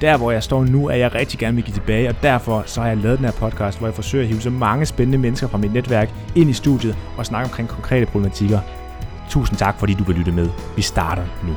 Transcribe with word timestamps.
Der 0.00 0.18
hvor 0.18 0.30
jeg 0.30 0.42
står 0.42 0.64
nu, 0.64 0.88
er 0.88 0.94
jeg 0.94 1.14
rigtig 1.14 1.38
gerne 1.38 1.54
vil 1.54 1.64
give 1.64 1.74
tilbage, 1.74 2.08
og 2.08 2.14
derfor 2.22 2.62
så 2.66 2.80
har 2.80 2.88
jeg 2.88 2.96
lavet 2.96 3.18
den 3.18 3.24
her 3.24 3.32
podcast, 3.32 3.78
hvor 3.78 3.86
jeg 3.86 3.94
forsøger 3.94 4.24
at 4.24 4.28
hive 4.28 4.40
så 4.40 4.50
mange 4.50 4.86
spændende 4.86 5.18
mennesker 5.18 5.48
fra 5.48 5.58
mit 5.58 5.72
netværk 5.72 6.08
ind 6.36 6.50
i 6.50 6.52
studiet 6.52 6.96
og 7.18 7.26
snakke 7.26 7.44
omkring 7.44 7.68
konkrete 7.68 8.06
problematikker. 8.06 8.60
Tusind 9.30 9.58
tak, 9.58 9.78
fordi 9.78 9.94
du 9.94 10.04
vil 10.04 10.16
lytte 10.16 10.32
med. 10.32 10.48
Vi 10.76 10.82
starter 10.82 11.26
nu. 11.46 11.54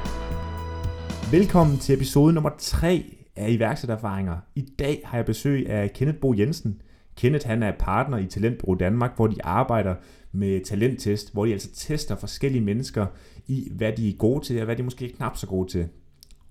Velkommen 1.38 1.78
til 1.78 1.96
episode 1.96 2.34
nummer 2.34 2.50
3 2.58 3.04
af 3.36 3.52
iværksættererfaringer. 3.52 4.38
I 4.56 4.66
dag 4.80 5.02
har 5.06 5.18
jeg 5.18 5.26
besøg 5.26 5.70
af 5.70 5.94
Kenneth 5.94 6.20
Bo 6.20 6.34
Jensen. 6.34 6.82
Kenneth 7.18 7.48
han 7.48 7.64
er 7.64 7.72
partner 7.80 8.18
i 8.18 8.26
Talentbureau 8.26 8.78
Danmark, 8.80 9.16
hvor 9.16 9.28
de 9.28 9.44
arbejder 9.44 9.96
med 10.32 10.66
talenttest, 10.66 11.34
hvor 11.34 11.46
de 11.46 11.52
altså 11.52 11.70
tester 11.74 12.16
forskellige 12.16 12.64
mennesker 12.64 13.06
i, 13.48 13.72
hvad 13.72 13.92
de 13.98 14.10
er 14.10 14.14
gode 14.18 14.46
til, 14.46 14.60
og 14.60 14.66
hvad 14.66 14.76
de 14.76 14.84
måske 14.84 15.06
er 15.06 15.16
knap 15.18 15.38
så 15.38 15.48
gode 15.48 15.72
til. 15.72 15.88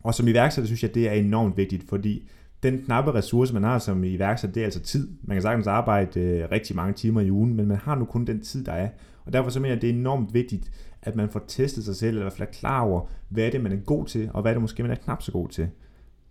Og 0.02 0.14
som 0.14 0.28
iværksætter 0.28 0.66
synes 0.66 0.82
jeg, 0.82 0.94
det 0.94 1.08
er 1.08 1.12
enormt 1.12 1.56
vigtigt, 1.56 1.88
fordi 1.88 2.28
den 2.62 2.78
knappe 2.78 3.14
ressource, 3.14 3.54
man 3.54 3.62
har 3.62 3.78
som 3.78 4.04
iværksætter, 4.04 4.54
det 4.54 4.60
er 4.60 4.64
altså 4.64 4.80
tid. 4.80 5.08
Man 5.22 5.34
kan 5.34 5.42
sagtens 5.42 5.66
arbejde 5.66 6.20
øh, 6.20 6.48
rigtig 6.52 6.76
mange 6.76 6.92
timer 6.92 7.20
i 7.20 7.30
ugen, 7.30 7.54
men 7.54 7.66
man 7.66 7.76
har 7.76 7.94
nu 7.94 8.04
kun 8.04 8.26
den 8.26 8.40
tid, 8.40 8.64
der 8.64 8.72
er. 8.72 8.88
Og 9.24 9.32
derfor 9.32 9.50
så 9.50 9.60
mener 9.60 9.74
jeg, 9.74 9.82
det 9.82 9.90
er 9.90 9.94
enormt 9.94 10.34
vigtigt, 10.34 10.70
at 11.02 11.16
man 11.16 11.28
får 11.28 11.44
testet 11.48 11.84
sig 11.84 11.96
selv, 11.96 12.08
eller 12.08 12.20
i 12.20 12.24
hvert 12.24 12.32
fald 12.32 12.48
er 12.48 12.52
klar 12.52 12.80
over, 12.80 13.00
hvad 13.28 13.44
er 13.44 13.50
det, 13.50 13.60
man 13.60 13.72
er 13.72 13.76
god 13.76 14.06
til, 14.06 14.30
og 14.34 14.42
hvad 14.42 14.52
er 14.52 14.54
det 14.54 14.60
måske, 14.60 14.82
man 14.82 14.92
er 14.92 14.96
knap 14.96 15.22
så 15.22 15.32
god 15.32 15.48
til. 15.48 15.68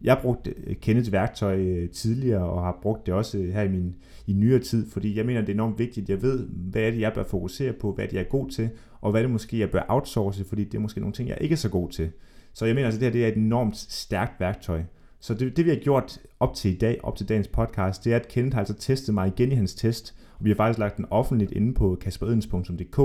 Jeg 0.01 0.13
har 0.13 0.21
brugt 0.21 0.47
øh, 0.67 0.75
Kenneths 0.75 1.11
værktøj 1.11 1.59
øh, 1.59 1.89
tidligere, 1.89 2.43
og 2.43 2.63
har 2.63 2.79
brugt 2.81 3.05
det 3.05 3.13
også 3.13 3.37
øh, 3.37 3.53
her 3.53 3.61
i 3.61 3.67
min 3.67 3.95
i 4.27 4.33
nyere 4.33 4.59
tid, 4.59 4.89
fordi 4.89 5.17
jeg 5.17 5.25
mener, 5.25 5.41
det 5.41 5.49
er 5.49 5.53
enormt 5.53 5.79
vigtigt, 5.79 6.03
at 6.03 6.09
jeg 6.09 6.21
ved, 6.21 6.47
hvad 6.47 6.81
er 6.81 6.91
det, 6.91 6.99
jeg 6.99 7.13
bør 7.13 7.23
fokusere 7.23 7.73
på, 7.73 7.91
hvad 7.91 8.05
er 8.05 8.09
det, 8.09 8.15
jeg 8.15 8.23
er 8.23 8.29
god 8.29 8.49
til, 8.49 8.69
og 9.01 9.11
hvad 9.11 9.21
er 9.21 9.23
det 9.23 9.31
måske, 9.31 9.59
jeg 9.59 9.69
bør 9.69 9.85
outsource, 9.87 10.45
fordi 10.45 10.63
det 10.63 10.75
er 10.75 10.79
måske 10.79 10.99
nogle 10.99 11.13
ting, 11.13 11.29
jeg 11.29 11.37
ikke 11.41 11.53
er 11.53 11.57
så 11.57 11.69
god 11.69 11.89
til. 11.89 12.09
Så 12.57 12.65
jeg 12.65 12.75
mener 12.75 12.85
altså, 12.85 12.99
det 12.99 13.05
her 13.05 13.11
det 13.11 13.23
er 13.23 13.27
et 13.27 13.37
enormt 13.37 13.77
stærkt 13.77 14.39
værktøj. 14.39 14.83
Så 15.19 15.33
det, 15.33 15.57
det 15.57 15.65
vi 15.65 15.69
har 15.69 15.77
gjort 15.77 16.19
op 16.39 16.53
til 16.53 16.73
i 16.73 16.77
dag, 16.77 16.99
op 17.03 17.15
til 17.15 17.29
dagens 17.29 17.47
podcast, 17.47 18.03
det 18.03 18.13
er, 18.13 18.15
at 18.15 18.27
Kenneth 18.27 18.55
har 18.55 18.61
altså 18.61 18.73
testet 18.73 19.13
mig 19.13 19.27
igen 19.27 19.51
i 19.51 19.55
hans 19.55 19.75
test, 19.75 20.15
og 20.39 20.45
vi 20.45 20.49
har 20.49 20.55
faktisk 20.55 20.79
lagt 20.79 20.97
den 20.97 21.05
offentligt 21.09 21.51
inde 21.51 21.73
på 21.73 21.97
kasperedens.dk, 22.01 22.97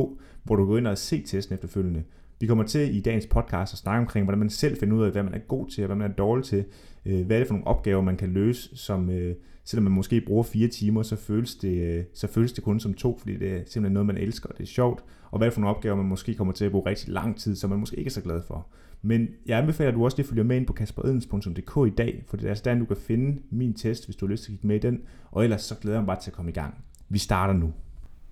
hvor 0.42 0.56
du 0.56 0.67
går 0.67 0.78
ind 0.78 0.86
og 0.86 0.98
se 0.98 1.22
testen 1.22 1.55
efterfølgende. 1.55 2.03
Vi 2.41 2.47
kommer 2.47 2.64
til 2.64 2.97
i 2.97 3.00
dagens 3.00 3.27
podcast 3.27 3.72
at 3.72 3.78
snakke 3.78 4.00
omkring, 4.00 4.27
hvordan 4.27 4.39
man 4.39 4.50
selv 4.50 4.77
finder 4.77 4.97
ud 4.97 5.05
af, 5.05 5.11
hvad 5.11 5.22
man 5.22 5.34
er 5.34 5.39
god 5.39 5.66
til, 5.69 5.84
og 5.84 5.87
hvad 5.87 5.97
man 5.97 6.11
er 6.11 6.14
dårlig 6.14 6.44
til. 6.44 6.64
Øh, 7.06 7.27
hvad 7.27 7.37
er 7.37 7.41
det 7.41 7.48
for 7.48 7.55
nogle 7.55 7.66
opgaver, 7.66 8.03
man 8.03 8.16
kan 8.16 8.33
løse, 8.33 8.77
som 8.77 9.11
øh, 9.11 9.34
selvom 9.64 9.84
man 9.84 9.92
måske 9.92 10.20
bruger 10.20 10.42
fire 10.42 10.69
timer, 10.69 11.03
så 11.03 11.16
føles, 11.16 11.55
det, 11.55 11.83
øh, 11.83 12.05
så 12.14 12.27
føles 12.27 12.53
det 12.53 12.64
kun 12.64 12.81
som 12.81 12.94
to, 12.94 13.19
fordi 13.19 13.37
det 13.37 13.48
er 13.48 13.59
simpelthen 13.59 13.92
noget, 13.92 14.06
man 14.06 14.19
elsker, 14.19 14.48
og 14.48 14.59
det 14.59 14.62
er 14.62 14.69
sjovt. 14.69 15.05
Og 15.31 15.39
hvad 15.39 15.47
er 15.47 15.50
det 15.50 15.55
for 15.55 15.61
nogle 15.61 15.77
opgaver, 15.77 15.97
man 15.97 16.06
måske 16.06 16.34
kommer 16.34 16.53
til 16.53 16.64
at 16.64 16.70
bruge 16.70 16.91
rigtig 16.91 17.09
lang 17.09 17.37
tid, 17.37 17.56
som 17.56 17.70
man 17.70 17.78
måske 17.78 17.97
ikke 17.97 18.09
er 18.09 18.12
så 18.12 18.20
glad 18.20 18.42
for. 18.47 18.66
Men 19.03 19.28
jeg 19.47 19.58
anbefaler, 19.58 19.89
at 19.89 19.95
du 19.95 20.05
også 20.05 20.17
lige 20.17 20.28
følger 20.28 20.45
med 20.45 20.56
ind 20.56 20.67
på 20.67 20.72
kasperedens.dk 20.72 21.86
i 21.86 21.95
dag, 21.97 22.25
for 22.28 22.36
det 22.36 22.45
er 22.45 22.48
altså 22.48 22.64
der, 22.64 22.75
du 22.75 22.84
kan 22.84 22.97
finde 22.97 23.42
min 23.50 23.75
test, 23.75 24.05
hvis 24.05 24.17
du 24.17 24.27
har 24.27 24.31
lyst 24.31 24.44
til 24.44 24.53
at 24.53 24.53
kigge 24.53 24.67
med 24.67 24.77
i 24.77 24.78
den. 24.78 25.03
Og 25.31 25.44
ellers 25.44 25.62
så 25.62 25.75
glæder 25.75 25.97
jeg 25.97 26.03
mig 26.03 26.06
bare 26.06 26.20
til 26.20 26.31
at 26.31 26.36
komme 26.36 26.50
i 26.50 26.55
gang. 26.55 26.84
Vi 27.09 27.19
starter 27.19 27.55
nu. 27.55 27.72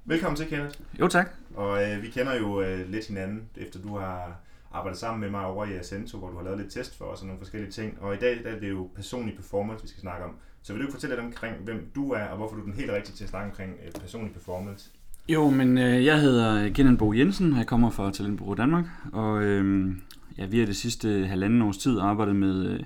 Velkommen 0.04 0.36
til, 0.36 0.46
Kenneth. 0.46 0.80
Jo, 1.00 1.08
tak. 1.08 1.30
Og 1.54 1.82
øh, 1.82 2.02
vi 2.02 2.08
kender 2.08 2.36
jo 2.36 2.62
øh, 2.62 2.90
lidt 2.90 3.06
hinanden, 3.06 3.42
efter 3.56 3.80
du 3.80 3.96
har 3.96 4.40
arbejdet 4.72 5.00
sammen 5.00 5.20
med 5.20 5.30
mig 5.30 5.46
over 5.46 5.64
i 5.64 5.72
Ascento, 5.72 6.18
hvor 6.18 6.28
du 6.28 6.36
har 6.36 6.44
lavet 6.44 6.58
lidt 6.58 6.72
test 6.72 6.98
for 6.98 7.04
os 7.04 7.20
og 7.20 7.26
nogle 7.26 7.38
forskellige 7.38 7.70
ting. 7.70 7.98
Og 8.00 8.14
i 8.14 8.18
dag 8.18 8.38
der 8.44 8.50
er 8.50 8.60
det 8.60 8.70
jo 8.70 8.90
personlig 8.94 9.36
performance, 9.36 9.82
vi 9.82 9.88
skal 9.88 10.00
snakke 10.00 10.24
om. 10.24 10.30
Så 10.62 10.72
vil 10.72 10.86
du 10.86 10.90
fortælle 10.90 11.16
lidt 11.16 11.26
omkring, 11.26 11.56
hvem 11.64 11.90
du 11.94 12.10
er, 12.10 12.24
og 12.24 12.36
hvorfor 12.36 12.54
du 12.54 12.60
er 12.60 12.64
den 12.64 12.74
helt 12.74 12.90
rigtige 12.90 13.16
til 13.16 13.24
at 13.24 13.30
snakke 13.30 13.50
omkring 13.50 13.72
øh, 13.86 14.00
personlig 14.00 14.32
performance? 14.32 14.90
Jo, 15.28 15.50
men 15.50 15.78
øh, 15.78 16.04
jeg 16.04 16.20
hedder 16.20 16.68
Kenneth 16.68 16.98
Bo 16.98 17.12
Jensen, 17.12 17.52
og 17.52 17.58
jeg 17.58 17.66
kommer 17.66 17.90
fra 17.90 18.10
Talentbureau 18.10 18.54
Danmark, 18.54 18.84
og 19.12 19.42
øh, 19.42 19.94
ja, 20.38 20.46
vi 20.46 20.58
har 20.58 20.66
det 20.66 20.76
sidste 20.76 21.26
halvanden 21.26 21.62
års 21.62 21.78
tid 21.78 21.98
arbejdet 21.98 22.36
med 22.36 22.70
øh, 22.70 22.80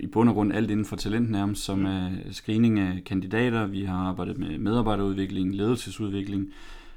i 0.00 0.06
bund 0.06 0.28
og 0.28 0.34
grund 0.34 0.52
alt 0.52 0.70
inden 0.70 0.86
for 0.86 0.96
talent 0.96 1.30
nærmest, 1.30 1.64
som 1.64 1.86
er 1.86 2.10
screening 2.30 2.78
af 2.78 3.02
kandidater. 3.06 3.66
Vi 3.66 3.84
har 3.84 3.96
arbejdet 3.96 4.38
med 4.38 4.58
medarbejderudvikling, 4.58 5.54
ledelsesudvikling, 5.54 6.46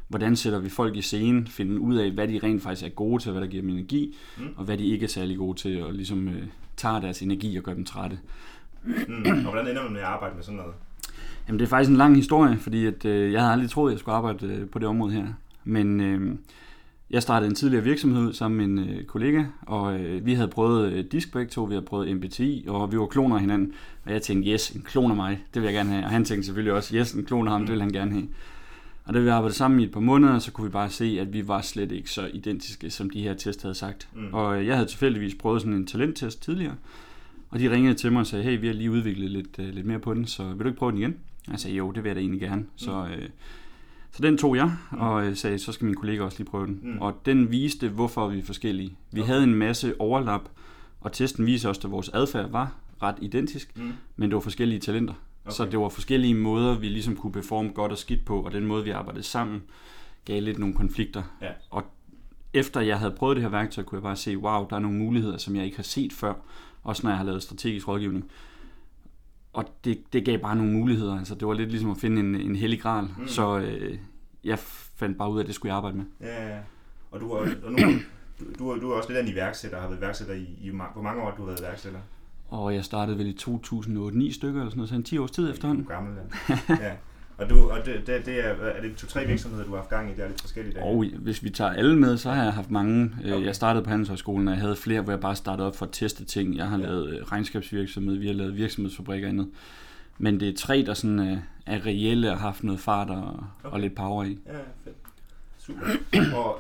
hvordan 0.08 0.36
sætter 0.36 0.60
vi 0.60 0.70
folk 0.70 0.96
i 0.96 1.02
scenen, 1.02 1.48
finde 1.48 1.80
ud 1.80 1.96
af, 1.96 2.12
hvad 2.12 2.28
de 2.28 2.40
rent 2.44 2.64
faktisk 2.64 2.86
er 2.86 2.90
gode 2.90 3.24
til, 3.24 3.32
hvad 3.32 3.42
der 3.42 3.48
giver 3.48 3.62
dem 3.62 3.72
energi, 3.72 4.18
mm. 4.38 4.44
og 4.58 4.66
hvad 4.66 4.78
de 4.78 4.86
ikke 4.86 5.04
er 5.04 5.10
særlig 5.10 5.38
gode 5.38 5.58
til, 5.58 5.84
og 5.84 5.94
ligesom 5.94 6.28
øh, 6.28 6.44
tager 6.78 7.00
deres 7.00 7.22
energi 7.22 7.58
og 7.58 7.64
gør 7.64 7.74
dem 7.74 7.86
trætte. 7.86 8.20
Mm. 8.84 9.46
Og 9.46 9.52
hvordan 9.52 9.68
ender 9.68 9.84
man 9.84 9.94
med 9.94 10.02
at 10.02 10.08
arbejde 10.08 10.36
med 10.36 10.44
sådan 10.44 10.58
noget? 10.58 10.74
Jamen 11.48 11.60
det 11.60 11.66
er 11.66 11.70
faktisk 11.70 11.90
en 11.90 11.98
lang 11.98 12.16
historie, 12.16 12.58
fordi 12.58 12.86
at, 12.86 13.06
øh, 13.06 13.32
jeg 13.32 13.42
havde 13.42 13.54
aldrig 13.54 13.70
troet, 13.70 13.92
at 13.92 13.94
jeg 13.94 14.00
skulle 14.00 14.16
arbejde 14.16 14.48
øh, 14.48 14.70
på 14.70 14.80
det 14.80 14.88
område 14.88 15.14
her. 15.14 15.28
Men 15.64 16.02
øh, 16.02 16.36
jeg 17.10 17.22
startede 17.22 17.50
en 17.50 17.56
tidligere 17.56 17.84
virksomhed 17.84 18.34
sammen 18.34 18.58
med 18.58 18.84
en 18.84 18.90
øh, 18.90 19.04
kollega, 19.04 19.44
og 19.62 20.00
øh, 20.00 20.26
vi 20.26 20.34
havde 20.34 20.48
prøvet 20.48 20.92
øh, 20.92 21.06
disk 21.12 21.32
begge 21.34 21.50
to, 21.50 21.64
vi 21.64 21.74
havde 21.74 21.86
prøvet 21.86 22.16
MBTI, 22.16 22.66
og 22.68 22.92
vi 22.92 23.00
var 23.00 23.06
kloner 23.06 23.36
af 23.36 23.42
hinanden. 23.42 23.74
Og 24.06 24.12
jeg 24.12 24.22
tænkte, 24.22 24.52
yes, 24.52 24.70
en 24.70 24.82
klon 24.82 25.12
af 25.12 25.16
mig, 25.16 25.44
det 25.54 25.62
vil 25.62 25.68
jeg 25.68 25.74
gerne 25.74 25.90
have. 25.90 26.04
Og 26.04 26.10
han 26.10 26.26
tænkte 26.26 26.46
selvfølgelig 26.46 26.74
også, 26.74 26.96
yes, 26.96 27.12
en 27.12 27.26
klon 27.26 27.48
af 27.48 27.54
ham, 27.54 27.62
det 27.62 27.72
vil 27.72 27.82
han 27.82 27.92
gerne 27.92 28.12
have. 28.12 28.28
Og 29.06 29.14
da 29.14 29.20
vi 29.20 29.28
arbejdede 29.28 29.58
sammen 29.58 29.80
i 29.80 29.84
et 29.84 29.92
par 29.92 30.00
måneder, 30.00 30.40
så 30.40 30.52
kunne 30.52 30.68
vi 30.68 30.72
bare 30.72 30.90
se, 30.90 31.18
at 31.22 31.34
vi 31.34 31.48
var 31.48 31.62
slet 31.62 31.92
ikke 31.92 32.10
så 32.10 32.30
identiske, 32.34 32.90
som 32.90 33.10
de 33.10 33.22
her 33.22 33.34
test 33.34 33.62
havde 33.62 33.76
sagt. 33.76 34.08
Mm. 34.16 34.34
Og 34.34 34.60
øh, 34.60 34.68
jeg 34.68 34.76
havde 34.76 34.90
tilfældigvis 34.90 35.36
prøvet 35.36 35.62
sådan 35.62 35.74
en 35.74 35.88
talenttest 35.88 36.44
tidligere, 36.44 36.76
og 37.50 37.60
de 37.60 37.72
ringede 37.72 37.94
til 37.94 38.12
mig 38.12 38.20
og 38.20 38.28
sagde, 38.28 38.44
hey, 38.44 38.60
vi 38.60 38.68
har 38.68 38.74
lige 38.74 38.92
udviklet 38.92 39.32
lidt, 39.32 39.60
uh, 39.60 39.66
lidt 39.66 39.86
mere 39.86 40.00
på 40.00 40.14
den, 40.14 40.28
så 40.28 40.44
vil 40.44 40.60
du 40.60 40.68
ikke 40.68 40.80
prøve 40.80 40.92
den 40.92 41.00
igen? 41.00 41.16
Jeg 41.52 41.60
sagde, 41.60 41.78
jo, 41.78 41.92
det 41.92 42.04
vil 42.04 42.10
jeg 42.10 42.16
da 42.16 42.20
egentlig 42.22 42.42
gerne. 42.42 42.62
Mm. 42.62 42.68
Så, 42.76 43.06
øh, 43.18 43.30
så 44.16 44.22
den 44.22 44.38
tog 44.38 44.56
jeg, 44.56 44.72
og 44.92 45.26
øh, 45.26 45.36
sagde, 45.36 45.60
så 45.60 45.72
skal 45.72 45.86
min 45.86 45.96
kollega 45.96 46.24
også 46.24 46.38
lige 46.38 46.50
prøve 46.50 46.68
den. 46.68 46.80
Mm. 46.84 47.02
Og 47.02 47.22
den 47.26 47.52
viste, 47.52 47.90
hvorfor 47.90 48.28
vi 48.28 48.40
er 48.40 48.44
forskellige. 48.44 48.98
Vi 49.12 49.20
okay. 49.20 49.32
havde 49.32 49.44
en 49.44 49.56
masse 49.56 50.02
overlap, 50.02 50.42
og 51.02 51.14
testen 51.14 51.46
viser 51.46 51.70
også, 51.70 51.82
at 51.84 51.92
vores 51.92 52.10
adfærd 52.10 52.50
var 52.50 52.76
ret 53.02 53.16
identisk, 53.22 53.78
mm. 53.78 53.94
men 54.16 54.30
det 54.30 54.36
var 54.36 54.42
forskellige 54.42 54.80
talenter. 54.80 55.14
Okay. 55.46 55.56
Så 55.56 55.66
det 55.66 55.80
var 55.80 55.90
forskellige 55.90 56.34
måder, 56.34 56.80
vi 56.80 56.88
ligesom 56.88 57.16
kunne 57.16 57.34
performe 57.34 57.70
godt 57.70 57.92
og 57.92 57.98
skidt 57.98 58.26
på, 58.26 58.42
og 58.42 58.52
den 58.52 58.66
måde, 58.66 58.84
vi 58.84 58.90
arbejdede 58.90 59.24
sammen, 59.24 59.64
gav 60.26 60.42
lidt 60.42 60.60
nogle 60.60 60.76
konflikter. 60.76 61.24
Ja. 61.42 61.52
Og 61.70 61.84
efter 62.54 62.82
jeg 62.82 63.00
havde 63.00 63.12
prøvet 63.12 63.36
det 63.36 63.44
her 63.44 63.50
værktøj, 63.50 63.84
kunne 63.84 63.98
jeg 63.98 64.04
bare 64.04 64.16
se, 64.16 64.38
wow, 64.38 64.68
der 64.70 64.76
er 64.76 64.80
nogle 64.80 64.98
muligheder, 64.98 65.38
som 65.38 65.56
jeg 65.56 65.66
ikke 65.66 65.78
har 65.78 65.84
set 65.84 66.14
før, 66.14 66.34
også 66.84 67.04
når 67.04 67.10
jeg 67.10 67.18
har 67.18 67.26
lavet 67.26 67.44
strategisk 67.44 67.88
rådgivning. 67.88 68.26
Og 69.56 69.66
det, 69.84 70.14
det 70.14 70.26
gav 70.26 70.38
bare 70.38 70.56
nogle 70.56 70.72
muligheder. 70.72 71.18
Altså, 71.18 71.36
det 71.36 71.48
var 71.48 71.54
lidt 71.54 71.70
ligesom 71.70 71.92
at 71.92 71.98
finde 71.98 72.20
en, 72.20 72.36
en 72.36 72.56
hellig 72.56 72.82
gral. 72.82 73.10
Mm. 73.18 73.28
Så 73.28 73.58
øh, 73.58 73.98
jeg 74.44 74.60
fandt 74.96 75.18
bare 75.18 75.32
ud 75.32 75.38
af, 75.38 75.44
at 75.44 75.48
det 75.48 75.56
skulle 75.56 75.70
jeg 75.70 75.78
arbejde 75.78 75.98
med. 75.98 76.06
Ja, 76.22 76.48
ja. 76.50 76.60
Og 77.12 77.20
du, 77.20 77.34
og 77.34 77.48
nu, 77.72 77.78
du, 78.40 78.46
du, 78.60 78.82
du 78.82 78.92
er 78.92 78.96
også 78.96 79.10
lidt 79.10 79.18
af 79.18 79.24
en 79.24 79.30
iværksætter, 79.30 79.80
har 79.80 79.88
været 79.88 80.00
iværksætter 80.00 80.34
i, 80.34 80.48
i 80.62 80.70
hvor 80.70 81.02
mange 81.02 81.22
år 81.22 81.32
du 81.32 81.42
har 81.42 81.46
været 81.46 81.60
iværksætter? 81.60 82.00
Og 82.50 82.76
jeg 82.76 82.86
startede 82.86 83.18
vel 83.18 83.28
i 83.28 83.38
2008-9 83.42 84.34
stykker, 84.34 84.60
eller 84.60 84.70
sådan 84.70 84.78
noget, 84.78 84.90
så 84.90 84.96
en 84.96 85.04
10 85.04 85.18
års 85.18 85.32
tid 85.32 85.52
efterhånden. 85.52 85.84
Du 85.84 85.90
er 85.90 85.94
gammel, 85.96 86.14
ja. 86.50 86.58
ja. 86.88 86.92
Og, 87.38 87.50
du, 87.50 87.70
og 87.70 87.86
det, 87.86 88.08
det, 88.08 88.26
det 88.26 88.46
er, 88.46 88.50
er 88.50 88.82
det 88.82 88.96
to-tre 88.96 89.26
virksomheder, 89.26 89.64
du 89.64 89.70
har 89.70 89.78
haft 89.78 89.90
gang 89.90 90.12
i? 90.12 90.14
Det 90.14 90.24
er 90.24 90.28
lidt 90.28 90.42
forskellige 90.42 90.76
dage. 90.76 90.86
Og 90.86 91.06
hvis 91.20 91.44
vi 91.44 91.50
tager 91.50 91.72
alle 91.72 92.00
med, 92.00 92.18
så 92.18 92.32
har 92.32 92.44
jeg 92.44 92.54
haft 92.54 92.72
mange. 92.72 93.16
Øh, 93.24 93.34
okay. 93.34 93.46
Jeg 93.46 93.56
startede 93.56 93.84
på 93.84 93.90
Handelshøjskolen, 93.90 94.48
og 94.48 94.54
jeg 94.54 94.62
havde 94.62 94.76
flere, 94.76 95.02
hvor 95.02 95.12
jeg 95.12 95.20
bare 95.20 95.36
startede 95.36 95.68
op 95.68 95.76
for 95.76 95.86
at 95.86 95.92
teste 95.92 96.26
ting. 96.26 96.58
Jeg 96.58 96.68
har 96.68 96.78
ja. 96.78 96.86
lavet 96.86 97.10
øh, 97.10 97.24
regnskabsvirksomhed, 97.24 98.16
vi 98.16 98.28
har 98.28 98.34
lavet 98.34 98.58
virksomhedsfabrikker 98.58 99.28
og 99.28 99.34
andet. 99.34 99.50
Men 100.18 100.40
det 100.40 100.50
er 100.50 100.54
tre, 100.58 100.84
der 100.86 100.94
sådan 100.94 101.20
er, 101.20 101.38
er 101.66 101.86
reelle 101.86 102.32
og 102.32 102.38
har 102.38 102.48
haft 102.48 102.64
noget 102.64 102.80
fart 102.80 103.10
og, 103.10 103.44
okay. 103.64 103.74
og 103.74 103.80
lidt 103.80 103.96
power 103.96 104.24
i. 104.24 104.40
Ja, 104.46 104.52
fedt. 104.84 104.96
Super. 105.58 105.86
og 106.38 106.60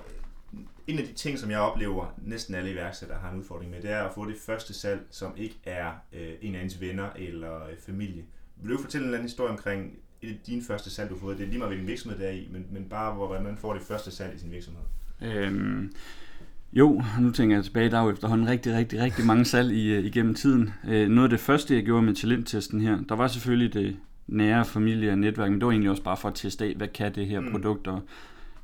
en 0.88 1.00
af 1.00 1.06
de 1.06 1.13
ting, 1.13 1.39
som 1.39 1.51
jeg 1.51 1.60
oplever, 1.60 2.13
næsten 2.18 2.56
alle 2.56 2.72
iværksættere 2.72 3.19
har 3.19 3.31
en 3.31 3.39
udfordring 3.39 3.72
med, 3.72 3.81
det 3.81 3.92
er 3.92 4.04
at 4.04 4.13
få 4.16 4.25
det 4.25 4.36
første 4.45 4.74
salg, 4.74 5.01
som 5.12 5.33
ikke 5.38 5.56
er 5.63 5.92
øh, 6.13 6.33
en 6.42 6.56
af 6.56 6.63
ens 6.63 6.81
venner 6.81 7.10
eller 7.16 7.56
øh, 7.56 7.77
familie. 7.86 8.24
Vil 8.56 8.72
du 8.75 8.81
fortælle 8.81 9.04
en 9.04 9.07
eller 9.07 9.18
anden 9.18 9.30
historie 9.30 9.51
omkring 9.51 9.94
et 10.21 10.29
af 10.29 10.39
dine 10.47 10.62
første 10.63 10.89
salg, 10.89 11.09
du 11.09 11.15
har 11.15 11.19
fået? 11.19 11.38
Det 11.38 11.44
er 11.44 11.47
lige 11.47 11.57
meget, 11.57 11.69
hvilken 11.69 11.88
virksomhed 11.88 12.19
det 12.19 12.27
er 12.27 12.31
i, 12.31 12.47
men, 12.51 12.65
men 12.71 12.83
bare, 12.83 13.13
hvordan 13.13 13.44
man 13.44 13.57
får 13.57 13.73
det 13.73 13.81
første 13.81 14.12
salg 14.12 14.35
i 14.35 14.39
sin 14.39 14.51
virksomhed. 14.51 14.81
Øhm, 15.21 15.94
jo, 16.73 17.03
nu 17.19 17.31
tænker 17.31 17.56
jeg 17.56 17.63
tilbage, 17.63 17.89
der 17.89 18.00
er 18.00 18.03
jo 18.03 18.12
efterhånden 18.12 18.47
rigtig, 18.47 18.73
rigtig, 18.73 19.01
rigtig 19.01 19.25
mange 19.25 19.45
salg 19.45 19.71
i, 19.71 19.94
øh, 19.94 20.06
igennem 20.06 20.35
tiden. 20.35 20.73
Øh, 20.88 21.09
noget 21.09 21.25
af 21.25 21.29
det 21.29 21.39
første, 21.39 21.75
jeg 21.75 21.83
gjorde 21.83 22.01
med 22.01 22.15
talenttesten 22.15 22.81
her, 22.81 23.00
der 23.09 23.15
var 23.15 23.27
selvfølgelig 23.27 23.73
det 23.73 23.97
nære 24.27 24.65
familie 24.65 25.12
og 25.12 25.17
netværk, 25.17 25.51
men 25.51 25.59
det 25.59 25.65
var 25.65 25.71
egentlig 25.71 25.91
også 25.91 26.03
bare 26.03 26.17
for 26.17 26.27
at 26.27 26.35
teste 26.35 26.65
af, 26.65 26.73
hvad 26.75 26.88
kan 26.88 27.15
det 27.15 27.27
her 27.27 27.39
mm. 27.39 27.51
produkt, 27.51 27.88
og 27.88 28.01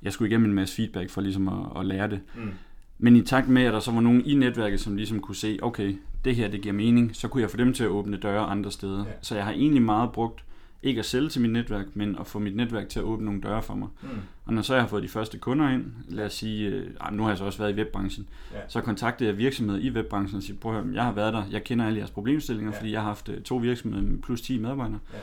jeg 0.03 0.13
skulle 0.13 0.29
igennem 0.29 0.49
en 0.49 0.55
masse 0.55 0.75
feedback 0.75 1.09
for 1.09 1.21
ligesom 1.21 1.47
at, 1.47 1.79
at 1.79 1.85
lære 1.85 2.09
det. 2.09 2.19
Mm. 2.35 2.51
Men 2.97 3.15
i 3.15 3.21
takt 3.21 3.49
med, 3.49 3.63
at 3.63 3.73
der 3.73 3.79
så 3.79 3.91
var 3.91 4.01
nogen 4.01 4.25
i 4.25 4.35
netværket, 4.35 4.79
som 4.79 4.95
ligesom 4.95 5.19
kunne 5.19 5.35
se, 5.35 5.59
okay, 5.61 5.95
det 6.25 6.35
her 6.35 6.47
det 6.47 6.61
giver 6.61 6.73
mening, 6.73 7.15
så 7.15 7.27
kunne 7.27 7.41
jeg 7.41 7.49
få 7.49 7.57
dem 7.57 7.73
til 7.73 7.83
at 7.83 7.89
åbne 7.89 8.17
døre 8.17 8.45
andre 8.45 8.71
steder. 8.71 9.05
Ja. 9.05 9.11
Så 9.21 9.35
jeg 9.35 9.45
har 9.45 9.51
egentlig 9.51 9.81
meget 9.81 10.11
brugt, 10.11 10.43
ikke 10.83 10.99
at 10.99 11.05
sælge 11.05 11.29
til 11.29 11.41
mit 11.41 11.51
netværk, 11.51 11.85
men 11.93 12.15
at 12.19 12.27
få 12.27 12.39
mit 12.39 12.55
netværk 12.55 12.89
til 12.89 12.99
at 12.99 13.03
åbne 13.03 13.25
nogle 13.25 13.41
døre 13.41 13.63
for 13.63 13.75
mig. 13.75 13.89
Mm. 14.01 14.09
Og 14.45 14.53
når 14.53 14.61
så 14.61 14.73
jeg 14.73 14.83
har 14.83 14.87
fået 14.87 15.03
de 15.03 15.07
første 15.07 15.37
kunder 15.37 15.69
ind, 15.69 15.85
lad 16.07 16.25
os 16.25 16.33
sige, 16.33 16.69
øh, 16.69 16.87
nu 17.11 17.23
har 17.23 17.29
jeg 17.29 17.37
så 17.37 17.45
også 17.45 17.59
været 17.59 17.71
i 17.71 17.75
webbranchen, 17.75 18.27
ja. 18.53 18.57
så 18.67 18.81
kontaktede 18.81 19.29
jeg 19.29 19.37
virksomheder 19.37 19.79
i 19.79 19.89
webbranchen 19.89 20.37
og 20.37 20.43
siger, 20.43 20.57
prøv 20.59 20.77
at 20.77 20.83
høre, 20.83 20.93
jeg 20.93 21.03
har 21.03 21.11
været 21.11 21.33
der, 21.33 21.43
jeg 21.51 21.63
kender 21.63 21.85
alle 21.85 21.99
jeres 21.99 22.11
problemstillinger, 22.11 22.71
ja. 22.71 22.79
fordi 22.79 22.91
jeg 22.91 23.01
har 23.01 23.07
haft 23.07 23.29
øh, 23.29 23.41
to 23.41 23.55
virksomheder 23.55 24.03
med 24.03 24.21
plus 24.21 24.41
10 24.41 24.59
medarbejdere. 24.59 24.99
Ja. 25.13 25.19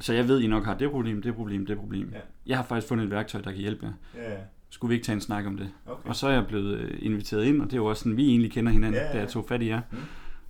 Så 0.00 0.12
jeg 0.12 0.28
ved, 0.28 0.40
I 0.40 0.46
nok 0.46 0.64
har 0.64 0.74
det 0.74 0.90
problem, 0.90 1.22
det 1.22 1.34
problem, 1.34 1.66
det 1.66 1.78
problem. 1.78 2.10
Ja. 2.12 2.18
Jeg 2.46 2.56
har 2.56 2.64
faktisk 2.64 2.88
fundet 2.88 3.04
et 3.04 3.10
værktøj, 3.10 3.40
der 3.40 3.50
kan 3.50 3.60
hjælpe 3.60 3.86
jer. 3.86 3.92
Ja, 4.22 4.32
ja 4.32 4.38
skulle 4.70 4.88
vi 4.88 4.94
ikke 4.94 5.04
tage 5.04 5.14
en 5.14 5.20
snak 5.20 5.46
om 5.46 5.56
det? 5.56 5.70
Okay. 5.86 6.08
Og 6.08 6.16
så 6.16 6.28
er 6.28 6.32
jeg 6.32 6.46
blevet 6.46 6.78
øh, 6.78 6.98
inviteret 6.98 7.44
ind, 7.44 7.60
og 7.60 7.66
det 7.66 7.72
er 7.72 7.76
jo 7.76 7.86
også 7.86 8.00
sådan, 8.00 8.16
vi 8.16 8.28
egentlig 8.28 8.52
kender 8.52 8.72
hinanden, 8.72 9.00
ja, 9.00 9.06
ja. 9.06 9.12
da 9.12 9.18
jeg 9.18 9.28
tog 9.28 9.44
fat 9.48 9.62
i 9.62 9.68
jer. 9.68 9.80
Mm 9.90 9.98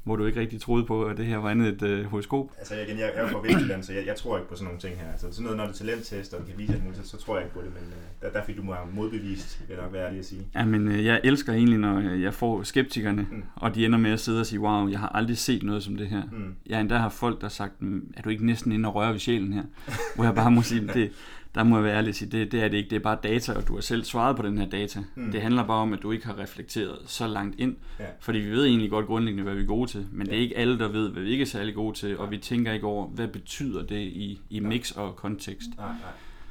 hvor 0.09 0.17
du 0.17 0.25
ikke 0.25 0.41
rigtig 0.41 0.61
troede 0.61 0.85
på, 0.85 1.05
at 1.05 1.17
det 1.17 1.27
her 1.27 1.37
var 1.37 1.51
andet 1.51 1.69
et 1.69 1.83
øh, 1.83 2.05
horoskop? 2.05 2.47
Altså 2.59 2.75
igen, 2.75 2.99
jeg, 2.99 3.13
jeg 3.17 3.25
er 3.25 3.29
fra 3.29 3.41
Vestjylland, 3.43 3.83
så 3.83 3.93
jeg, 3.93 4.07
jeg, 4.07 4.17
tror 4.17 4.39
ikke 4.39 4.49
på 4.49 4.55
sådan 4.55 4.65
nogle 4.65 4.81
ting 4.81 4.97
her. 5.01 5.13
Altså 5.13 5.27
sådan 5.31 5.43
noget, 5.43 5.57
når 5.57 5.65
det 5.65 5.73
er 5.73 5.77
talenttest, 5.77 6.35
og 6.35 6.47
kan 6.47 6.59
vise 6.59 6.73
det, 6.73 6.83
så, 7.03 7.11
så 7.11 7.25
tror 7.25 7.37
jeg 7.37 7.45
ikke 7.45 7.55
på 7.55 7.61
det, 7.61 7.71
men 7.75 7.93
øh, 7.93 7.99
der, 8.23 8.39
der 8.39 8.47
fik 8.47 8.57
du 8.57 8.63
mig 8.63 8.77
modbevist, 8.93 9.61
vil 9.69 9.75
jeg 9.75 9.85
nok 9.85 9.93
være 9.93 10.07
ærlig 10.07 10.19
at 10.19 10.25
sige. 10.25 10.47
Ja, 10.55 10.65
men 10.65 10.89
øh, 10.89 11.05
jeg 11.05 11.21
elsker 11.25 11.53
egentlig, 11.53 11.79
når 11.79 11.99
øh, 11.99 12.23
jeg 12.23 12.35
får 12.35 12.63
skeptikerne, 12.63 13.27
mm. 13.31 13.43
og 13.57 13.75
de 13.75 13.85
ender 13.85 13.99
med 13.99 14.11
at 14.11 14.21
sidde 14.21 14.41
og 14.41 14.47
sige, 14.47 14.61
wow, 14.61 14.89
jeg 14.89 14.99
har 14.99 15.09
aldrig 15.09 15.39
set 15.39 15.63
noget 15.63 15.83
som 15.83 15.97
det 15.97 16.09
her. 16.09 16.23
Mm. 16.33 16.55
Jeg 16.67 16.81
endda 16.81 16.97
har 16.97 17.09
folk, 17.09 17.41
der 17.41 17.45
har 17.45 17.51
sagt, 17.51 17.83
mm, 17.83 18.13
er 18.17 18.23
du 18.23 18.29
ikke 18.29 18.47
næsten 18.47 18.73
inde 18.73 18.89
og 18.89 18.95
røre 18.95 19.13
ved 19.13 19.19
sjælen 19.19 19.53
her? 19.53 19.63
hvor 20.15 20.25
jeg 20.25 20.35
bare 20.35 20.51
må 20.51 20.63
sige, 20.63 20.89
det, 20.95 21.13
der 21.55 21.65
må 21.65 21.77
jeg 21.77 21.85
være 21.85 21.97
ærlig 21.97 22.09
at 22.09 22.15
sige, 22.15 22.31
det, 22.31 22.53
det 22.53 22.63
er 22.63 22.69
det 22.69 22.77
ikke. 22.77 22.91
Det 22.91 22.97
er 22.97 23.01
bare 23.01 23.19
data, 23.23 23.53
og 23.53 23.69
du 23.69 23.75
har 23.75 23.81
selv 23.81 24.05
svaret 24.05 24.37
på 24.37 24.43
den 24.43 24.59
her 24.59 24.67
data. 24.67 25.01
Mm. 25.15 25.33
Det 25.33 25.43
handler 25.43 25.67
bare 25.67 25.83
om, 25.83 25.93
at 25.93 26.03
du 26.03 26.13
ikke 26.13 26.27
har 26.27 26.39
reflekteret 26.39 26.99
så 27.07 27.27
langt 27.27 27.61
ind. 27.61 27.77
Ja. 27.99 28.05
Fordi 28.21 28.39
vi 28.39 28.51
ved 28.51 28.67
egentlig 28.67 28.91
godt 28.91 29.07
grundlæggende, 29.07 29.43
hvad 29.43 29.55
vi 29.55 29.63
er 29.63 29.67
gode 29.67 29.91
til. 29.91 30.07
Men 30.13 30.27
ja. 30.27 30.33
det 30.33 30.39
er 30.39 30.43
ikke 30.43 30.57
alle, 30.57 30.79
der 30.79 30.89
ved, 30.89 31.11
hvad 31.11 31.23
vi 31.23 31.31
ikke 31.31 31.43
er 31.43 31.47
særlig 31.47 31.75
gode 31.75 31.97
til. 31.97 32.19
Og 32.19 32.31
vi 32.31 32.39
tænker 32.39 32.73
ikke 32.73 32.87
over, 32.87 33.07
hvad 33.07 33.29
betyder 33.29 33.87
det 33.87 34.01
i, 34.01 34.41
i 34.51 34.61
mix 34.61 34.91
og 34.91 35.17
kontekst. 35.17 35.69
Nej, 35.77 35.87
nej. 35.87 35.95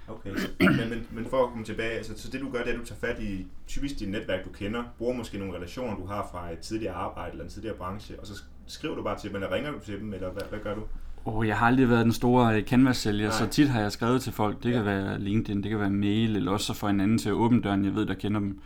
Okay, 0.09 0.35
så, 0.37 0.47
men, 0.59 0.89
men, 0.89 1.07
men 1.11 1.25
for 1.29 1.43
at 1.43 1.49
komme 1.49 1.65
tilbage, 1.65 1.91
altså, 1.91 2.13
så 2.17 2.29
det 2.29 2.41
du 2.41 2.51
gør, 2.51 2.59
det 2.59 2.69
er, 2.69 2.73
at 2.73 2.79
du 2.79 2.85
tager 2.85 2.99
fat 2.99 3.23
i 3.23 3.45
typisk 3.67 3.99
dit 3.99 4.09
netværk, 4.09 4.45
du 4.45 4.49
kender, 4.49 4.83
bruger 4.97 5.13
måske 5.13 5.37
nogle 5.37 5.55
relationer, 5.55 5.95
du 5.95 6.05
har 6.05 6.29
fra 6.31 6.51
et 6.51 6.59
tidligere 6.59 6.93
arbejde 6.93 7.31
eller 7.31 7.43
en 7.43 7.49
tidligere 7.49 7.75
branche, 7.77 8.19
og 8.19 8.27
så 8.27 8.41
skriver 8.67 8.95
du 8.95 9.03
bare 9.03 9.19
til 9.19 9.29
dem, 9.29 9.35
eller 9.35 9.51
ringer 9.51 9.71
du 9.71 9.79
til 9.79 9.99
dem, 9.99 10.13
eller 10.13 10.31
hvad, 10.31 10.43
hvad 10.49 10.59
gør 10.59 10.75
du? 10.75 10.81
Oh, 11.27 11.47
jeg 11.47 11.57
har 11.57 11.67
aldrig 11.67 11.89
været 11.89 12.05
den 12.05 12.13
store 12.13 12.57
øh, 12.57 12.63
canvas-sælger, 12.63 13.31
så 13.31 13.47
tit 13.47 13.69
har 13.69 13.81
jeg 13.81 13.91
skrevet 13.91 14.21
til 14.21 14.33
folk. 14.33 14.63
Det 14.63 14.69
ja. 14.69 14.75
kan 14.75 14.85
være 14.85 15.19
LinkedIn, 15.19 15.63
det 15.63 15.69
kan 15.69 15.79
være 15.79 15.89
mail, 15.89 16.35
eller 16.35 16.51
også 16.51 16.65
så 16.65 16.73
får 16.73 16.89
en 16.89 16.99
anden 16.99 17.17
til 17.17 17.29
at 17.29 17.33
åbne 17.33 17.61
døren, 17.61 17.85
jeg 17.85 17.95
ved, 17.95 18.05
der 18.05 18.13
kender 18.13 18.39
dem. 18.39 18.59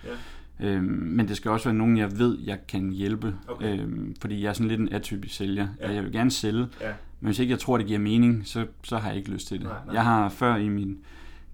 Ja. 0.60 0.68
Øhm, 0.68 0.84
men 0.84 1.28
det 1.28 1.38
skal 1.38 1.52
også 1.52 1.66
være 1.66 1.78
nogen, 1.78 1.98
jeg 1.98 2.20
ved, 2.20 2.38
jeg 2.46 2.58
kan 2.68 2.90
hjælpe. 2.90 3.36
Okay. 3.48 3.80
Øhm, 3.80 4.16
fordi 4.22 4.44
jeg 4.44 4.50
er 4.50 4.54
sådan 4.54 4.68
lidt 4.68 4.80
en 4.80 4.94
atypisk 4.94 5.36
sælger. 5.36 5.68
Ja. 5.82 5.94
Jeg 5.94 6.04
vil 6.04 6.12
gerne 6.12 6.32
sælge, 6.32 6.68
ja. 6.82 6.88
men 7.20 7.28
hvis 7.28 7.40
ikke 7.40 7.52
jeg 7.52 7.60
tror, 7.60 7.78
det 7.78 7.88
giver 7.88 8.00
mening, 8.00 8.42
så, 8.46 8.66
så 8.84 8.98
har 8.98 9.10
jeg 9.10 9.18
ikke 9.18 9.32
lyst 9.32 9.48
til 9.48 9.58
det. 9.58 9.66
Nej, 9.66 9.76
nej. 9.86 9.96
Jeg 9.96 10.04
har 10.04 10.30
før 10.30 10.56
i 10.56 10.70
min 10.70 10.98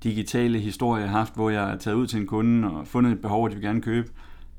digitale 0.04 0.59
historie 0.59 1.07
haft, 1.07 1.36
hvor 1.36 1.50
jeg 1.50 1.71
er 1.71 1.77
taget 1.77 1.95
ud 1.95 2.07
til 2.07 2.19
en 2.19 2.27
kunde 2.27 2.71
og 2.71 2.88
fundet 2.88 3.12
et 3.12 3.21
behov, 3.21 3.50
de 3.50 3.56
vil 3.56 3.63
gerne 3.63 3.81
købe. 3.81 4.09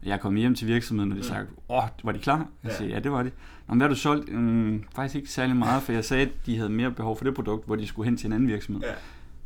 Jeg 0.03 0.21
kommet 0.21 0.41
hjem 0.41 0.55
til 0.55 0.67
virksomheden, 0.67 1.13
og 1.13 1.17
de 1.17 1.21
mm. 1.21 1.29
sagde, 1.29 1.47
åh, 1.69 1.83
var 2.05 2.13
de 2.13 2.19
klar? 2.19 2.49
Jeg 2.65 2.73
siger, 2.73 2.89
ja, 2.89 2.99
det 2.99 3.13
var 3.13 3.23
de. 3.23 3.31
Nå, 3.69 3.75
hvad 3.75 3.87
har 3.87 3.89
du 3.89 4.01
solgt? 4.01 4.33
Mm, 4.33 4.85
faktisk 4.95 5.17
ikke 5.17 5.31
særlig 5.31 5.57
meget, 5.57 5.83
for 5.83 5.93
jeg 5.93 6.05
sagde, 6.05 6.23
at 6.23 6.33
de 6.47 6.57
havde 6.57 6.71
mere 6.71 6.91
behov 6.91 7.17
for 7.17 7.25
det 7.25 7.35
produkt, 7.35 7.67
hvor 7.67 7.77
de 7.77 7.87
skulle 7.87 8.05
hen 8.05 8.17
til 8.17 8.27
en 8.27 8.33
anden 8.33 8.49
virksomhed. 8.49 8.83
Ja. 8.83 8.93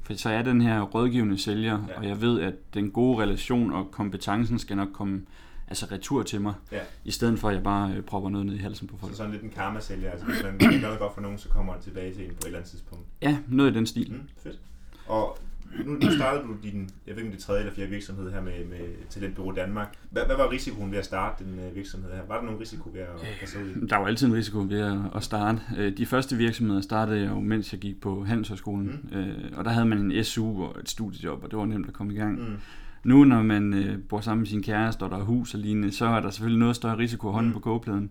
For 0.03 0.15
så 0.15 0.31
er 0.31 0.43
den 0.43 0.61
her 0.61 0.81
rådgivende 0.81 1.39
sælger, 1.39 1.85
ja. 1.89 1.99
og 1.99 2.09
jeg 2.09 2.21
ved, 2.21 2.41
at 2.41 2.55
den 2.75 2.91
gode 2.91 3.23
relation 3.23 3.73
og 3.73 3.91
kompetencen 3.91 4.59
skal 4.59 4.77
nok 4.77 4.89
komme 4.93 5.23
altså 5.69 5.87
retur 5.93 6.23
til 6.23 6.41
mig, 6.41 6.55
ja. 6.73 6.81
i 7.05 7.11
stedet 7.11 7.39
for 7.39 7.49
at 7.49 7.55
jeg 7.55 7.63
bare 7.63 7.93
øh, 7.93 8.03
propper 8.03 8.31
noget 8.31 8.47
ned 8.47 8.55
i 8.55 8.59
halsen 8.59 8.89
på 8.89 8.97
folk. 8.97 9.13
Så 9.13 9.17
sådan 9.17 9.33
lidt 9.33 9.43
en 9.43 9.51
karma-sælger, 9.51 10.11
altså 10.11 10.27
hvis 10.27 10.43
man 10.43 10.59
gør 10.59 10.81
noget 10.81 10.99
godt 10.99 11.15
for 11.15 11.21
nogen, 11.21 11.39
så 11.39 11.49
kommer 11.49 11.73
man 11.73 11.83
tilbage 11.83 12.15
til 12.15 12.25
en 12.25 12.31
på 12.31 12.37
et 12.41 12.47
eller 12.47 12.59
andet 12.59 12.71
tidspunkt. 12.71 13.05
Ja, 13.23 13.39
noget 13.49 13.71
i 13.71 13.75
den 13.75 13.87
stil. 13.87 14.13
Mm, 14.13 14.29
fedt. 14.43 14.59
Og 15.07 15.39
nu, 15.87 15.93
nu 15.93 16.11
startede 16.11 16.45
du 16.45 16.57
din, 16.63 16.91
jeg 17.07 17.17
ved 17.17 17.23
ikke 17.23 17.35
det 17.35 17.43
tredje 17.43 17.61
eller 17.61 17.75
fjerde 17.75 17.91
virksomhed 17.91 18.33
her 18.33 18.43
med, 18.43 18.65
med 18.71 19.09
Talentbureau 19.11 19.57
Danmark. 19.57 19.97
Hvad, 20.11 20.23
hvad 20.27 20.37
var 20.37 20.51
risikoen 20.51 20.91
ved 20.91 20.99
at 20.99 21.05
starte 21.05 21.45
den 21.45 21.59
uh, 21.69 21.77
virksomhed 21.77 22.11
her? 22.11 22.21
Var 22.29 22.37
der 22.37 22.45
nogen 22.45 22.61
risiko 22.61 22.91
ved 22.93 23.01
at 23.01 23.09
kaste 23.41 23.59
ud 23.59 23.87
Der 23.89 23.97
var 23.97 24.07
altid 24.07 24.27
en 24.27 24.35
risiko 24.35 24.59
ved 24.69 24.81
at, 24.81 24.99
at 25.17 25.23
starte. 25.23 25.61
Øh, 25.77 25.97
de 25.97 26.07
første 26.07 26.37
virksomheder 26.37 26.81
startede 26.81 27.21
jeg 27.21 27.31
jo, 27.31 27.41
mens 27.41 27.73
jeg 27.73 27.81
gik 27.81 28.01
på 28.01 28.25
Handelshøjskolen. 28.25 29.01
Mm. 29.13 29.19
Øh, 29.19 29.53
og 29.57 29.65
der 29.65 29.71
havde 29.71 29.87
man 29.87 29.99
en 29.99 30.25
SU 30.25 30.63
og 30.65 30.81
et 30.81 30.89
studiejob, 30.89 31.45
og 31.45 31.51
det 31.51 31.59
var 31.59 31.65
nemt 31.65 31.89
at 31.89 31.93
komme 31.93 32.15
i 32.15 32.17
gang. 32.17 32.39
Mm. 32.39 32.57
Nu, 33.05 33.25
når 33.25 33.43
man 33.43 33.75
øh, 33.75 33.99
bor 34.09 34.21
sammen 34.21 34.41
med 34.41 34.47
sin 34.47 34.63
kæreste, 34.63 35.03
og 35.03 35.11
der 35.11 35.17
er 35.17 35.25
hus 35.25 35.55
og 35.55 35.61
lignende, 35.61 35.93
så 35.93 36.07
er 36.07 36.21
der 36.21 36.31
selvfølgelig 36.31 36.59
noget 36.59 36.77
større 36.77 36.99
risiko 36.99 37.29
at 37.29 37.35
hånden 37.35 37.49
mm. 37.49 37.55
på 37.55 37.61
kogepladen. 37.61 38.11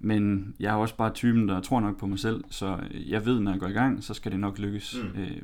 Men 0.00 0.54
jeg 0.60 0.70
er 0.70 0.76
også 0.76 0.96
bare 0.96 1.12
typen, 1.12 1.48
der 1.48 1.60
tror 1.60 1.80
nok 1.80 1.98
på 1.98 2.06
mig 2.06 2.18
selv, 2.18 2.44
så 2.50 2.78
jeg 3.06 3.26
ved, 3.26 3.40
når 3.40 3.50
jeg 3.50 3.60
går 3.60 3.68
i 3.68 3.72
gang, 3.72 4.04
så 4.04 4.14
skal 4.14 4.32
det 4.32 4.40
nok 4.40 4.58
lykkes. 4.58 4.96
Mm. 5.02 5.20
Øh, 5.20 5.36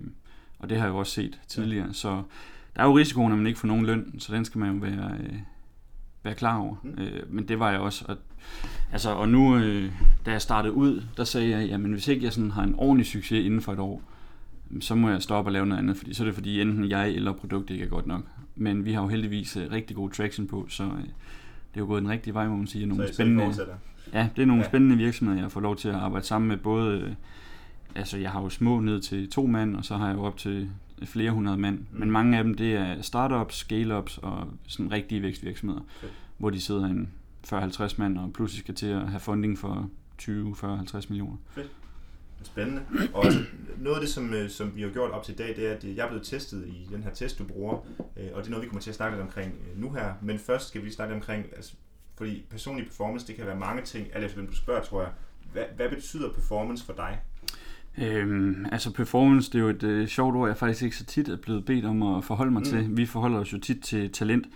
og 0.59 0.69
det 0.69 0.79
har 0.79 0.85
jeg 0.85 0.93
jo 0.93 0.99
også 0.99 1.13
set 1.13 1.41
tidligere. 1.49 1.87
Ja. 1.87 1.93
Så 1.93 2.23
der 2.77 2.83
er 2.83 2.87
jo 2.87 2.99
risikoen, 2.99 3.33
at 3.33 3.39
man 3.39 3.47
ikke 3.47 3.59
får 3.59 3.69
nogen 3.69 3.87
løn, 3.87 4.15
så 4.19 4.35
den 4.35 4.45
skal 4.45 4.59
man 4.59 4.75
jo 4.75 4.81
være, 4.81 5.11
øh, 5.21 5.39
være 6.23 6.35
klar 6.35 6.59
over. 6.59 6.77
Mm. 6.83 7.03
Øh, 7.03 7.33
men 7.33 7.49
det 7.49 7.59
var 7.59 7.71
jeg 7.71 7.81
også. 7.81 8.05
Og, 8.09 8.17
altså, 8.93 9.11
og 9.11 9.29
nu, 9.29 9.57
øh, 9.57 9.93
da 10.27 10.31
jeg 10.31 10.43
startede 10.43 10.75
ud, 10.75 11.03
der 11.17 11.25
sagde 11.25 11.51
jeg, 11.51 11.69
jamen 11.69 11.93
hvis 11.93 12.09
ikke 12.09 12.25
jeg 12.25 12.33
sådan 12.33 12.51
har 12.51 12.63
en 12.63 12.75
ordentlig 12.79 13.07
succes 13.07 13.45
inden 13.45 13.61
for 13.61 13.73
et 13.73 13.79
år, 13.79 14.03
så 14.81 14.95
må 14.95 15.11
jeg 15.11 15.23
stoppe 15.23 15.49
og 15.49 15.53
lave 15.53 15.67
noget 15.67 15.83
andet, 15.83 15.97
fordi 15.97 16.15
så 16.15 16.23
er 16.23 16.25
det 16.25 16.35
fordi 16.35 16.61
enten 16.61 16.91
jeg 16.91 17.11
eller 17.11 17.33
produktet 17.33 17.75
ikke 17.75 17.85
er 17.85 17.89
godt 17.89 18.07
nok. 18.07 18.23
Men 18.57 18.85
vi 18.85 18.93
har 18.93 19.03
jo 19.03 19.09
heldigvis 19.09 19.57
uh, 19.57 19.63
rigtig 19.73 19.97
god 19.97 20.11
traction 20.11 20.47
på, 20.47 20.67
så 20.69 20.85
uh, 20.85 20.91
det 20.91 21.75
er 21.75 21.81
jo 21.81 21.87
gået 21.87 22.03
den 22.03 22.11
rigtige 22.11 22.35
vej, 22.35 22.49
må 22.49 22.57
man 22.57 22.67
sige. 22.67 22.87
Nogle 22.87 23.09
så 23.09 23.15
spændende, 23.15 23.55
ja, 24.13 24.29
det 24.37 24.43
er 24.43 24.47
nogle 24.47 24.63
ja. 24.63 24.69
spændende 24.69 24.97
virksomheder, 24.97 25.41
jeg 25.41 25.53
får 25.53 25.61
lov 25.61 25.77
til 25.77 25.89
at 25.89 25.95
arbejde 25.95 26.27
sammen 26.27 26.49
med, 26.49 26.57
både 26.57 27.05
uh, 27.05 27.11
altså 27.95 28.19
jeg 28.19 28.31
har 28.31 28.43
jo 28.43 28.49
små 28.49 28.81
ned 28.81 29.01
til 29.01 29.31
to 29.31 29.47
mand, 29.47 29.77
og 29.77 29.85
så 29.85 29.97
har 29.97 30.09
jeg 30.09 30.17
jo 30.17 30.23
op 30.23 30.37
til 30.37 30.71
flere 31.05 31.31
hundrede 31.31 31.57
mand. 31.57 31.79
Mm. 31.79 32.01
Men 32.01 32.11
mange 32.11 32.39
af 32.39 32.45
dem, 32.45 32.55
det 32.55 32.75
er 32.75 33.03
startups, 33.03 33.55
scale-ups 33.55 34.19
og 34.23 34.49
sådan 34.67 34.93
rigtige 34.93 35.23
vækstvirksomheder, 35.23 35.81
okay. 35.81 36.13
hvor 36.39 36.51
de 36.51 36.61
sidder 36.61 36.85
en 36.85 37.11
40-50 37.47 37.95
mand 37.99 38.19
og 38.19 38.33
pludselig 38.33 38.61
skal 38.61 38.75
til 38.75 38.87
at 38.87 39.09
have 39.09 39.21
funding 39.21 39.59
for 39.59 39.91
20, 40.19 40.57
40, 40.57 40.77
50 40.77 41.11
millioner. 41.11 41.37
Fedt. 41.51 41.71
Spændende. 42.43 42.83
Og 43.15 43.25
altså, 43.25 43.41
noget 43.79 43.97
af 43.97 44.01
det, 44.01 44.11
som, 44.11 44.35
øh, 44.35 44.51
som 44.51 44.77
vi 44.77 44.83
har 44.83 44.89
gjort 44.89 45.11
op 45.11 45.23
til 45.23 45.35
i 45.35 45.37
dag, 45.37 45.57
det 45.57 45.69
er, 45.69 45.73
at 45.73 45.85
jeg 45.85 46.05
er 46.05 46.09
blevet 46.09 46.27
testet 46.27 46.69
i 46.69 46.89
den 46.93 47.03
her 47.03 47.11
test, 47.11 47.39
du 47.39 47.45
bruger, 47.45 47.87
øh, 48.17 48.27
og 48.33 48.43
det 48.43 48.47
er 48.47 48.51
noget, 48.51 48.63
vi 48.63 48.69
kommer 48.69 48.81
til 48.81 48.91
at 48.91 48.97
snakke 48.97 49.17
lidt 49.17 49.27
omkring 49.27 49.55
øh, 49.71 49.81
nu 49.81 49.93
her. 49.93 50.15
Men 50.23 50.39
først 50.39 50.69
skal 50.69 50.85
vi 50.85 50.91
snakke 50.91 51.15
omkring, 51.15 51.47
altså, 51.57 51.75
fordi 52.17 52.45
personlig 52.51 52.87
performance, 52.87 53.27
det 53.27 53.37
kan 53.37 53.47
være 53.47 53.57
mange 53.57 53.83
ting, 53.83 54.07
alt 54.13 54.25
efter 54.25 54.39
hvem 54.39 54.51
du 54.51 54.57
spørger, 54.57 54.83
tror 54.83 55.03
jeg. 55.03 55.11
Hvad, 55.53 55.65
hvad 55.77 55.89
betyder 55.89 56.33
performance 56.33 56.85
for 56.85 56.93
dig? 56.93 57.21
Øhm, 58.03 58.67
altså 58.73 58.93
performance, 58.93 59.53
det 59.53 59.59
er 59.59 59.63
jo 59.63 59.69
et 59.69 59.83
øh, 59.83 60.09
sjovt 60.09 60.37
ord, 60.37 60.49
jeg 60.49 60.57
faktisk 60.57 60.83
ikke 60.83 60.97
så 60.97 61.05
tit 61.05 61.29
er 61.29 61.37
blevet 61.37 61.65
bedt 61.65 61.85
om 61.85 62.03
at 62.03 62.25
forholde 62.25 62.53
mig 62.53 62.61
mm. 62.61 62.65
til. 62.65 62.97
Vi 62.97 63.07
forholder 63.07 63.39
os 63.39 63.53
jo 63.53 63.59
tit 63.59 63.81
til 63.81 64.11
talent, 64.11 64.47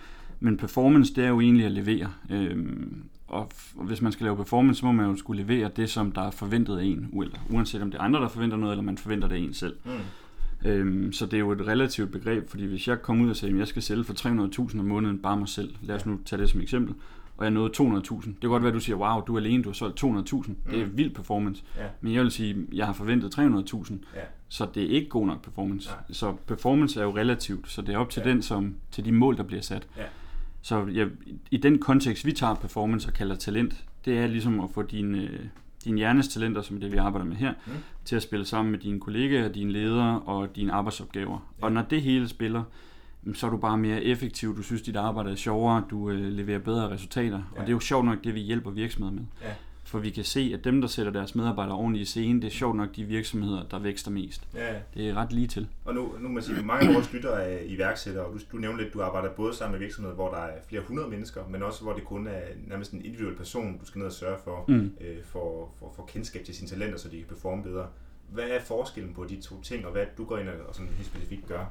men 0.41 0.57
performance, 0.57 1.15
det 1.15 1.25
er 1.25 1.29
jo 1.29 1.41
egentlig 1.41 1.67
at 1.67 1.73
levere. 1.73 2.13
Øhm, 2.31 3.03
og, 3.29 3.53
og 3.77 3.85
hvis 3.85 4.03
man 4.03 4.13
skal 4.13 4.25
lave 4.25 4.37
performance, 4.37 4.81
så 4.81 4.87
må 4.87 4.93
man 4.93 5.07
jo 5.07 5.17
skulle 5.17 5.43
levere 5.43 5.71
det, 5.77 5.91
som 5.91 6.13
der 6.13 6.23
er 6.23 6.31
forventet 6.31 6.79
af 6.79 6.85
en, 6.85 7.09
eller 7.23 7.39
uanset 7.51 7.83
om 7.83 7.91
det 7.91 7.99
er 7.99 8.03
andre, 8.03 8.21
der 8.21 8.29
forventer 8.29 8.57
noget, 8.57 8.73
eller 8.73 8.83
man 8.83 8.99
forventer 8.99 9.29
det 9.29 9.35
af 9.35 9.41
en 9.41 9.55
selv. 9.55 9.77
Mm. 9.85 10.69
Øhm, 10.69 11.13
så 11.13 11.27
det 11.27 11.35
er 11.35 11.39
jo 11.39 11.53
et 11.53 11.67
relativt 11.67 12.13
begreb, 12.13 12.51
fordi 12.51 12.65
hvis 12.65 12.89
jeg 12.89 13.03
kommer 13.03 13.25
ud 13.25 13.31
og 13.31 13.37
siger, 13.37 13.53
at 13.53 13.59
jeg 13.59 13.69
skal 13.69 13.83
sælge 13.83 14.05
for 14.05 14.13
300.000 14.69 14.79
om 14.79 14.85
måneden 14.85 15.19
bare 15.19 15.37
mig 15.37 15.49
selv, 15.49 15.75
lad 15.83 15.97
os 15.97 16.07
nu 16.07 16.19
tage 16.25 16.43
det 16.43 16.51
som 16.51 16.61
eksempel, 16.61 16.95
og 17.37 17.45
jeg 17.45 17.51
nåede 17.51 17.73
200.000. 17.77 18.27
Det 18.27 18.41
kan 18.41 18.51
godt 18.51 18.63
være, 18.63 18.69
at 18.69 18.75
du 18.75 18.81
siger, 18.81 18.97
wow, 18.97 19.21
du 19.21 19.35
er 19.35 19.41
alene, 19.41 19.63
du 19.63 19.69
har 19.69 19.75
solgt 19.75 20.05
200.000. 20.05 20.11
Mm. 20.49 20.57
Det 20.71 20.81
er 20.81 20.87
mm. 20.87 20.97
vild 20.97 21.15
performance. 21.15 21.63
Ja. 21.77 21.83
Men 22.01 22.15
jeg 22.15 22.23
vil 22.23 22.31
sige, 22.31 22.67
jeg 22.73 22.87
har 22.87 22.93
forventet 22.93 23.39
300.000. 23.39 23.95
Ja. 24.15 24.21
Så 24.49 24.69
det 24.75 24.83
er 24.83 24.89
ikke 24.89 25.09
god 25.09 25.27
nok 25.27 25.43
performance. 25.43 25.89
Nej. 25.89 25.99
Så 26.11 26.35
performance 26.47 27.01
er 27.01 27.05
jo 27.05 27.17
relativt, 27.17 27.71
så 27.71 27.83
det 27.83 27.95
er 27.95 27.99
op 27.99 28.11
til 28.11 28.23
ja. 28.25 28.31
den, 28.31 28.43
som 28.43 28.75
til 28.91 29.05
de 29.05 29.13
mål, 29.13 29.37
der 29.37 29.43
bliver 29.43 29.63
sat. 29.63 29.87
Ja. 29.97 30.03
Så 30.63 30.87
jeg, 30.87 31.09
i 31.51 31.57
den 31.57 31.79
kontekst, 31.79 32.27
vi 32.27 32.33
tager 32.33 32.55
performance 32.55 33.09
og 33.09 33.15
kalder 33.15 33.37
talent, 33.37 33.85
det 34.05 34.19
er 34.19 34.27
ligesom 34.27 34.61
at 34.61 34.71
få 34.71 34.83
din, 34.83 35.15
øh, 35.15 35.41
din 35.85 35.97
hjernes 35.97 36.29
talenter, 36.29 36.63
som 36.63 36.81
det 36.81 36.93
vi 36.93 36.97
arbejder 36.97 37.27
med 37.27 37.37
her, 37.37 37.53
mm. 37.67 37.73
til 38.05 38.17
at 38.17 38.23
spille 38.23 38.45
sammen 38.45 38.73
med 38.73 38.79
dine 38.79 39.01
kollegaer, 39.01 39.49
dine 39.49 39.73
ledere 39.73 40.21
og 40.21 40.57
dine 40.57 40.73
arbejdsopgaver. 40.73 41.53
Ja. 41.59 41.65
Og 41.65 41.73
når 41.73 41.83
det 41.83 42.03
hele 42.03 42.29
spiller, 42.29 42.63
så 43.35 43.47
er 43.47 43.51
du 43.51 43.57
bare 43.57 43.79
mere 43.79 44.05
effektiv, 44.05 44.57
du 44.57 44.63
synes, 44.63 44.83
dit 44.83 44.97
arbejde 44.97 45.31
er 45.31 45.37
sjovere, 45.37 45.85
du 45.91 46.11
øh, 46.11 46.19
leverer 46.19 46.59
bedre 46.59 46.91
resultater. 46.91 47.43
Ja. 47.55 47.61
Og 47.61 47.67
det 47.67 47.69
er 47.69 47.73
jo 47.73 47.81
sjovt 47.81 48.05
nok 48.05 48.25
det, 48.25 48.35
vi 48.35 48.41
hjælper 48.41 48.71
virksomheder 48.71 49.15
med. 49.15 49.23
Ja. 49.43 49.55
For 49.85 49.99
vi 49.99 50.11
kan 50.11 50.25
se, 50.25 50.51
at 50.55 50.65
dem, 50.65 50.81
der 50.81 50.89
sætter 50.89 51.13
deres 51.13 51.35
medarbejdere 51.35 51.77
ordentligt 51.77 52.09
i 52.09 52.11
scene, 52.11 52.41
det 52.41 52.47
er 52.47 52.51
sjovt 52.51 52.77
nok 52.77 52.97
de 52.97 53.05
virksomheder, 53.05 53.63
der 53.71 53.79
vækster 53.79 54.11
mest. 54.11 54.49
Ja. 54.55 54.75
Det 54.95 55.09
er 55.09 55.15
ret 55.15 55.33
lige 55.33 55.47
til. 55.47 55.69
Og 55.85 55.95
nu, 55.95 56.15
nu 56.21 56.29
må 56.29 56.39
jeg 56.39 56.45
sige, 56.45 56.59
at 56.59 56.65
mange 56.65 56.89
af 56.89 56.95
vores 56.95 57.13
lyttere 57.13 57.45
er 57.45 57.59
iværksættere, 57.67 58.25
og 58.25 58.33
du, 58.35 58.39
du 58.53 58.57
nævnte 58.57 58.79
lidt, 58.79 58.89
at 58.89 58.95
du 58.95 59.03
arbejder 59.03 59.31
både 59.31 59.55
sammen 59.55 59.73
med 59.73 59.87
virksomheder, 59.87 60.15
hvor 60.15 60.31
der 60.31 60.37
er 60.37 60.59
flere 60.69 60.83
hundrede 60.89 61.09
mennesker, 61.09 61.41
men 61.49 61.63
også 61.63 61.83
hvor 61.83 61.93
det 61.93 62.05
kun 62.05 62.27
er 62.27 62.41
nærmest 62.67 62.93
en 62.93 63.05
individuel 63.05 63.37
person, 63.37 63.79
du 63.79 63.87
skal 63.87 63.99
ned 63.99 64.07
og 64.07 64.13
sørge 64.13 64.39
for, 64.45 64.65
mm. 64.69 64.93
øh, 65.01 65.25
for, 65.25 65.71
for, 65.79 65.93
for 65.97 66.05
kendskab 66.13 66.45
til 66.45 66.55
sine 66.55 66.69
talenter, 66.69 66.99
så 66.99 67.09
de 67.09 67.17
kan 67.17 67.27
performe 67.29 67.63
bedre. 67.63 67.87
Hvad 68.31 68.45
er 68.45 68.61
forskellen 68.61 69.15
på 69.15 69.25
de 69.25 69.41
to 69.41 69.63
ting, 69.63 69.87
og 69.87 69.93
hvad 69.93 70.07
du 70.19 70.25
går 70.25 70.39
ind 70.39 70.49
og 70.49 70.75
sådan 70.75 70.91
helt 70.97 71.07
specifikt 71.07 71.49
gør? 71.49 71.65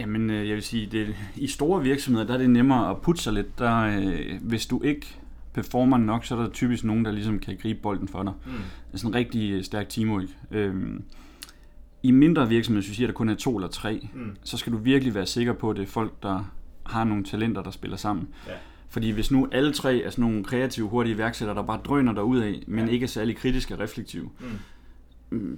Jamen, 0.00 0.30
øh, 0.30 0.48
jeg 0.48 0.54
vil 0.54 0.62
sige, 0.62 0.86
det, 0.86 1.16
i 1.36 1.46
store 1.46 1.82
virksomheder, 1.82 2.26
der 2.26 2.34
er 2.34 2.38
det 2.38 2.50
nemmere 2.50 2.90
at 2.90 3.00
putte 3.00 3.22
sig 3.22 3.32
lidt. 3.32 3.58
Der, 3.58 3.80
øh, 3.80 4.40
hvis 4.40 4.66
du 4.66 4.82
ikke 4.82 5.06
performer 5.52 5.96
nok, 5.96 6.24
så 6.24 6.36
er 6.36 6.42
der 6.42 6.50
typisk 6.50 6.84
nogen, 6.84 7.04
der 7.04 7.10
ligesom 7.12 7.38
kan 7.38 7.56
gribe 7.62 7.80
bolden 7.82 8.08
for 8.08 8.22
dig. 8.22 8.32
Mm. 8.46 8.52
Det 8.52 8.94
er 8.94 8.98
sådan 8.98 9.10
en 9.10 9.14
rigtig 9.14 9.50
øh, 9.50 9.64
stærk 9.64 9.88
teamwork. 9.88 10.24
Øhm, 10.50 11.02
I 12.02 12.10
mindre 12.10 12.48
virksomheder, 12.48 12.82
hvis 12.82 12.90
vi 12.90 12.94
siger, 12.94 13.06
at 13.06 13.12
der 13.12 13.16
kun 13.16 13.28
er 13.28 13.34
to 13.34 13.56
eller 13.56 13.68
tre, 13.68 14.08
mm. 14.14 14.36
så 14.44 14.56
skal 14.56 14.72
du 14.72 14.78
virkelig 14.78 15.14
være 15.14 15.26
sikker 15.26 15.52
på, 15.52 15.70
at 15.70 15.76
det 15.76 15.82
er 15.82 15.86
folk, 15.86 16.22
der 16.22 16.50
har 16.86 17.04
nogle 17.04 17.24
talenter, 17.24 17.62
der 17.62 17.70
spiller 17.70 17.96
sammen. 17.96 18.28
Ja. 18.46 18.52
Fordi 18.88 19.10
hvis 19.10 19.30
nu 19.30 19.48
alle 19.52 19.72
tre 19.72 20.02
er 20.02 20.10
sådan 20.10 20.22
nogle 20.22 20.44
kreative, 20.44 20.88
hurtige 20.88 21.14
iværksættere, 21.14 21.56
der 21.56 21.62
bare 21.62 21.80
drøner 21.84 22.12
derud 22.12 22.38
af, 22.38 22.62
men 22.66 22.86
ja. 22.86 22.92
ikke 22.92 23.04
er 23.04 23.08
særlig 23.08 23.36
kritiske 23.36 23.74
og 23.74 23.80
reflektive, 23.80 24.30
Mm, 24.40 24.46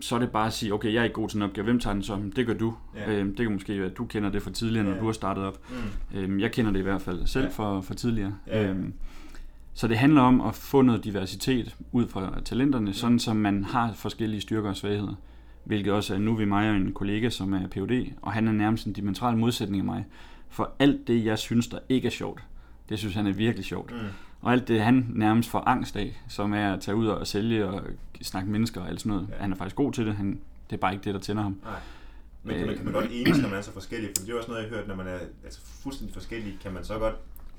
så 0.00 0.14
er 0.14 0.18
det 0.18 0.30
bare 0.30 0.46
at 0.46 0.52
sige, 0.52 0.74
okay, 0.74 0.92
jeg 0.92 1.00
er 1.00 1.04
ikke 1.04 1.14
god 1.14 1.28
til 1.28 1.36
en 1.36 1.42
opgave, 1.42 1.64
hvem 1.64 1.80
tager 1.80 1.94
den 1.94 2.02
så? 2.02 2.18
Det 2.36 2.46
gør 2.46 2.54
du. 2.54 2.74
Ja. 2.96 3.12
Øhm, 3.12 3.36
det 3.36 3.46
kan 3.46 3.52
måske 3.52 3.78
være, 3.78 3.90
at 3.90 3.98
du 3.98 4.04
kender 4.04 4.30
det 4.30 4.42
fra 4.42 4.50
tidligere, 4.50 4.84
når 4.84 4.92
ja. 4.92 5.00
du 5.00 5.04
har 5.04 5.12
startet 5.12 5.44
op. 5.44 5.58
Mm. 5.70 6.18
Øhm, 6.18 6.40
jeg 6.40 6.52
kender 6.52 6.72
det 6.72 6.78
i 6.78 6.82
hvert 6.82 7.02
fald 7.02 7.26
selv 7.26 7.44
ja. 7.44 7.50
for, 7.50 7.80
for 7.80 7.94
tidligere. 7.94 8.34
Ja. 8.46 8.68
Øhm, 8.68 8.92
så 9.74 9.88
det 9.88 9.98
handler 9.98 10.22
om 10.22 10.40
at 10.40 10.54
få 10.54 10.82
noget 10.82 11.04
diversitet 11.04 11.76
ud 11.92 12.08
fra 12.08 12.40
talenterne, 12.44 12.86
ja. 12.86 12.92
sådan 12.92 13.18
som 13.18 13.36
man 13.36 13.64
har 13.64 13.92
forskellige 13.92 14.40
styrker 14.40 14.68
og 14.68 14.76
svagheder. 14.76 15.14
Hvilket 15.64 15.92
også 15.92 16.14
er, 16.14 16.18
nu 16.18 16.34
vi 16.34 16.44
mig 16.44 16.70
og 16.70 16.76
en 16.76 16.92
kollega, 16.92 17.30
som 17.30 17.52
er 17.52 17.68
Ph.D., 17.68 18.12
og 18.22 18.32
han 18.32 18.48
er 18.48 18.52
nærmest 18.52 18.86
en 18.86 18.92
dimensional 18.92 19.36
modsætning 19.36 19.80
af 19.80 19.84
mig. 19.84 20.06
For 20.48 20.72
alt 20.78 21.08
det, 21.08 21.24
jeg 21.24 21.38
synes, 21.38 21.68
der 21.68 21.78
ikke 21.88 22.06
er 22.06 22.10
sjovt, 22.10 22.42
det 22.88 22.98
synes 22.98 23.14
han 23.14 23.26
er 23.26 23.32
virkelig 23.32 23.64
sjovt. 23.64 23.92
Mm. 23.92 23.98
Og 24.42 24.52
alt 24.52 24.68
det, 24.68 24.80
han 24.80 25.06
nærmest 25.10 25.50
får 25.50 25.62
angst 25.66 25.96
af, 25.96 26.22
som 26.28 26.52
er 26.52 26.72
at 26.72 26.80
tage 26.80 26.96
ud 26.96 27.06
og 27.06 27.26
sælge 27.26 27.66
og 27.66 27.82
snakke 28.22 28.50
mennesker 28.50 28.80
og 28.80 28.88
alt 28.88 29.00
sådan 29.00 29.10
noget. 29.10 29.28
Ja. 29.30 29.34
Han 29.40 29.52
er 29.52 29.56
faktisk 29.56 29.76
god 29.76 29.92
til 29.92 30.06
det, 30.06 30.14
han, 30.14 30.40
det 30.70 30.76
er 30.76 30.80
bare 30.80 30.92
ikke 30.92 31.04
det, 31.04 31.14
der 31.14 31.20
tænder 31.20 31.42
ham. 31.42 31.56
Nej. 31.64 31.72
Men 32.42 32.56
kan 32.56 32.66
man, 32.66 32.76
kan 32.76 32.84
man 32.84 32.94
godt 32.94 33.06
enes, 33.10 33.38
når 33.38 33.48
man 33.48 33.58
er 33.58 33.62
så 33.62 33.72
forskellig? 33.72 34.10
For 34.18 34.26
det 34.26 34.32
er 34.32 34.38
også 34.38 34.50
noget, 34.50 34.62
jeg 34.62 34.70
har 34.70 34.76
hørt, 34.76 34.88
når 34.88 34.96
man 34.96 35.06
er 35.06 35.18
altså, 35.44 35.60
fuldstændig 35.82 36.14
forskellig, 36.14 36.58
kan 36.62 36.72
man 36.72 36.84
så 36.84 36.98
godt 36.98 37.14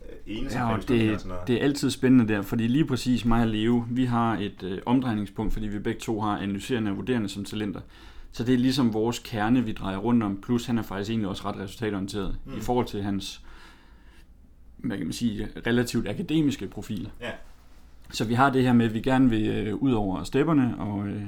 øh, 0.10 0.38
enes 0.38 0.56
ja, 0.56 0.78
det, 0.88 0.88
det, 0.88 1.26
det 1.48 1.56
er 1.56 1.64
altid 1.64 1.90
spændende 1.90 2.34
der, 2.34 2.42
fordi 2.42 2.68
lige 2.68 2.86
præcis 2.86 3.26
mig 3.26 3.42
og 3.42 3.48
Leo, 3.48 3.86
vi 3.90 4.06
har 4.06 4.38
et 4.38 4.64
øh, 4.64 4.80
omdrejningspunkt, 4.86 5.54
fordi 5.54 5.68
vi 5.68 5.80
begge 5.80 6.00
to 6.00 6.22
har 6.22 6.38
analyserende 6.38 6.92
og 6.92 6.98
vurderende 6.98 7.30
som 7.30 7.46
talenter. 7.46 7.82
Så 8.32 8.44
det 8.44 8.54
er 8.54 8.58
ligesom 8.58 8.94
vores 8.94 9.20
kerne, 9.20 9.66
vi 9.66 9.72
drejer 9.72 9.98
rundt 9.98 10.24
om, 10.24 10.42
plus 10.42 10.66
han 10.66 10.78
er 10.78 10.84
faktisk 10.84 11.10
egentlig 11.10 11.30
også 11.30 11.44
ret 11.46 11.60
resultatorienteret 11.60 12.38
mm. 12.46 12.58
i 12.58 12.60
forhold 12.60 12.86
til 12.86 13.04
hans 13.04 13.42
hvad 14.84 14.98
kan 14.98 15.06
man 15.06 15.14
sige, 15.14 15.48
relativt 15.68 16.08
akademiske 16.08 16.68
profil. 16.68 17.10
Ja. 17.22 17.32
Så 18.12 18.26
vi 18.26 18.34
har 18.34 18.50
det 18.50 18.64
her 18.64 18.74
med, 18.74 18.86
at 18.86 18.94
vi 18.94 19.02
gerne 19.02 19.30
vil 19.30 19.48
øh, 19.48 19.76
ud 19.76 19.92
over 19.92 20.24
stepperne, 20.24 20.76
og, 20.78 21.08
øh, 21.08 21.24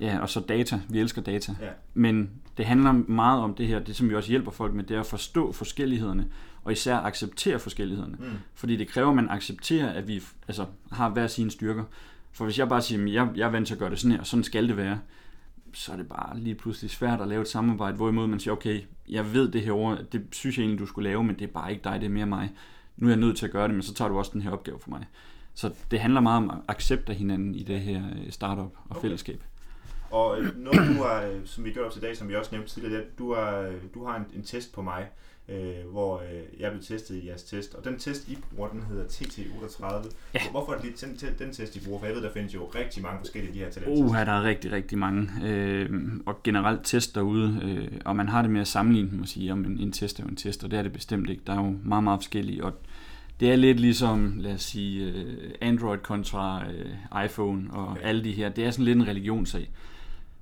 ja, 0.00 0.18
og 0.18 0.28
så 0.28 0.40
data. 0.40 0.80
Vi 0.88 1.00
elsker 1.00 1.22
data. 1.22 1.54
Ja. 1.60 1.68
Men 1.94 2.30
det 2.56 2.66
handler 2.66 2.92
meget 2.92 3.42
om 3.42 3.54
det 3.54 3.66
her, 3.66 3.78
det 3.78 3.96
som 3.96 4.08
vi 4.10 4.14
også 4.14 4.30
hjælper 4.30 4.50
folk 4.50 4.74
med, 4.74 4.84
det 4.84 4.96
er 4.96 5.00
at 5.00 5.06
forstå 5.06 5.52
forskellighederne, 5.52 6.26
og 6.64 6.72
især 6.72 6.96
acceptere 6.96 7.58
forskellighederne. 7.58 8.16
Mm. 8.18 8.26
Fordi 8.54 8.76
det 8.76 8.88
kræver, 8.88 9.08
at 9.08 9.16
man 9.16 9.28
accepterer, 9.30 9.88
at 9.88 10.08
vi 10.08 10.22
altså, 10.48 10.66
har 10.92 11.08
hver 11.08 11.26
sine 11.26 11.50
styrker. 11.50 11.84
For 12.32 12.44
hvis 12.44 12.58
jeg 12.58 12.68
bare 12.68 12.82
siger, 12.82 13.02
at 13.02 13.12
jeg, 13.12 13.28
jeg 13.36 13.46
er 13.46 13.50
vant 13.50 13.66
til 13.66 13.74
at 13.74 13.78
gøre 13.80 13.90
det 13.90 13.98
sådan 13.98 14.12
her, 14.12 14.20
og 14.20 14.26
sådan 14.26 14.44
skal 14.44 14.68
det 14.68 14.76
være, 14.76 14.98
så 15.72 15.92
er 15.92 15.96
det 15.96 16.08
bare 16.08 16.38
lige 16.38 16.54
pludselig 16.54 16.90
svært 16.90 17.20
at 17.20 17.28
lave 17.28 17.42
et 17.42 17.48
samarbejde, 17.48 17.96
hvorimod 17.96 18.26
man 18.26 18.40
siger, 18.40 18.52
okay, 18.52 18.80
jeg 19.08 19.32
ved 19.32 19.50
det 19.50 19.62
her 19.62 19.72
ord, 19.72 19.98
det 20.12 20.26
synes 20.32 20.58
jeg 20.58 20.62
egentlig, 20.62 20.80
du 20.80 20.86
skulle 20.86 21.08
lave, 21.08 21.24
men 21.24 21.38
det 21.38 21.42
er 21.42 21.52
bare 21.52 21.70
ikke 21.70 21.84
dig, 21.84 22.00
det 22.00 22.06
er 22.06 22.10
mere 22.10 22.26
mig. 22.26 22.52
Nu 22.96 23.06
er 23.06 23.10
jeg 23.10 23.20
nødt 23.20 23.36
til 23.36 23.46
at 23.46 23.52
gøre 23.52 23.68
det, 23.68 23.74
men 23.74 23.82
så 23.82 23.94
tager 23.94 24.08
du 24.08 24.18
også 24.18 24.30
den 24.34 24.42
her 24.42 24.50
opgave 24.50 24.78
for 24.80 24.90
mig. 24.90 25.06
Så 25.54 25.72
det 25.90 26.00
handler 26.00 26.20
meget 26.20 26.36
om 26.36 26.50
at 26.50 26.56
acceptere 26.68 27.16
hinanden 27.16 27.54
i 27.54 27.62
det 27.62 27.80
her 27.80 28.02
øh, 28.16 28.30
startup 28.30 28.64
og 28.64 28.90
okay. 28.90 29.00
fællesskab. 29.00 29.42
Og 30.10 30.40
øh, 30.40 30.56
noget 30.56 30.88
du 30.88 31.02
har, 31.02 31.22
øh, 31.22 31.40
som 31.44 31.64
vi 31.64 31.72
gør 31.72 31.84
op 31.84 31.92
til 31.92 32.02
dag, 32.02 32.16
som 32.16 32.28
vi 32.28 32.34
også 32.34 32.50
nævnte 32.52 32.70
tidligere, 32.70 33.04
du 33.18 33.34
har, 33.34 33.72
du 33.94 34.06
har 34.06 34.16
en, 34.16 34.24
en 34.34 34.42
test 34.42 34.72
på 34.72 34.82
mig, 34.82 35.08
øh, 35.50 35.90
hvor 35.92 36.18
øh, 36.18 36.60
jeg 36.60 36.70
blev 36.70 36.82
testet 36.82 37.16
i 37.16 37.28
jeres 37.28 37.42
test. 37.42 37.74
Og 37.74 37.84
den 37.84 37.98
test, 37.98 38.28
I 38.28 38.38
bruger, 38.54 38.68
den 38.68 38.82
hedder 38.82 39.04
TT38. 39.04 40.10
Ja. 40.34 40.40
Hvorfor 40.50 40.72
er 40.72 40.76
det 40.76 40.84
lige 40.84 41.16
den, 41.20 41.34
den 41.38 41.52
test, 41.52 41.76
I 41.76 41.80
bruger? 41.84 41.98
For 41.98 42.06
jeg 42.06 42.14
ved, 42.14 42.22
der 42.22 42.32
findes 42.32 42.54
jo 42.54 42.70
rigtig 42.74 43.02
mange 43.02 43.18
forskellige 43.18 43.54
de 43.54 43.58
her 43.58 43.70
talenter. 43.70 44.04
Uh, 44.04 44.14
der 44.14 44.32
er 44.32 44.42
rigtig, 44.42 44.72
rigtig 44.72 44.98
mange. 44.98 45.28
Øh, 45.44 45.90
og 46.26 46.42
generelt 46.42 46.80
test 46.84 47.14
derude. 47.14 47.60
Øh, 47.62 48.00
og 48.04 48.16
man 48.16 48.28
har 48.28 48.42
det 48.42 48.50
med 48.50 48.60
at 48.60 48.68
sammenligne 48.68 49.22
og 49.22 49.28
sige, 49.28 49.52
om 49.52 49.64
en, 49.64 49.78
en 49.78 49.92
test 49.92 50.18
er 50.18 50.24
jo 50.24 50.28
en 50.28 50.36
test, 50.36 50.64
og 50.64 50.70
det 50.70 50.78
er 50.78 50.82
det 50.82 50.92
bestemt 50.92 51.30
ikke. 51.30 51.42
Der 51.46 51.52
er 51.52 51.64
jo 51.64 51.74
meget, 51.84 52.04
meget 52.04 52.18
forskellige. 52.20 52.64
Og 52.64 52.72
det 53.40 53.52
er 53.52 53.56
lidt 53.56 53.80
ligesom, 53.80 54.34
lad 54.36 54.54
os 54.54 54.62
sige, 54.62 55.12
øh, 55.12 55.50
Android 55.60 55.98
kontra 55.98 56.64
øh, 56.70 57.24
iPhone 57.24 57.70
og 57.70 57.88
okay. 57.88 58.00
alle 58.02 58.24
de 58.24 58.32
her. 58.32 58.48
Det 58.48 58.64
er 58.64 58.70
sådan 58.70 58.84
lidt 58.84 58.98
en 58.98 59.08
religionssag. 59.08 59.70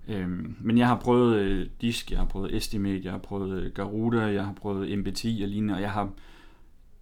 Øhm, 0.08 0.56
men 0.60 0.78
jeg 0.78 0.86
har 0.86 0.96
prøvet 0.96 1.36
øh, 1.36 1.66
Disk, 1.80 2.10
jeg 2.10 2.18
har 2.18 2.26
prøvet 2.26 2.56
Estimate, 2.56 3.00
jeg 3.04 3.12
har 3.12 3.18
prøvet 3.18 3.62
øh, 3.62 3.72
Garuda, 3.72 4.20
jeg 4.20 4.44
har 4.44 4.52
prøvet 4.52 4.98
MBTI 4.98 5.40
og 5.42 5.48
lignende, 5.48 5.74
og 5.74 5.80
jeg 5.80 5.90
har 5.90 6.10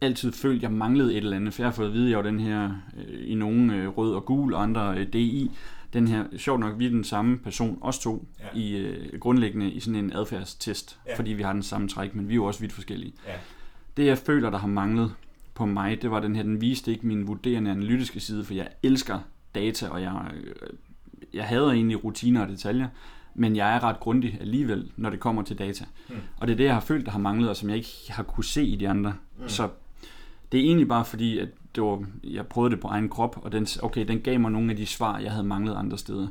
altid 0.01 0.33
følt, 0.33 0.57
at 0.57 0.63
jeg 0.63 0.73
manglede 0.73 1.11
et 1.11 1.17
eller 1.17 1.37
andet, 1.37 1.55
for 1.55 1.63
jeg 1.63 1.67
har 1.67 1.75
fået 1.75 1.87
at 1.87 1.93
vide, 1.93 2.05
at 2.05 2.11
jeg 2.11 2.19
var 2.19 2.25
den 2.25 2.41
her 2.41 2.71
øh, 2.97 3.31
i 3.31 3.35
nogen 3.35 3.71
øh, 3.71 3.89
rød 3.89 4.15
og 4.15 4.25
gul, 4.25 4.55
og 4.55 4.63
andre 4.63 4.99
øh, 4.99 5.13
DI. 5.13 5.51
Den 5.93 6.09
her, 6.09 6.25
sjovt 6.37 6.61
nok, 6.61 6.79
vi 6.79 6.87
er 6.87 6.91
den 6.91 7.05
samme 7.05 7.39
person, 7.39 7.79
os 7.81 7.99
to, 7.99 8.29
ja. 8.41 8.59
i 8.59 8.77
øh, 8.77 9.19
grundlæggende 9.19 9.71
i 9.71 9.81
sådan 9.81 10.05
en 10.05 10.13
adfærdstest, 10.13 10.99
ja. 11.07 11.17
fordi 11.17 11.33
vi 11.33 11.43
har 11.43 11.53
den 11.53 11.63
samme 11.63 11.89
træk, 11.89 12.15
men 12.15 12.29
vi 12.29 12.33
er 12.33 12.37
jo 12.37 12.45
også 12.45 12.61
vidt 12.61 12.73
forskellige. 12.73 13.13
Ja. 13.27 13.33
Det 13.97 14.07
jeg 14.07 14.19
føler, 14.19 14.51
der 14.51 14.59
har 14.59 14.69
manglet 14.69 15.15
på 15.55 15.67
mig, 15.67 16.03
det 16.03 16.11
var 16.11 16.21
den 16.21 16.37
her, 16.37 16.43
den 16.43 16.61
viste 16.61 16.91
ikke 16.91 17.07
min 17.07 17.27
vurderende 17.27 17.71
analytiske 17.71 18.21
side, 18.21 18.45
for 18.45 18.55
jeg 18.55 18.69
elsker 18.83 19.19
data, 19.55 19.89
og 19.89 20.03
jeg 20.03 20.31
øh, 20.35 20.69
jeg 21.35 21.45
hader 21.45 21.71
egentlig 21.71 22.05
rutiner 22.05 22.43
og 22.43 22.49
detaljer, 22.49 22.89
men 23.35 23.57
jeg 23.57 23.77
er 23.77 23.85
ret 23.85 24.01
grundig 24.01 24.39
alligevel, 24.41 24.91
når 24.97 25.11
det 25.11 25.21
kommer 25.21 25.43
til 25.43 25.59
data. 25.59 25.85
Mm. 26.09 26.15
Og 26.37 26.47
det 26.47 26.53
er 26.53 26.57
det, 26.57 26.65
jeg 26.65 26.75
har 26.75 26.81
følt, 26.81 27.07
der 27.07 27.13
har 27.13 27.19
manglet, 27.19 27.51
og 27.51 27.57
som 27.57 27.69
jeg 27.69 27.77
ikke 27.77 27.91
har 28.09 28.23
kunne 28.23 28.45
se 28.45 28.65
i 28.65 28.77
de 28.77 28.89
andre. 28.89 29.15
Mm. 29.39 29.49
Så 29.49 29.69
det 30.53 30.61
er 30.61 30.65
egentlig 30.65 30.89
bare 30.89 31.05
fordi, 31.05 31.39
at 31.39 31.49
det 31.75 31.83
var, 31.83 32.05
jeg 32.25 32.47
prøvede 32.47 32.71
det 32.71 32.81
på 32.81 32.89
egen 32.89 33.09
krop, 33.09 33.41
og 33.43 33.53
den, 33.53 33.67
okay, 33.83 34.09
den 34.09 34.21
gav 34.21 34.41
mig 34.41 34.53
nogle 34.53 34.71
af 34.71 34.77
de 34.77 34.87
svar, 34.87 35.19
jeg 35.19 35.31
havde 35.31 35.45
manglet 35.45 35.75
andre 35.75 35.99
steder. 35.99 36.29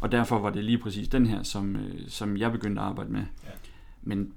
Og 0.00 0.12
derfor 0.12 0.38
var 0.38 0.50
det 0.50 0.64
lige 0.64 0.78
præcis 0.78 1.08
den 1.08 1.26
her, 1.26 1.42
som, 1.42 1.76
øh, 1.76 2.08
som 2.08 2.36
jeg 2.36 2.52
begyndte 2.52 2.80
at 2.80 2.86
arbejde 2.86 3.12
med. 3.12 3.20
Ja. 3.44 3.50
Men 4.02 4.32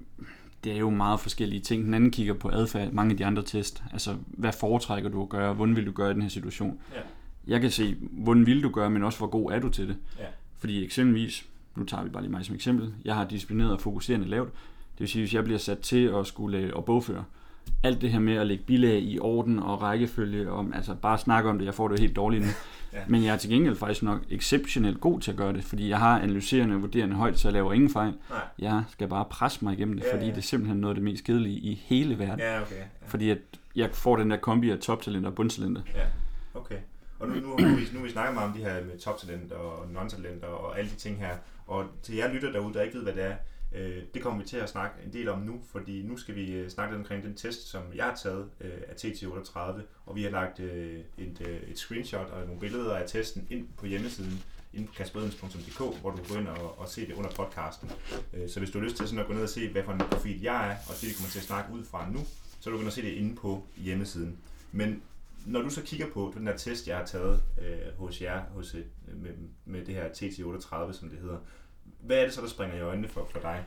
det 0.63 0.71
er 0.71 0.77
jo 0.77 0.89
meget 0.89 1.19
forskellige 1.19 1.61
ting. 1.61 1.85
Den 1.85 1.93
anden 1.93 2.11
kigger 2.11 2.33
på 2.33 2.49
adfærd, 2.49 2.91
mange 2.91 3.11
af 3.11 3.17
de 3.17 3.25
andre 3.25 3.43
test. 3.43 3.83
Altså, 3.93 4.15
hvad 4.27 4.51
foretrækker 4.51 5.09
du 5.09 5.21
at 5.21 5.29
gøre? 5.29 5.53
Hvordan 5.53 5.75
vil 5.75 5.85
du 5.85 5.91
gøre 5.91 6.11
i 6.11 6.13
den 6.13 6.21
her 6.21 6.29
situation? 6.29 6.79
Ja 6.95 7.01
jeg 7.47 7.61
kan 7.61 7.71
se, 7.71 7.95
hvordan 7.99 8.45
vil 8.45 8.63
du 8.63 8.69
gøre, 8.69 8.89
men 8.89 9.03
også 9.03 9.17
hvor 9.17 9.27
god 9.27 9.51
er 9.51 9.59
du 9.59 9.69
til 9.69 9.87
det. 9.87 9.97
Ja. 10.19 10.25
Fordi 10.57 10.85
eksempelvis, 10.85 11.45
nu 11.75 11.83
tager 11.83 12.03
vi 12.03 12.09
bare 12.09 12.23
lige 12.23 12.31
mig 12.31 12.45
som 12.45 12.55
eksempel, 12.55 12.93
jeg 13.05 13.15
har 13.15 13.25
disciplineret 13.25 13.71
og 13.71 13.81
fokuserende 13.81 14.27
lavt. 14.27 14.49
Det 14.93 14.99
vil 14.99 15.07
sige, 15.07 15.21
hvis 15.21 15.33
jeg 15.33 15.43
bliver 15.43 15.59
sat 15.59 15.79
til 15.79 16.05
at 16.05 16.27
skulle 16.27 16.73
og 16.73 16.85
bogføre, 16.85 17.23
alt 17.83 18.01
det 18.01 18.11
her 18.11 18.19
med 18.19 18.35
at 18.35 18.47
lægge 18.47 18.63
bilag 18.63 19.01
i 19.01 19.19
orden 19.19 19.59
og 19.59 19.81
rækkefølge, 19.81 20.51
om, 20.51 20.73
altså 20.73 20.95
bare 20.95 21.17
snakke 21.17 21.49
om 21.49 21.57
det, 21.57 21.65
jeg 21.65 21.73
får 21.73 21.87
det 21.87 21.99
helt 21.99 22.15
dårligt 22.15 22.43
nu. 22.43 22.49
ja. 22.93 22.99
Men 23.07 23.23
jeg 23.23 23.33
er 23.33 23.37
til 23.37 23.49
gengæld 23.49 23.75
faktisk 23.75 24.03
nok 24.03 24.21
exceptionelt 24.29 25.01
god 25.01 25.19
til 25.19 25.31
at 25.31 25.37
gøre 25.37 25.53
det, 25.53 25.63
fordi 25.63 25.89
jeg 25.89 25.99
har 25.99 26.19
analyserende 26.19 26.75
og 26.75 26.81
vurderende 26.81 27.15
højt, 27.15 27.39
så 27.39 27.47
jeg 27.47 27.53
laver 27.53 27.73
ingen 27.73 27.89
fejl. 27.89 28.13
Nej. 28.29 28.39
Jeg 28.59 28.83
skal 28.89 29.07
bare 29.07 29.25
presse 29.25 29.65
mig 29.65 29.73
igennem 29.73 29.97
det, 29.97 30.03
ja, 30.03 30.15
fordi 30.15 30.25
ja. 30.25 30.31
det 30.31 30.37
er 30.37 30.41
simpelthen 30.41 30.81
noget 30.81 30.91
af 30.91 30.95
det 30.95 31.03
mest 31.03 31.23
kedelige 31.23 31.59
i 31.59 31.81
hele 31.85 32.19
verden. 32.19 32.39
Ja, 32.39 32.61
okay, 32.61 32.75
ja. 32.75 32.83
Fordi 33.05 33.29
at 33.29 33.37
jeg 33.75 33.89
får 33.93 34.15
den 34.15 34.31
der 34.31 34.37
kombi 34.37 34.69
af 34.69 34.79
toptalenter 34.79 35.29
og 35.29 35.35
bundtalenter. 35.35 35.81
Ja, 35.95 36.05
okay. 36.53 36.77
Og 37.21 37.27
nu, 37.27 37.33
nu, 37.35 37.57
nu, 37.57 37.75
vi, 37.75 37.87
nu 37.93 37.99
vi 37.99 38.09
snakker 38.09 38.33
meget 38.33 38.49
om 38.49 38.57
de 38.57 38.63
her 38.63 38.83
med 38.83 38.99
toptalenter 38.99 39.55
og 39.55 39.85
non-talenter 39.85 40.45
og 40.45 40.79
alle 40.79 40.91
de 40.91 40.95
ting 40.95 41.19
her. 41.19 41.37
Og 41.67 41.85
til 42.03 42.15
jer 42.15 42.33
lytter 42.33 42.51
derude, 42.51 42.73
der 42.73 42.81
ikke 42.81 42.95
ved, 42.95 43.03
hvad 43.03 43.13
det 43.13 43.23
er, 43.23 43.35
øh, 43.75 44.03
det 44.13 44.21
kommer 44.21 44.41
vi 44.41 44.47
til 44.47 44.57
at 44.57 44.69
snakke 44.69 44.95
en 45.05 45.13
del 45.13 45.29
om 45.29 45.39
nu, 45.39 45.61
fordi 45.71 46.03
nu 46.03 46.17
skal 46.17 46.35
vi 46.35 46.51
øh, 46.51 46.69
snakke 46.69 46.93
lidt 46.93 46.99
omkring 46.99 47.23
den 47.23 47.35
test, 47.35 47.67
som 47.67 47.81
jeg 47.95 48.05
har 48.05 48.15
taget 48.15 48.49
øh, 48.61 48.71
af 48.87 48.93
TT38, 48.93 49.81
og 50.05 50.15
vi 50.15 50.23
har 50.23 50.29
lagt 50.29 50.59
øh, 50.59 50.99
et, 51.17 51.47
øh, 51.47 51.69
et 51.69 51.77
screenshot 51.79 52.29
og 52.29 52.45
nogle 52.45 52.59
billeder 52.59 52.95
af 52.95 53.09
testen 53.09 53.47
ind 53.49 53.67
på 53.77 53.85
hjemmesiden 53.85 54.43
inde 54.73 54.87
på 54.87 54.93
kasperedens.dk, 54.93 56.01
hvor 56.01 56.11
du 56.11 56.17
kan 56.17 56.25
gå 56.29 56.35
ind 56.35 56.47
og, 56.47 56.79
og 56.79 56.89
se 56.89 57.07
det 57.07 57.13
under 57.13 57.29
podcasten. 57.29 57.91
Øh, 58.33 58.49
så 58.49 58.59
hvis 58.59 58.71
du 58.71 58.79
har 58.79 58.85
lyst 58.85 58.95
til 58.95 59.07
sådan 59.07 59.19
at 59.19 59.27
gå 59.27 59.33
ned 59.33 59.43
og 59.43 59.49
se, 59.49 59.71
hvad 59.71 59.83
for 59.83 59.91
en 59.91 59.99
profil 59.99 60.41
jeg 60.41 60.71
er, 60.71 60.75
og 60.87 60.93
det 61.01 61.09
vi 61.09 61.13
kommer 61.13 61.29
til 61.29 61.39
at 61.39 61.45
snakke 61.45 61.73
ud 61.73 61.83
fra 61.85 62.09
nu, 62.11 62.19
så 62.59 62.69
du 62.69 62.77
kan 62.77 62.85
du 62.85 62.91
se 62.91 63.01
det 63.01 63.11
inde 63.11 63.35
på 63.35 63.63
hjemmesiden. 63.77 64.37
Men 64.71 65.01
når 65.45 65.61
du 65.61 65.69
så 65.69 65.81
kigger 65.81 66.05
på 66.13 66.33
den 66.37 66.47
der 66.47 66.57
test, 66.57 66.87
jeg 66.87 66.97
har 66.97 67.05
taget 67.05 67.43
øh, 67.61 67.97
hos 67.97 68.21
jer 68.21 68.41
hos, 68.55 68.75
øh, 68.75 68.81
med, 69.21 69.31
med 69.65 69.85
det 69.85 69.95
her 69.95 70.07
TT38, 70.07 70.93
som 70.93 71.09
det 71.09 71.19
hedder, 71.21 71.37
hvad 71.99 72.17
er 72.17 72.23
det 72.23 72.33
så, 72.33 72.41
der 72.41 72.47
springer 72.47 72.77
i 72.77 72.81
øjnene 72.81 73.07
for, 73.07 73.27
for 73.31 73.39
dig? 73.39 73.63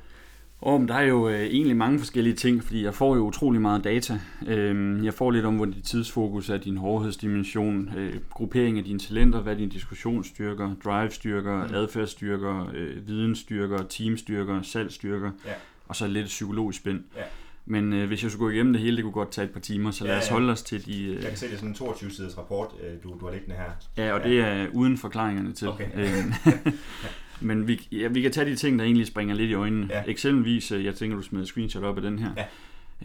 Oh, 0.61 0.81
men 0.81 0.89
der 0.89 0.95
er 0.95 1.03
jo 1.03 1.29
øh, 1.29 1.41
egentlig 1.41 1.77
mange 1.77 1.99
forskellige 1.99 2.37
ting, 2.37 2.65
fordi 2.65 2.85
jeg 2.85 2.95
får 2.95 3.17
jo 3.17 3.23
utrolig 3.23 3.61
meget 3.61 3.85
data. 3.85 4.21
Øh, 4.47 5.05
jeg 5.05 5.15
får 5.15 5.31
lidt 5.31 5.45
om, 5.45 5.57
hvor 5.57 5.65
dit 5.65 5.85
tidsfokus 5.85 6.49
er, 6.49 6.57
din 6.57 6.77
hårdhedsdimension, 6.77 7.93
øh, 7.97 8.15
gruppering 8.31 8.79
af 8.79 8.85
dine 8.85 8.99
talenter, 8.99 9.41
hvad 9.41 9.57
dine 9.57 9.71
diskussionsstyrker, 9.71 10.75
drive-styrker, 10.85 11.67
mm. 11.67 11.75
adfærdsstyrker, 11.75 12.71
øh, 12.75 13.09
vidensstyrker, 13.09 13.79
teamstyrker, 13.89 14.63
salgsstyrker, 14.63 15.31
ja. 15.47 15.53
og 15.89 15.97
så 15.97 16.07
lidt 16.07 16.27
psykologisk 16.27 16.79
spænd. 16.79 17.05
Ja. 17.17 17.23
Men 17.67 17.93
øh, 17.93 18.07
hvis 18.07 18.23
jeg 18.23 18.31
skulle 18.31 18.45
gå 18.45 18.51
igennem 18.51 18.73
det 18.73 18.83
hele, 18.83 18.97
det 18.97 19.05
kunne 19.05 19.13
godt 19.13 19.31
tage 19.31 19.45
et 19.45 19.51
par 19.51 19.61
timer, 19.61 19.91
så 19.91 20.05
lad 20.05 20.19
os 20.19 20.29
holde 20.29 20.53
os 20.53 20.63
til 20.63 20.87
de... 20.87 21.05
Øh... 21.05 21.15
Jeg 21.15 21.29
kan 21.29 21.37
se, 21.37 21.47
det 21.47 21.53
er 21.53 21.57
sådan 21.57 21.69
en 21.69 21.77
22-siders 21.77 22.39
rapport, 22.39 22.69
øh, 22.83 23.03
du, 23.03 23.19
du 23.21 23.27
har 23.27 23.33
liggende 23.33 23.57
her. 23.57 24.05
Ja, 24.05 24.13
og 24.13 24.21
ja. 24.25 24.29
det 24.29 24.41
er 24.41 24.67
uden 24.73 24.99
forklaringerne 24.99 25.53
til. 25.53 25.69
Okay. 25.69 25.89
Øh, 25.95 26.25
Men 27.41 27.69
vi, 27.69 27.89
ja, 27.93 28.09
vi 28.09 28.23
kan 28.23 28.33
tage 28.33 28.51
de 28.51 28.57
ting, 28.57 28.79
der 28.79 28.85
egentlig 28.85 29.07
springer 29.07 29.35
lidt 29.35 29.51
i 29.51 29.55
øjnene. 29.55 29.89
Ja. 29.91 30.03
Eksempelvis, 30.07 30.73
øh, 30.73 30.85
jeg 30.85 30.95
tænker, 30.95 31.17
du 31.17 31.23
smider 31.23 31.45
screenshot 31.45 31.83
op 31.83 31.97
af 31.97 32.03
den 32.03 32.19
her. 32.19 32.31
Ja. 32.37 32.45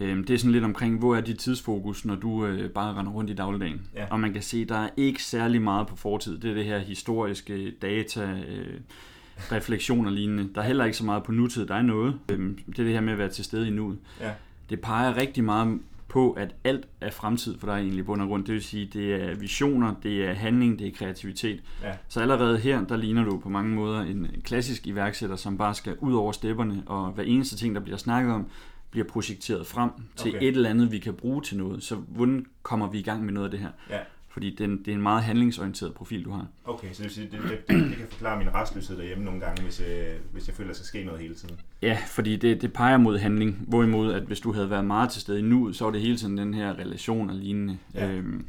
Øhm, 0.00 0.24
det 0.24 0.34
er 0.34 0.38
sådan 0.38 0.52
lidt 0.52 0.64
omkring, 0.64 0.98
hvor 0.98 1.16
er 1.16 1.20
dit 1.20 1.38
tidsfokus, 1.38 2.04
når 2.04 2.14
du 2.14 2.46
øh, 2.46 2.70
bare 2.70 2.94
render 2.94 3.12
rundt 3.12 3.30
i 3.30 3.34
dagligdagen. 3.34 3.86
Ja. 3.94 4.06
Og 4.10 4.20
man 4.20 4.32
kan 4.32 4.42
se, 4.42 4.64
der 4.64 4.78
er 4.78 4.88
ikke 4.96 5.24
særlig 5.24 5.62
meget 5.62 5.86
på 5.86 5.96
fortid. 5.96 6.38
Det 6.38 6.50
er 6.50 6.54
det 6.54 6.64
her 6.64 6.78
historiske 6.78 7.70
data, 7.70 8.22
øh, 8.48 8.80
refleksion 9.52 10.06
og 10.06 10.12
lignende. 10.12 10.48
Der 10.54 10.60
er 10.60 10.66
heller 10.66 10.84
ikke 10.84 10.96
så 10.96 11.04
meget 11.04 11.22
på 11.22 11.32
nutid. 11.32 11.66
Der 11.66 11.74
er 11.74 11.82
noget. 11.82 12.18
Det 12.28 12.78
er 12.78 12.82
det 12.82 12.92
her 12.92 13.00
med 13.00 13.12
at 13.12 13.18
være 13.18 13.28
til 13.28 13.44
stede 13.44 13.68
i 13.68 13.70
nuet. 13.70 13.98
Ja. 14.20 14.30
Det 14.70 14.80
peger 14.80 15.16
rigtig 15.16 15.44
meget 15.44 15.80
på, 16.08 16.32
at 16.32 16.54
alt 16.64 16.86
er 17.00 17.10
fremtid 17.10 17.58
for 17.58 17.66
dig 17.66 17.74
egentlig 17.74 18.06
bund 18.06 18.22
og 18.22 18.28
grund. 18.28 18.44
Det 18.44 18.54
vil 18.54 18.62
sige, 18.62 18.86
det 18.92 19.14
er 19.14 19.34
visioner, 19.34 19.94
det 20.02 20.28
er 20.28 20.32
handling, 20.32 20.78
det 20.78 20.86
er 20.86 20.92
kreativitet. 20.92 21.62
Ja. 21.82 21.92
Så 22.08 22.20
allerede 22.20 22.58
her, 22.58 22.84
der 22.84 22.96
ligner 22.96 23.24
du 23.24 23.38
på 23.38 23.48
mange 23.48 23.74
måder 23.74 24.00
en 24.00 24.26
klassisk 24.44 24.86
iværksætter, 24.86 25.36
som 25.36 25.58
bare 25.58 25.74
skal 25.74 25.96
ud 26.00 26.14
over 26.14 26.32
stepperne, 26.32 26.82
og 26.86 27.10
hver 27.10 27.24
eneste 27.24 27.56
ting, 27.56 27.74
der 27.74 27.80
bliver 27.80 27.96
snakket 27.96 28.32
om, 28.32 28.46
bliver 28.90 29.06
projekteret 29.06 29.66
frem 29.66 29.90
til 30.16 30.30
okay. 30.36 30.48
et 30.48 30.56
eller 30.56 30.70
andet, 30.70 30.92
vi 30.92 30.98
kan 30.98 31.14
bruge 31.14 31.42
til 31.42 31.56
noget. 31.56 31.82
Så 31.82 31.94
hvordan 31.94 32.46
kommer 32.62 32.90
vi 32.90 32.98
i 32.98 33.02
gang 33.02 33.24
med 33.24 33.32
noget 33.32 33.44
af 33.44 33.50
det 33.50 33.60
her? 33.60 33.70
Ja. 33.90 33.98
Fordi 34.32 34.50
det 34.50 34.60
er 34.60 34.64
en, 34.64 34.78
det 34.78 34.88
er 34.88 34.92
en 34.92 35.02
meget 35.02 35.22
handlingsorienteret 35.22 35.94
profil, 35.94 36.24
du 36.24 36.30
har. 36.30 36.46
Okay, 36.64 36.92
så 36.92 37.02
det, 37.02 37.12
sige, 37.12 37.28
det, 37.32 37.40
det, 37.42 37.68
det, 37.68 37.96
kan 37.96 38.06
forklare 38.10 38.38
min 38.38 38.54
restløshed 38.54 38.96
derhjemme 38.96 39.24
nogle 39.24 39.40
gange, 39.40 39.62
hvis, 39.62 39.80
øh, 39.80 40.04
hvis 40.32 40.48
jeg 40.48 40.56
føler, 40.56 40.70
at 40.70 40.76
der 40.76 40.84
skal 40.84 40.86
ske 40.86 41.04
noget 41.04 41.20
hele 41.20 41.34
tiden. 41.34 41.56
Ja, 41.82 41.98
fordi 42.06 42.36
det, 42.36 42.62
det 42.62 42.72
peger 42.72 42.96
mod 42.96 43.18
handling. 43.18 43.64
Hvorimod, 43.68 44.12
at 44.12 44.22
hvis 44.22 44.40
du 44.40 44.52
havde 44.52 44.70
været 44.70 44.84
meget 44.84 45.10
til 45.10 45.20
stede 45.20 45.38
i 45.38 45.42
nuet, 45.42 45.76
så 45.76 45.84
var 45.84 45.90
det 45.90 46.00
hele 46.00 46.16
tiden 46.16 46.38
den 46.38 46.54
her 46.54 46.72
relation 46.78 47.30
og 47.30 47.36
lignende. 47.36 47.78
Ja. 47.94 48.10
Øhm, 48.12 48.44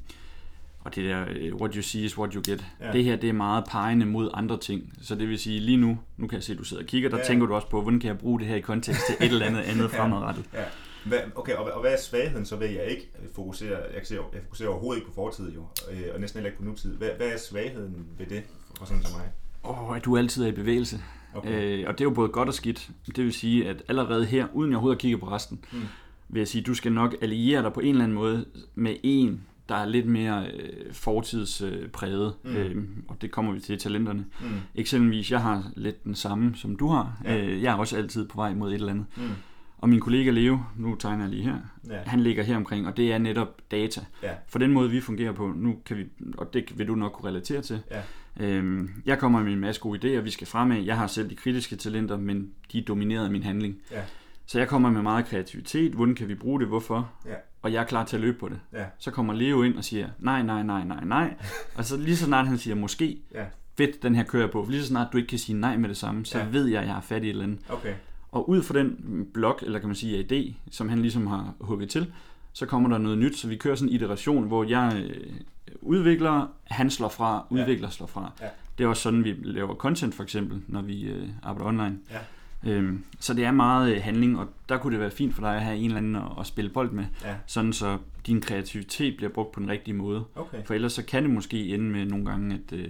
og 0.84 0.96
det 0.96 1.04
der, 1.06 1.26
øh, 1.36 1.56
what 1.56 1.74
you 1.74 1.82
see 1.82 2.02
is 2.04 2.18
what 2.18 2.34
you 2.34 2.42
get. 2.48 2.66
Ja. 2.82 2.92
Det 2.92 3.04
her, 3.04 3.16
det 3.16 3.30
er 3.30 3.34
meget 3.34 3.64
pegende 3.72 4.06
mod 4.06 4.30
andre 4.34 4.58
ting. 4.60 4.94
Så 5.02 5.16
det 5.16 5.30
vil 5.30 5.40
sige, 5.40 5.60
lige 5.60 5.78
nu, 5.78 5.98
nu 6.18 6.28
kan 6.28 6.36
jeg 6.36 6.44
se, 6.44 6.52
at 6.54 6.60
du 6.60 6.64
sidder 6.64 6.84
og 6.84 6.88
kigger, 6.88 7.10
der 7.10 7.18
ja. 7.18 7.24
tænker 7.24 7.46
du 7.46 7.54
også 7.54 7.68
på, 7.70 7.82
hvordan 7.82 8.00
kan 8.00 8.08
jeg 8.08 8.18
bruge 8.18 8.40
det 8.40 8.48
her 8.48 8.56
i 8.56 8.60
kontekst 8.60 9.02
til 9.08 9.16
et 9.26 9.32
eller 9.32 9.46
andet 9.46 9.60
andet 9.72 9.94
Ja. 9.94 10.02
fremadrettet. 10.02 10.46
Ja. 10.54 10.64
Hvad, 11.06 11.20
okay, 11.36 11.54
og, 11.56 11.72
og 11.72 11.82
hvad 11.82 11.94
er 11.94 11.98
svagheden 11.98 12.46
så 12.46 12.56
ved, 12.56 12.68
at 12.68 12.76
jeg 12.76 12.86
ikke 12.86 13.12
fokuserer, 13.36 13.80
jeg, 13.80 13.96
kan 13.96 14.06
se, 14.06 14.16
jeg 14.34 14.42
fokuserer 14.44 14.70
overhovedet 14.70 15.00
ikke 15.02 15.08
på 15.10 15.16
fortid 15.16 15.52
jo, 15.54 15.66
øh, 15.92 16.02
og 16.14 16.20
næsten 16.22 16.38
heller 16.38 16.50
ikke 16.50 16.58
på 16.58 16.64
nutid. 16.70 16.96
Hvad, 16.96 17.10
hvad 17.18 17.28
er 17.28 17.38
svagheden 17.38 18.06
ved 18.18 18.26
det, 18.26 18.44
for 18.78 18.86
sådan 18.86 19.04
som 19.04 19.12
mig? 19.18 19.30
Åh, 19.64 19.96
at 19.96 20.06
du 20.06 20.18
altid 20.18 20.44
er 20.44 20.48
i 20.48 20.52
bevægelse. 20.52 21.00
Okay. 21.34 21.80
Øh, 21.80 21.88
og 21.88 21.94
det 21.98 22.02
er 22.02 22.06
jo 22.06 22.14
både 22.14 22.30
godt 22.30 22.48
og 22.48 22.54
skidt. 22.54 22.90
Det 23.16 23.24
vil 23.24 23.34
sige, 23.34 23.70
at 23.70 23.84
allerede 23.88 24.26
her, 24.26 24.48
uden 24.54 24.72
jeg 24.72 24.76
overhovedet 24.78 25.02
kigger 25.02 25.18
på 25.18 25.26
resten, 25.28 25.66
Mm. 25.72 25.80
vil 26.30 26.40
jeg 26.40 26.48
sige, 26.48 26.60
at 26.62 26.68
du 26.68 26.74
skal 26.74 26.92
nok 26.92 27.16
alliere 27.22 27.64
dig 27.64 27.74
på 27.74 27.80
en 27.80 27.88
eller 27.90 28.04
anden 28.04 28.16
måde 28.16 28.46
med 28.76 28.96
en, 29.04 29.42
der 29.70 29.76
er 29.76 29.86
lidt 29.86 30.06
mere 30.08 30.48
øh, 30.48 30.94
fortidspræget. 30.94 32.34
Mm. 32.44 32.50
Mm. 32.52 32.56
Øh, 32.58 32.84
og 33.08 33.18
det 33.22 33.32
kommer 33.32 33.52
vi 33.54 33.60
til 33.60 33.76
i 33.76 33.78
talenterne. 33.78 34.26
Mm. 34.42 34.48
Eksempelvis, 34.76 35.32
jeg 35.32 35.42
har 35.42 35.72
lidt 35.76 36.04
den 36.04 36.16
samme, 36.16 36.56
som 36.56 36.76
du 36.76 36.88
har. 36.88 37.22
Ja. 37.24 37.38
Øh, 37.38 37.64
jeg 37.64 37.74
er 37.74 37.78
også 37.78 37.98
altid 37.98 38.28
på 38.28 38.36
vej 38.36 38.54
mod 38.54 38.70
et 38.70 38.76
eller 38.76 38.90
andet. 38.92 39.06
Mm. 39.18 39.24
Og 39.82 39.90
min 39.90 40.00
kollega 40.00 40.30
Leo, 40.32 40.60
nu 40.78 40.96
tegner 40.96 41.24
jeg 41.24 41.30
lige 41.30 41.44
her, 41.44 41.56
Ja. 41.90 41.98
han 42.06 42.20
ligger 42.20 42.44
her 42.44 42.56
omkring, 42.56 42.88
og 42.88 42.98
det 42.98 43.14
er 43.14 43.18
netop 43.18 43.62
data. 43.72 44.02
Ja. 44.24 44.32
For 44.48 44.60
den 44.60 44.72
måde, 44.72 44.90
vi 44.90 45.02
fungerer 45.02 45.32
på, 45.32 45.48
nu 45.56 45.76
kan 45.86 45.98
vi, 45.98 46.06
og 46.38 46.54
det 46.54 46.78
vil 46.78 46.88
du 46.88 46.96
nok 46.96 47.12
kunne 47.12 47.30
relatere 47.30 47.62
til. 47.62 47.82
Ja. 47.92 48.02
Øhm, 48.46 48.90
jeg 49.06 49.20
kommer 49.20 49.44
med 49.44 49.54
en 49.54 49.60
masse 49.60 49.82
gode 49.82 50.18
idéer, 50.18 50.22
vi 50.22 50.30
skal 50.30 50.48
fremad. 50.48 50.78
Jeg 50.78 50.98
har 50.98 51.08
selv 51.08 51.30
de 51.30 51.36
kritiske 51.36 51.76
talenter, 51.76 52.18
men 52.18 52.50
de 52.72 52.78
er 52.80 52.84
domineret 52.84 53.26
af 53.26 53.32
min 53.32 53.44
handling. 53.44 53.78
Ja. 53.92 54.02
Så 54.46 54.60
jeg 54.60 54.68
kommer 54.68 54.90
med 54.90 55.02
meget 55.02 55.26
kreativitet. 55.26 55.92
Hvordan 55.94 56.16
kan 56.16 56.28
vi 56.28 56.36
bruge 56.36 56.60
det? 56.60 56.68
Hvorfor? 56.68 57.12
Ja. 57.26 57.34
Og 57.62 57.74
jeg 57.74 57.82
er 57.82 57.86
klar 57.86 58.06
til 58.06 58.16
at 58.16 58.22
løbe 58.22 58.38
på 58.40 58.50
det. 58.50 58.60
Ja. 58.74 58.86
Så 59.00 59.12
kommer 59.12 59.34
Leo 59.34 59.64
ind 59.64 59.78
og 59.78 59.84
siger, 59.84 60.10
nej, 60.20 60.42
nej, 60.44 60.64
nej, 60.64 60.84
nej, 60.84 61.04
nej. 61.06 61.34
og 61.78 61.86
så 61.86 61.98
lige 61.98 62.18
så 62.18 62.26
snart 62.26 62.48
han 62.48 62.58
siger, 62.58 62.76
måske, 62.76 63.18
Ja. 63.36 63.46
fedt, 63.78 64.04
den 64.04 64.16
her 64.16 64.24
kører 64.24 64.44
jeg 64.44 64.52
på. 64.52 64.64
For 64.64 64.72
lige 64.72 64.82
så 64.82 64.88
snart 64.88 65.08
du 65.14 65.18
ikke 65.18 65.28
kan 65.28 65.40
sige 65.40 65.58
nej 65.60 65.78
med 65.78 65.90
det 65.90 65.98
samme, 65.98 66.26
så 66.26 66.40
ja. 66.40 66.46
ved 66.52 66.66
jeg, 66.66 66.82
at 66.82 66.86
jeg 66.88 66.94
har 66.94 67.02
fat 67.02 67.24
i 67.24 67.26
et 67.26 67.30
eller 67.30 67.44
andet. 67.44 67.60
Okay. 67.70 67.94
Og 68.32 68.50
ud 68.50 68.64
fra 68.64 68.74
den 68.80 69.28
blok, 69.34 69.64
eller 69.66 69.80
kan 69.80 69.90
man 69.90 69.96
sige 69.96 70.26
idé, 70.32 70.54
som 70.72 70.90
han 70.90 71.02
ligesom 71.02 71.28
har 71.28 71.54
hugget 71.62 71.90
til, 71.90 72.14
så 72.54 72.66
kommer 72.66 72.90
der 72.90 72.98
noget 72.98 73.18
nyt. 73.18 73.38
Så 73.38 73.48
vi 73.48 73.56
kører 73.56 73.76
sådan 73.76 73.90
en 73.90 73.96
iteration, 73.96 74.48
hvor 74.48 74.64
jeg 74.64 75.04
øh, 75.06 75.28
udvikler, 75.82 76.48
han 76.64 76.90
slår 76.90 77.10
fra, 77.10 77.46
Ja. 77.52 77.56
udvikler, 77.56 77.90
slår 77.90 78.08
fra. 78.08 78.32
Ja. 78.42 78.46
Det 78.78 78.84
er 78.84 78.88
også 78.88 79.02
sådan, 79.04 79.24
vi 79.24 79.36
laver 79.44 79.76
content 79.76 80.16
for 80.16 80.24
eksempel, 80.24 80.62
når 80.68 80.82
vi 80.82 81.02
øh, 81.02 81.28
arbejder 81.44 81.68
online. 81.68 81.98
Ja. 82.12 82.72
Øhm, 82.72 83.04
så 83.20 83.34
det 83.34 83.46
er 83.46 83.52
meget 83.52 83.96
øh, 83.96 84.02
handling, 84.04 84.40
og 84.40 84.48
der 84.70 84.78
kunne 84.78 84.92
det 84.94 85.00
være 85.00 85.12
fint 85.12 85.36
for 85.36 85.42
dig 85.42 85.56
at 85.56 85.62
have 85.62 85.78
en 85.78 85.86
eller 85.86 85.98
anden 85.98 86.16
at, 86.16 86.22
at 86.40 86.48
spille 86.48 86.70
bold 86.72 86.92
med, 86.92 87.06
Ja. 87.24 87.36
sådan 87.46 87.74
så 87.74 87.98
din 88.28 88.42
kreativitet 88.42 89.18
bliver 89.18 89.30
brugt 89.32 89.52
på 89.52 89.60
den 89.60 89.70
rigtige 89.70 89.94
måde. 89.96 90.24
Okay. 90.36 90.58
For 90.66 90.74
ellers 90.74 90.94
så 90.94 91.04
kan 91.06 91.24
det 91.24 91.32
måske 91.32 91.68
ende 91.68 91.86
med 91.86 92.06
nogle 92.06 92.26
gange, 92.26 92.56
at, 92.56 92.78
øh, 92.80 92.90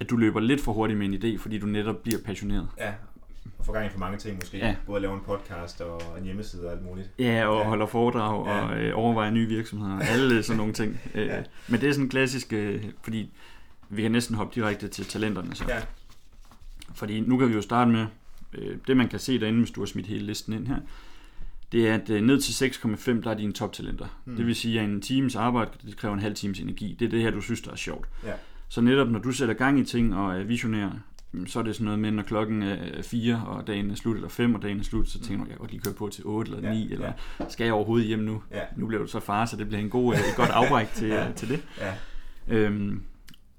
at 0.00 0.10
du 0.10 0.16
løber 0.16 0.40
lidt 0.40 0.60
for 0.60 0.72
hurtigt 0.72 0.98
med 0.98 1.06
en 1.06 1.14
idé, 1.14 1.38
fordi 1.42 1.58
du 1.58 1.66
netop 1.66 2.02
bliver 2.02 2.18
passioneret. 2.24 2.68
Ja. 2.78 2.92
Og 3.58 3.66
få 3.66 3.72
gang 3.72 3.86
i 3.86 3.88
for 3.88 3.98
mange 3.98 4.18
ting 4.18 4.36
måske. 4.36 4.58
Ja. 4.58 4.76
Både 4.86 4.96
at 4.96 5.02
lave 5.02 5.14
en 5.14 5.20
podcast 5.26 5.80
og 5.80 6.00
en 6.18 6.24
hjemmeside 6.24 6.66
og 6.66 6.72
alt 6.72 6.84
muligt. 6.84 7.10
Ja, 7.18 7.46
og 7.46 7.60
Ja. 7.62 7.68
holder 7.68 7.86
foredrag 7.86 8.46
Ja. 8.46 8.60
og 8.60 8.78
øh, 8.80 8.92
overvejer 8.98 9.30
nye 9.30 9.48
virksomheder. 9.48 9.98
Alle 9.98 10.42
sådan 10.42 10.56
nogle 10.56 10.72
ting. 10.72 11.00
Øh, 11.14 11.26
Ja. 11.26 11.42
Men 11.68 11.80
det 11.80 11.88
er 11.88 11.92
sådan 11.92 12.08
klassisk, 12.08 12.52
øh, 12.52 12.84
fordi 13.02 13.30
vi 13.88 14.02
kan 14.02 14.10
næsten 14.12 14.36
hoppe 14.36 14.54
direkte 14.60 14.88
til 14.88 15.04
talenterne. 15.04 15.54
Så. 15.54 15.64
Ja. 15.68 15.78
Fordi 16.94 17.20
nu 17.20 17.38
kan 17.38 17.48
vi 17.48 17.54
jo 17.54 17.62
starte 17.62 17.90
med, 17.90 18.06
øh, 18.54 18.76
det 18.86 18.96
man 18.96 19.08
kan 19.08 19.18
se 19.18 19.40
derinde, 19.40 19.58
hvis 19.58 19.70
du 19.70 19.80
har 19.80 19.86
smidt 19.86 20.06
hele 20.06 20.26
listen 20.26 20.52
ind 20.52 20.66
her, 20.66 20.76
det 21.72 21.88
er, 21.88 21.94
at 21.94 22.10
øh, 22.10 22.22
ned 22.22 22.40
til 22.40 22.52
6,5, 22.52 23.22
der 23.22 23.30
er 23.30 23.34
dine 23.34 23.52
toptalenter. 23.52 24.06
Hmm. 24.24 24.36
Det 24.36 24.46
vil 24.46 24.54
sige, 24.54 24.80
at 24.80 24.88
en 24.88 25.00
times 25.00 25.36
arbejde, 25.36 25.70
det 25.86 25.96
kræver 25.96 26.14
en 26.14 26.20
halv 26.20 26.34
times 26.34 26.58
energi. 26.60 26.96
Det 26.98 27.04
er 27.06 27.08
det 27.10 27.22
her, 27.22 27.30
du 27.30 27.40
synes, 27.40 27.60
der 27.60 27.70
er 27.72 27.76
sjovt. 27.76 28.08
Ja. 28.24 28.32
Så 28.68 28.80
netop 28.80 29.08
når 29.08 29.18
du 29.18 29.32
sætter 29.32 29.54
gang 29.54 29.78
i 29.80 29.84
ting 29.84 30.14
og 30.16 30.38
er 30.40 30.44
visionær, 30.44 30.88
mm, 30.88 30.98
så 31.46 31.58
er 31.58 31.62
det 31.62 31.74
sådan 31.74 31.84
noget 31.84 31.98
med, 31.98 32.10
når 32.10 32.22
klokken 32.22 32.62
er 32.62 33.02
4, 33.02 33.42
og 33.46 33.66
dagen 33.66 33.90
er 33.90 33.94
slut, 33.94 34.16
eller 34.16 34.28
5, 34.28 34.54
og 34.54 34.62
dagen 34.62 34.78
er 34.80 34.84
slut, 34.84 35.08
så 35.08 35.20
tænker 35.20 35.44
du, 35.44 35.48
jeg 35.48 35.56
kan 35.56 35.58
godt 35.58 35.70
lige 35.70 35.80
køre 35.82 35.94
på 35.94 36.08
til 36.08 36.24
8 36.26 36.52
eller 36.52 36.68
Ja, 36.68 36.74
9, 36.74 36.92
eller 36.92 37.12
skal 37.48 37.64
jeg 37.64 37.72
overhovedet 37.74 38.06
hjem 38.06 38.18
nu? 38.18 38.42
Ja. 38.50 38.60
Nu 38.76 38.86
bliver 38.86 39.02
du 39.02 39.08
så 39.08 39.20
far, 39.20 39.44
så 39.46 39.56
det 39.56 39.68
bliver 39.68 39.80
en 39.80 39.90
god, 39.90 40.14
et 40.14 40.20
godt 40.36 40.50
afbræk 40.50 40.88
til, 40.92 41.08
Ja. 41.08 41.24
ja. 41.26 41.32
til 41.32 41.48
det. 41.48 41.64
Ja. 41.80 41.94
Øhm, 42.56 43.02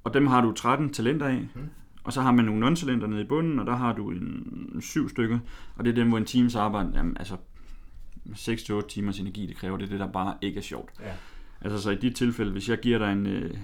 og 0.04 0.14
dem 0.14 0.28
har 0.28 0.42
du 0.42 0.52
13 0.52 0.94
talenter 0.94 1.26
af. 1.28 1.48
Mm. 1.56 1.62
Og 2.04 2.14
så 2.14 2.22
har 2.22 2.32
man 2.32 2.46
nogle 2.46 2.68
non-talenter 2.68 3.08
nede 3.08 3.22
i 3.22 3.26
bunden, 3.26 3.60
og 3.60 3.66
der 3.66 3.76
har 3.76 3.94
du 3.94 4.12
en 4.12 4.78
syv 4.82 5.10
stykker. 5.10 5.40
Og 5.76 5.86
det 5.86 5.92
er 5.92 5.96
dem, 5.96 6.10
hvor 6.10 6.18
en 6.18 6.26
times 6.26 6.56
arbejde, 6.56 6.92
jamen, 6.96 7.18
altså 7.20 7.36
6-8 8.32 8.88
timers 8.88 9.20
energi, 9.20 9.46
det 9.46 9.56
kræver, 9.58 9.78
det 9.78 9.86
er 9.86 9.90
det, 9.90 10.00
der 10.00 10.12
bare 10.12 10.34
ikke 10.42 10.58
er 10.58 10.62
sjovt. 10.62 10.92
Ja. 11.00 11.12
Altså 11.62 11.82
så 11.82 11.90
i 11.90 11.96
dit 11.96 12.16
tilfælde, 12.16 12.52
hvis 12.52 12.70
jeg 12.70 12.80
giver 12.80 12.98
dig 12.98 13.12
en, 13.12 13.28
øh, 13.28 13.58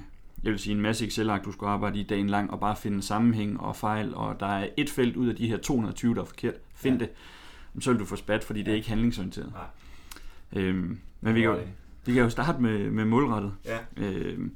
jeg 0.46 0.52
vil 0.52 0.60
sige 0.60 0.76
en 0.76 0.82
masse 0.82 1.06
Excel-ark, 1.08 1.46
du 1.46 1.52
skal 1.52 1.66
arbejde 1.66 2.00
i 2.00 2.04
dagen 2.04 2.30
lang, 2.30 2.52
og 2.52 2.60
bare 2.60 2.76
finde 2.76 3.02
sammenhæng 3.02 3.60
og 3.60 3.76
fejl, 3.76 4.14
og 4.16 4.40
der 4.40 4.46
er 4.46 4.68
et 4.78 4.90
felt 4.90 5.16
ud 5.16 5.28
af 5.30 5.36
de 5.36 5.48
her 5.48 5.58
220, 5.58 6.16
der 6.16 6.22
er 6.22 6.26
forkert, 6.26 6.54
find 6.76 7.00
Ja. 7.00 7.06
det, 7.06 7.84
så 7.84 7.92
vil 7.92 8.00
du 8.00 8.06
få 8.06 8.16
spat, 8.16 8.44
fordi 8.44 8.60
det 8.64 8.72
er 8.72 8.76
ikke 8.76 8.90
handlingsorienteret. 8.90 9.52
Nej. 9.54 10.64
Øhm, 10.64 11.00
men 11.22 11.36
vi 11.36 11.42
kan, 11.42 11.50
jo, 11.50 11.58
vi 12.06 12.14
kan 12.14 12.24
jo 12.24 12.30
starte 12.30 12.62
med, 12.62 12.90
med 12.92 13.06
målrettet. 13.06 13.54
Ja. 13.66 13.78
Øhm, 13.98 14.56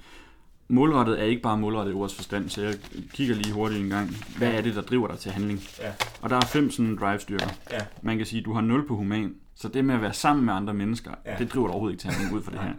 målrettet 0.68 1.20
er 1.20 1.24
ikke 1.24 1.42
bare 1.42 1.58
målrettet 1.58 1.94
i 1.94 1.96
ordets 1.96 2.16
forstand, 2.16 2.50
så 2.50 2.62
jeg 2.62 2.74
kigger 3.14 3.36
lige 3.36 3.54
hurtigt 3.54 3.84
en 3.84 3.90
gang. 3.90 4.10
Hvad 4.38 4.52
er 4.54 4.62
det, 4.62 4.76
der 4.76 4.82
driver 4.82 5.08
dig 5.08 5.18
til 5.20 5.32
handling? 5.32 5.60
Ja. 5.80 5.92
Og 6.22 6.30
der 6.30 6.36
er 6.36 6.42
fem 6.46 6.72
sådan 6.72 6.96
drive-styrker. 6.96 7.48
Ja. 7.72 7.80
Man 8.02 8.18
kan 8.18 8.26
sige, 8.26 8.40
at 8.40 8.46
du 8.46 8.54
har 8.54 8.62
0 8.62 8.88
på 8.88 8.96
human, 8.96 9.36
så 9.56 9.68
det 9.68 9.86
med 9.86 9.96
at 9.96 10.02
være 10.02 10.14
sammen 10.14 10.46
med 10.46 10.54
andre 10.54 10.74
mennesker, 10.74 11.12
Ja. 11.26 11.36
det 11.40 11.54
driver 11.54 11.68
dig 11.68 11.72
overhovedet 11.74 11.94
ikke 11.94 12.02
til 12.02 12.10
handling 12.10 12.36
ud 12.36 12.44
fra 12.44 12.52
det 12.52 12.60
Nej, 12.60 12.68
her. 12.68 12.76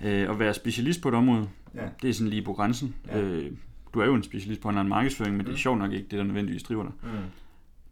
nej. 0.00 0.22
Øh, 0.22 0.30
at 0.30 0.38
være 0.38 0.54
specialist 0.54 1.02
på 1.02 1.08
et 1.08 1.14
område, 1.14 1.48
Ja. 1.74 1.88
det 2.02 2.10
er 2.10 2.14
sådan 2.14 2.30
lige 2.30 2.42
på 2.42 2.52
grænsen. 2.52 2.94
Ja. 3.06 3.20
Øh, 3.20 3.52
du 3.94 4.00
er 4.00 4.04
jo 4.06 4.14
en 4.14 4.22
specialist 4.22 4.60
på 4.60 4.68
online 4.68 4.88
markedsføring, 4.88 5.36
men 5.36 5.40
det 5.46 5.48
Mm. 5.48 5.54
er 5.54 5.58
sjovt 5.58 5.78
nok 5.78 5.92
ikke 5.92 6.08
det, 6.10 6.18
der 6.18 6.24
nødvendigvis 6.24 6.62
driver 6.62 6.82
dig. 6.82 6.92
Mm. 7.02 7.08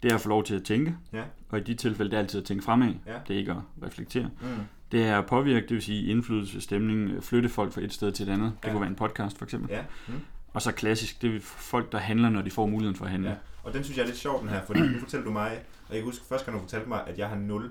Det 0.02 0.10
er 0.10 0.14
at 0.14 0.20
få 0.20 0.28
lov 0.28 0.44
til 0.44 0.54
at 0.54 0.62
tænke, 0.64 0.96
Ja. 1.12 1.22
og 1.48 1.58
i 1.58 1.62
de 1.62 1.74
tilfælde, 1.74 2.10
det 2.10 2.16
er 2.16 2.20
altid 2.20 2.40
at 2.40 2.46
tænke 2.46 2.64
fremad. 2.64 2.94
Ja. 3.06 3.12
Det 3.28 3.34
er 3.34 3.38
ikke 3.38 3.50
at 3.52 3.58
reflektere. 3.82 4.30
Mm. 4.40 4.46
Det 4.92 5.04
er 5.04 5.18
at 5.18 5.26
påvirke, 5.26 5.60
det 5.66 5.74
vil 5.74 5.82
sige 5.82 6.06
indflydelse, 6.10 6.60
stemning, 6.60 7.22
flytte 7.24 7.48
folk 7.48 7.72
fra 7.72 7.80
et 7.80 7.92
sted 7.92 8.12
til 8.12 8.28
et 8.28 8.32
andet. 8.32 8.52
Det 8.62 8.68
Ja. 8.68 8.72
kunne 8.72 8.80
være 8.80 8.90
en 8.90 8.96
podcast 8.96 9.38
for 9.38 9.44
eksempel. 9.44 9.70
Ja. 9.70 9.82
Mm. 10.08 10.14
Og 10.54 10.62
så 10.62 10.72
klassisk, 10.72 11.22
det 11.22 11.36
er 11.36 11.40
folk, 11.40 11.92
der 11.92 11.98
handler, 11.98 12.28
når 12.30 12.42
de 12.42 12.50
får 12.50 12.66
muligheden 12.66 12.96
for 12.96 13.04
at 13.04 13.10
handle. 13.10 13.28
Ja. 13.30 13.36
Og 13.64 13.74
den 13.74 13.84
synes 13.84 13.96
jeg 13.96 14.02
er 14.02 14.06
lidt 14.06 14.18
sjov, 14.18 14.40
den 14.40 14.48
her, 14.48 14.60
fordi 14.66 14.80
nu 14.80 14.98
fortæller 14.98 15.24
du 15.26 15.32
mig, 15.32 15.50
og 15.88 15.94
jeg 15.94 15.96
kan 15.96 16.04
huske 16.04 16.24
første 16.28 16.44
gang, 16.46 16.56
du 16.58 16.62
fortalte 16.62 16.88
mig, 16.88 17.00
at 17.06 17.18
jeg 17.18 17.28
har 17.28 17.36
0 17.36 17.70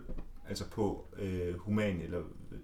altså 0.49 0.69
på 0.69 1.05
øh, 1.21 1.57
human, 1.59 2.01
eller 2.01 2.17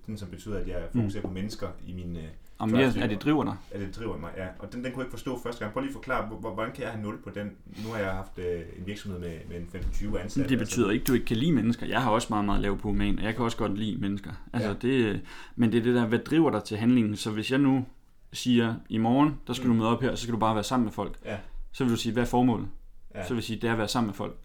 den 0.05 0.17
som 0.17 0.27
betyder, 0.29 0.57
at 0.59 0.67
jeg 0.67 0.83
fokuserer 0.95 1.21
mm. 1.23 1.27
på 1.29 1.33
mennesker 1.33 1.67
i 1.87 1.93
min, 1.93 2.15
øh, 2.15 2.23
Om 2.59 2.69
styrker. 2.69 3.03
at 3.03 3.09
det 3.09 3.21
driver 3.23 3.43
dig. 3.43 3.55
at 3.71 3.79
det 3.79 3.95
driver 3.95 4.17
mig, 4.17 4.29
ja. 4.37 4.45
Og 4.59 4.73
den, 4.73 4.83
den 4.83 4.91
kunne 4.91 5.01
jeg 5.01 5.05
ikke 5.07 5.11
forstå 5.17 5.39
første 5.43 5.59
gang. 5.59 5.73
Prøv 5.73 5.81
lige 5.81 5.89
at 5.89 5.93
forklare, 5.93 6.27
hvor- 6.27 6.53
hvordan 6.53 6.73
kan 6.73 6.83
jeg 6.83 6.91
have 6.91 7.03
0 7.03 7.17
på 7.23 7.29
den? 7.29 7.51
Nu 7.85 7.91
har 7.91 7.99
jeg 7.99 8.11
haft 8.11 8.39
øh, 8.39 8.59
en 8.79 8.87
virksomhed 8.87 9.19
med, 9.19 9.37
med 9.49 9.57
en 9.57 9.69
15-20 9.75 10.17
ansatte. 10.17 10.49
Det 10.49 10.59
betyder 10.59 10.89
ikke, 10.91 11.03
at 11.03 11.07
du 11.07 11.13
ikke 11.13 11.25
kan 11.25 11.37
lide 11.37 11.51
mennesker. 11.51 11.85
Jeg 11.85 12.01
har 12.03 12.11
også 12.11 12.27
meget, 12.29 12.45
meget 12.45 12.61
lav 12.61 12.77
på 12.77 12.87
human, 12.87 13.19
og 13.19 13.25
jeg 13.25 13.35
kan 13.35 13.43
også 13.45 13.57
godt 13.57 13.77
lide 13.77 13.97
mennesker. 14.01 14.31
Altså, 14.53 14.69
Ja. 14.69 14.75
det, 14.87 15.21
men 15.55 15.71
det 15.71 15.77
er 15.79 15.83
det 15.83 15.95
der, 15.95 16.05
hvad 16.05 16.19
driver 16.19 16.51
dig 16.51 16.63
til 16.63 16.77
handlingen? 16.77 17.15
Så 17.15 17.31
hvis 17.31 17.51
jeg 17.51 17.59
nu 17.59 17.85
siger, 18.33 18.75
i 18.89 18.97
morgen, 18.97 19.39
der 19.47 19.53
skal 19.53 19.67
Mm. 19.67 19.73
du 19.73 19.77
møde 19.79 19.89
op 19.95 20.01
her, 20.01 20.11
og 20.11 20.17
så 20.17 20.23
skal 20.23 20.33
du 20.33 20.39
bare 20.39 20.55
være 20.55 20.63
sammen 20.63 20.85
med 20.85 20.93
folk. 20.93 21.17
Ja. 21.25 21.37
Så 21.71 21.83
vil 21.83 21.93
du 21.93 21.97
sige, 21.97 22.13
hvad 22.13 22.23
er 22.23 22.27
formålet? 22.27 22.67
Ja. 23.15 23.23
Så 23.27 23.33
vil 23.33 23.41
du 23.41 23.45
sige, 23.45 23.59
det 23.61 23.67
er 23.67 23.71
at 23.71 23.77
være 23.77 23.87
sammen 23.87 24.07
med 24.07 24.13
folk. 24.15 24.35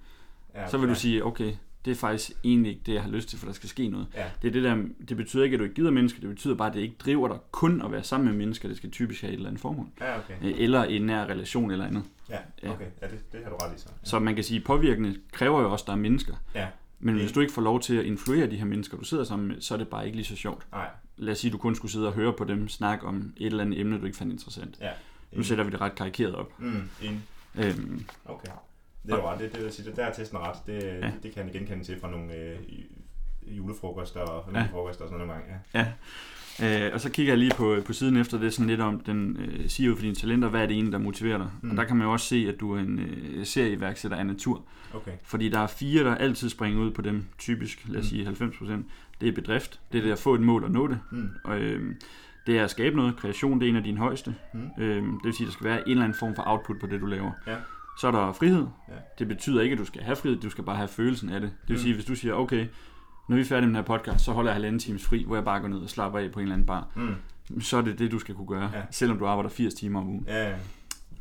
ja, 0.54 0.68
Så 0.68 0.78
vil 0.78 0.86
ja. 0.86 0.94
du 0.94 0.98
sige, 1.00 1.24
okay, 1.24 1.52
det 1.84 1.90
er 1.90 1.94
faktisk 1.94 2.32
egentlig 2.44 2.70
ikke 2.70 2.82
det, 2.86 2.94
jeg 2.94 3.02
har 3.02 3.10
lyst 3.10 3.28
til, 3.28 3.38
for 3.38 3.46
der 3.46 3.52
skal 3.52 3.68
ske 3.68 3.88
noget. 3.88 4.06
Ja. 4.14 4.24
Det, 4.42 4.48
er 4.48 4.52
det, 4.52 4.62
der, 4.62 4.76
det 5.08 5.16
betyder 5.16 5.44
ikke, 5.44 5.54
at 5.54 5.58
du 5.58 5.64
ikke 5.64 5.74
gider 5.74 5.90
mennesker, 5.90 6.20
det 6.20 6.28
betyder 6.30 6.54
bare, 6.54 6.68
at 6.68 6.74
det 6.74 6.80
ikke 6.80 6.94
driver 7.04 7.28
dig 7.28 7.38
kun 7.50 7.82
at 7.82 7.92
være 7.92 8.02
sammen 8.04 8.28
med 8.28 8.36
mennesker, 8.38 8.68
det 8.68 8.76
skal 8.76 8.90
typisk 8.90 9.20
have 9.20 9.30
et 9.32 9.36
eller 9.36 9.48
andet 9.48 9.60
formål. 9.62 9.86
Ja, 10.00 10.18
okay. 10.18 10.34
Øh, 10.42 10.54
Eller 10.58 10.84
en 10.84 11.02
nær 11.02 11.24
relation 11.24 11.70
eller 11.70 11.86
andet. 11.86 12.04
Ja, 12.28 12.36
Ja. 12.62 12.70
okay. 12.70 12.86
Ja, 13.02 13.06
det, 13.06 13.32
det 13.32 13.40
har 13.44 13.50
du 13.50 13.56
ret 13.56 13.76
i 13.76 13.80
så. 13.80 13.88
Så 14.02 14.18
man 14.18 14.34
kan 14.34 14.44
sige, 14.44 14.58
at 14.58 14.64
påvirkende 14.64 15.16
kræver 15.32 15.60
jo 15.60 15.72
også, 15.72 15.82
at 15.82 15.86
der 15.86 15.92
er 15.92 15.96
mennesker. 15.96 16.34
Ja, 16.54 16.66
Men 17.00 17.14
hvis 17.14 17.32
du 17.32 17.40
ikke 17.40 17.52
får 17.52 17.62
lov 17.62 17.80
til 17.80 17.94
at 17.96 18.04
influere 18.04 18.50
de 18.50 18.56
her 18.56 18.64
mennesker, 18.64 18.96
du 18.96 19.04
sidder 19.04 19.24
sammen 19.24 19.48
med, 19.48 19.60
så 19.60 19.74
er 19.74 19.78
det 19.78 19.88
bare 19.88 20.04
ikke 20.06 20.16
lige 20.16 20.26
så 20.26 20.36
sjovt. 20.36 20.66
nej. 20.72 20.86
Lad 21.16 21.32
os 21.32 21.38
sige, 21.38 21.48
at 21.48 21.52
du 21.52 21.58
kun 21.58 21.74
skulle 21.74 21.92
sidde 21.92 22.06
og 22.06 22.12
høre 22.12 22.32
på 22.32 22.44
dem 22.44 22.68
snakke 22.68 23.06
om 23.06 23.32
et 23.36 23.46
eller 23.46 23.64
andet 23.64 23.80
emne, 23.80 23.98
du 24.00 24.04
ikke 24.04 24.16
fandt 24.16 24.32
interessant. 24.32 24.76
Ja. 24.80 24.90
Nu 25.32 25.42
sætter 25.42 25.64
vi 25.64 25.70
det 25.70 25.80
ret 25.80 25.94
karikeret 25.94 26.34
op. 26.34 26.60
Mm, 26.60 26.82
enig. 27.02 27.20
Øhm, 27.58 28.04
Okay. 28.24 28.48
Det 29.06 29.12
er 29.12 29.16
jo 29.16 29.30
ret. 29.30 29.38
Det, 29.40 29.54
det, 29.54 29.64
vil 29.64 29.72
sige, 29.72 29.86
det 29.88 29.96
der 29.96 30.04
er 30.04 30.12
testen 30.12 30.38
ret. 30.38 30.56
Det, 30.66 30.72
ja. 30.72 30.94
Ja. 30.96 31.06
det, 31.06 31.14
det, 31.22 31.34
kan 31.34 31.44
jeg 31.44 31.52
genkende 31.52 31.84
til 31.84 32.00
fra 32.00 32.10
nogle 32.10 32.34
øh, 32.36 32.56
ju- 32.68 33.50
julefrokoster 33.56 34.20
og 34.20 34.44
familiefrokoster 34.44 35.04
og 35.04 35.10
sådan 35.10 35.26
noget 35.26 35.42
gange. 35.42 35.60
Ja. 35.74 35.86
Øh, 36.86 36.90
og 36.94 37.00
så 37.00 37.10
kigger 37.10 37.32
jeg 37.32 37.38
lige 37.38 37.52
på, 37.56 37.76
på 37.86 37.92
siden 37.92 38.16
efter 38.16 38.38
det 38.38 38.52
sådan 38.54 38.66
lidt 38.66 38.80
om, 38.80 39.00
den 39.00 39.36
øh, 39.36 39.68
siger 39.68 39.88
jo 39.88 39.94
for 39.94 40.02
dine 40.02 40.14
talenter, 40.14 40.48
hvad 40.48 40.62
er 40.62 40.66
det 40.66 40.74
egentlig, 40.74 40.92
der 40.92 40.98
motiverer 40.98 41.38
dig? 41.38 41.50
Mm. 41.62 41.70
Og 41.70 41.76
der 41.76 41.84
kan 41.84 41.96
man 41.96 42.06
jo 42.06 42.12
også 42.12 42.26
se, 42.26 42.46
at 42.54 42.60
du 42.60 42.74
er 42.74 42.80
en 42.80 42.98
øh, 42.98 43.46
serieværksætter 43.46 44.16
af 44.18 44.26
natur. 44.26 44.62
Okay. 44.94 45.12
Fordi 45.24 45.48
der 45.48 45.58
er 45.60 45.66
fire, 45.66 46.04
der 46.04 46.14
altid 46.14 46.48
springer 46.48 46.80
ud 46.80 46.90
på 46.90 47.02
dem, 47.02 47.24
typisk, 47.38 47.82
lad 47.88 48.00
os 48.00 48.04
Mm. 48.04 48.08
sige 48.08 48.26
90%. 48.26 48.72
Det 49.20 49.28
er 49.28 49.32
bedrift, 49.32 49.80
det 49.92 49.98
er 49.98 50.02
det 50.02 50.12
at 50.12 50.18
få 50.18 50.34
et 50.34 50.40
mål 50.40 50.64
og 50.64 50.70
nå 50.70 50.86
det. 50.88 50.98
Mm. 51.12 51.28
Og, 51.44 51.58
øh, 51.60 51.94
det 52.46 52.58
er 52.58 52.64
at 52.64 52.70
skabe 52.70 52.96
noget. 52.96 53.16
Kreation, 53.16 53.60
det 53.60 53.66
er 53.66 53.70
en 53.70 53.76
af 53.76 53.82
dine 53.84 53.98
højeste. 53.98 54.34
Mm. 54.54 54.82
Øh, 54.84 54.96
det 55.02 55.20
vil 55.24 55.32
sige, 55.34 55.44
at 55.44 55.48
der 55.48 55.52
skal 55.52 55.64
være 55.66 55.80
en 55.80 55.90
eller 55.90 56.04
anden 56.04 56.18
form 56.18 56.34
for 56.34 56.42
output 56.46 56.76
på 56.80 56.86
det, 56.86 57.00
du 57.00 57.06
laver. 57.06 57.30
Ja. 57.46 57.56
Så 57.98 58.06
er 58.06 58.10
der 58.10 58.32
frihed. 58.32 58.66
Ja. 58.88 58.92
Det 59.18 59.28
betyder 59.28 59.60
ikke, 59.62 59.72
at 59.72 59.78
du 59.78 59.84
skal 59.84 60.02
have 60.02 60.16
frihed, 60.16 60.40
du 60.40 60.50
skal 60.50 60.64
bare 60.64 60.76
have 60.76 60.88
følelsen 60.88 61.30
af 61.30 61.40
det. 61.40 61.50
Det 61.50 61.68
vil 61.68 61.76
Mm. 61.76 61.82
sige, 61.82 61.94
hvis 61.94 62.04
du 62.04 62.14
siger, 62.14 62.34
okay, 62.34 62.66
når 63.28 63.36
vi 63.36 63.40
er 63.42 63.46
færdige 63.46 63.66
med 63.66 63.68
den 63.68 63.86
her 63.88 63.96
podcast, 63.96 64.24
så 64.24 64.32
holder 64.32 64.50
jeg 64.50 64.54
halvanden 64.54 64.78
times 64.78 65.04
fri, 65.04 65.24
hvor 65.26 65.36
jeg 65.36 65.44
bare 65.44 65.60
går 65.60 65.68
ned 65.68 65.78
og 65.78 65.90
slapper 65.90 66.18
af 66.18 66.30
på 66.32 66.38
en 66.38 66.42
eller 66.42 66.54
anden 66.54 66.66
bar. 66.66 66.88
Mm. 66.96 67.60
Så 67.60 67.76
er 67.76 67.82
det 67.82 67.98
det, 67.98 68.10
du 68.12 68.18
skal 68.18 68.34
kunne 68.34 68.46
gøre, 68.46 68.70
Ja. 68.74 68.82
selvom 68.90 69.18
du 69.18 69.26
arbejder 69.26 69.50
80 69.50 69.74
timer 69.74 70.00
om 70.00 70.08
ugen. 70.08 70.24
Ja, 70.28 70.48
ja. 70.50 70.54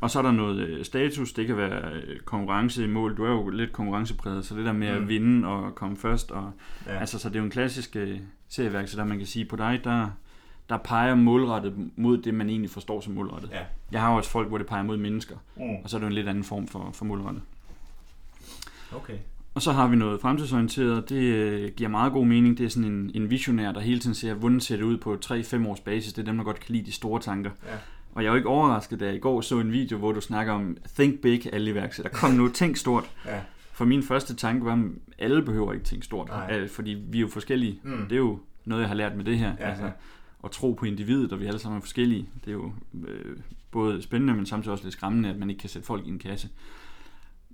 Og 0.00 0.10
så 0.10 0.18
er 0.18 0.22
der 0.22 0.32
noget 0.32 0.58
øh, 0.58 0.84
status, 0.84 1.32
det 1.32 1.46
kan 1.46 1.56
være 1.56 1.92
øh, 1.92 2.20
konkurrence 2.20 2.84
i 2.84 2.86
mål. 2.86 3.16
Du 3.16 3.24
er 3.24 3.30
jo 3.30 3.48
lidt 3.48 3.72
konkurrencepræget, 3.72 4.44
så 4.44 4.54
det 4.56 4.64
der 4.64 4.72
med 4.72 4.96
Mm. 4.96 5.02
at 5.02 5.08
vinde 5.08 5.48
og 5.48 5.74
komme 5.74 5.96
først. 5.96 6.30
Og, 6.30 6.52
ja. 6.86 6.98
Altså, 6.98 7.18
så 7.18 7.28
det 7.28 7.36
er 7.36 7.40
jo 7.40 7.44
en 7.44 7.50
klassisk 7.50 7.96
øh, 7.96 8.18
serieværksætter, 8.48 9.04
man 9.04 9.18
kan 9.18 9.26
sige, 9.26 9.44
på 9.44 9.56
dig, 9.56 9.80
der, 9.84 10.08
der 10.72 10.78
peger 10.78 11.14
målrettet 11.14 11.74
mod 11.96 12.18
det, 12.18 12.34
man 12.34 12.48
egentlig 12.48 12.70
forstår 12.70 13.00
som 13.00 13.12
målrettet. 13.14 13.50
Ja. 13.50 13.60
Jeg 13.92 14.00
har 14.00 14.10
jo 14.10 14.16
også 14.16 14.30
folk, 14.30 14.48
hvor 14.48 14.58
det 14.58 14.66
peger 14.66 14.82
mod 14.82 14.96
mennesker, 14.96 15.36
Mm. 15.56 15.62
og 15.84 15.90
så 15.90 15.96
er 15.96 16.00
det 16.00 16.06
en 16.06 16.12
lidt 16.12 16.28
anden 16.28 16.44
form 16.44 16.66
for, 16.68 16.90
for 16.92 17.04
målrettet. 17.04 17.42
Okay. 18.96 19.14
Og 19.54 19.62
så 19.62 19.72
har 19.72 19.88
vi 19.88 19.96
noget 19.96 20.20
fremtidsorienteret, 20.20 21.08
det 21.08 21.22
øh, 21.22 21.70
giver 21.76 21.90
meget 21.90 22.12
god 22.12 22.26
mening. 22.26 22.58
Det 22.58 22.66
er 22.66 22.70
sådan 22.70 22.90
en, 22.92 23.10
en 23.14 23.30
visionær, 23.30 23.72
der 23.72 23.80
hele 23.80 24.00
tiden 24.00 24.14
ser, 24.14 24.34
hvordan 24.34 24.60
ser 24.60 24.76
det 24.76 24.82
ud 24.84 24.96
på 24.98 25.18
3-5 25.24 25.66
års 25.68 25.80
basis. 25.80 26.12
Det 26.12 26.22
er 26.22 26.26
dem, 26.26 26.36
der 26.36 26.44
godt 26.44 26.60
kan 26.60 26.72
lide 26.74 26.86
de 26.86 26.92
store 26.92 27.20
tanker. 27.20 27.50
Ja. 27.66 27.72
Og 28.14 28.22
jeg 28.22 28.28
er 28.28 28.32
jo 28.32 28.36
ikke 28.36 28.48
overrasket, 28.48 29.00
da 29.00 29.04
jeg 29.06 29.14
i 29.14 29.18
går 29.18 29.40
så 29.40 29.58
en 29.60 29.72
video, 29.72 29.98
hvor 29.98 30.12
du 30.12 30.20
snakker 30.20 30.52
om 30.52 30.76
think 30.94 31.20
big, 31.20 31.54
alle 31.54 31.70
iværksætter. 31.70 32.10
Kom 32.12 32.30
nu, 32.30 32.48
tænk 32.48 32.76
stort. 32.76 33.04
Ja. 33.26 33.40
For 33.72 33.84
min 33.84 34.02
første 34.02 34.34
tanke 34.34 34.64
var, 34.64 34.72
at 34.72 34.78
alle 35.18 35.42
behøver 35.42 35.72
ikke 35.72 35.84
tænke 35.84 36.04
stort. 36.04 36.28
Nej. 36.28 36.58
Øh, 36.58 36.68
Fordi 36.68 36.90
vi 36.90 37.18
er 37.18 37.20
jo 37.22 37.28
forskellige. 37.28 37.80
Mm. 37.82 38.02
Det 38.02 38.12
er 38.12 38.16
jo 38.16 38.38
noget, 38.64 38.80
jeg 38.82 38.88
har 38.88 38.94
lært 38.96 39.16
med 39.16 39.24
det 39.24 39.38
her. 39.38 39.52
Ja, 39.60 39.68
altså, 39.68 39.84
ja. 39.84 39.90
At 40.44 40.50
tro 40.50 40.72
på 40.72 40.84
individet, 40.84 41.32
og 41.32 41.40
vi 41.40 41.46
alle 41.46 41.58
sammen 41.58 41.76
er 41.76 41.80
forskellige. 41.80 42.28
Det 42.44 42.48
er 42.48 42.52
jo 42.52 42.72
øh, 43.08 43.36
både 43.70 44.02
spændende, 44.02 44.34
men 44.34 44.46
samtidig 44.46 44.72
også 44.72 44.84
lidt 44.84 44.92
skræmmende, 44.94 45.28
at 45.30 45.36
man 45.38 45.50
ikke 45.50 45.60
kan 45.60 45.70
sætte 45.70 45.86
folk 45.86 46.06
i 46.06 46.08
en 46.08 46.18
kasse. 46.18 46.48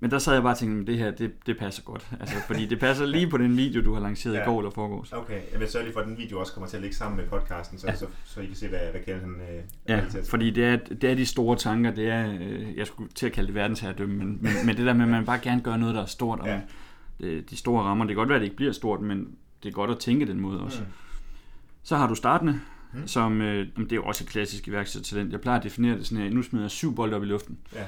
Men 0.00 0.10
der 0.10 0.18
sad 0.18 0.32
jeg 0.32 0.42
bare 0.42 0.52
og 0.52 0.58
tænkte, 0.58 0.80
at 0.80 0.86
det 0.86 0.98
her, 0.98 1.10
det, 1.10 1.46
det 1.46 1.58
passer 1.58 1.82
godt. 1.82 2.08
Altså, 2.20 2.34
fordi 2.46 2.66
det 2.66 2.80
passer 2.80 3.06
lige 3.16 3.30
på 3.30 3.38
den 3.38 3.56
video, 3.56 3.84
du 3.84 3.92
har 3.94 4.00
lanceret 4.00 4.34
ja. 4.34 4.42
I 4.42 4.44
går 4.44 4.58
eller 4.60 4.70
forgårs. 4.70 5.12
Okay, 5.12 5.40
jeg 5.52 5.60
vil 5.60 5.68
sørge 5.68 5.84
lige 5.84 5.92
for, 5.92 6.00
at 6.00 6.06
den 6.06 6.18
video 6.18 6.40
også 6.40 6.52
kommer 6.52 6.68
til 6.68 6.76
at 6.76 6.82
ligge 6.82 6.96
sammen 6.96 7.16
med 7.16 7.26
podcasten, 7.28 7.78
så, 7.78 7.86
Ja. 7.86 7.94
så, 7.94 8.06
så 8.24 8.40
I 8.40 8.46
kan 8.46 8.54
se, 8.54 8.68
hvad, 8.68 8.78
hvad 8.90 9.00
Kjeld 9.04 9.20
han 9.20 9.30
øh, 9.34 9.62
Ja, 9.88 10.04
fordi 10.30 10.50
det 10.50 10.64
er, 10.64 10.76
det 10.76 11.04
er 11.10 11.14
de 11.14 11.26
store 11.26 11.56
tanker, 11.56 11.90
det 11.94 12.08
er, 12.08 12.32
øh, 12.40 12.76
jeg 12.76 12.86
skulle 12.86 13.10
til 13.14 13.26
at 13.26 13.32
kalde 13.32 13.46
det 13.46 13.54
verdensherredømme, 13.54 14.14
men, 14.16 14.38
men, 14.40 14.52
men 14.66 14.76
det 14.76 14.86
der 14.86 14.92
med, 14.92 15.02
at 15.02 15.08
man 15.10 15.24
bare 15.24 15.38
gerne 15.42 15.60
gør 15.60 15.76
noget, 15.76 15.94
der 15.94 16.02
er 16.02 16.06
stort, 16.06 16.40
og 16.40 16.46
Ja. 16.46 16.60
det, 17.20 17.50
de 17.50 17.56
store 17.56 17.82
rammer, 17.82 18.04
det 18.04 18.10
kan 18.10 18.16
godt 18.16 18.28
være, 18.28 18.36
at 18.36 18.40
det 18.40 18.46
ikke 18.46 18.56
bliver 18.56 18.72
stort, 18.72 19.00
men 19.00 19.28
det 19.62 19.68
er 19.68 19.72
godt 19.72 19.90
at 19.90 19.98
tænke 19.98 20.26
den 20.26 20.40
måde 20.40 20.60
også. 20.60 20.80
Mm. 20.80 20.86
Så 21.82 21.96
har 21.96 22.06
du 22.08 22.14
startende, 22.14 22.60
Mm. 22.92 23.06
som 23.06 23.40
øh, 23.42 23.66
det 23.76 23.92
er 23.92 23.96
jo 23.96 24.04
også 24.04 24.24
et 24.24 24.30
klassisk 24.30 24.68
iværksættertalent. 24.68 25.32
Jeg 25.32 25.40
plejer 25.40 25.58
at 25.58 25.64
definere 25.64 25.96
det 25.98 26.06
sådan 26.06 26.24
her, 26.24 26.30
nu 26.30 26.42
smider 26.42 26.64
jeg 26.64 26.70
syv 26.70 26.94
bolde 26.94 27.16
op 27.16 27.22
i 27.22 27.26
luften, 27.26 27.58
Ja. 27.74 27.84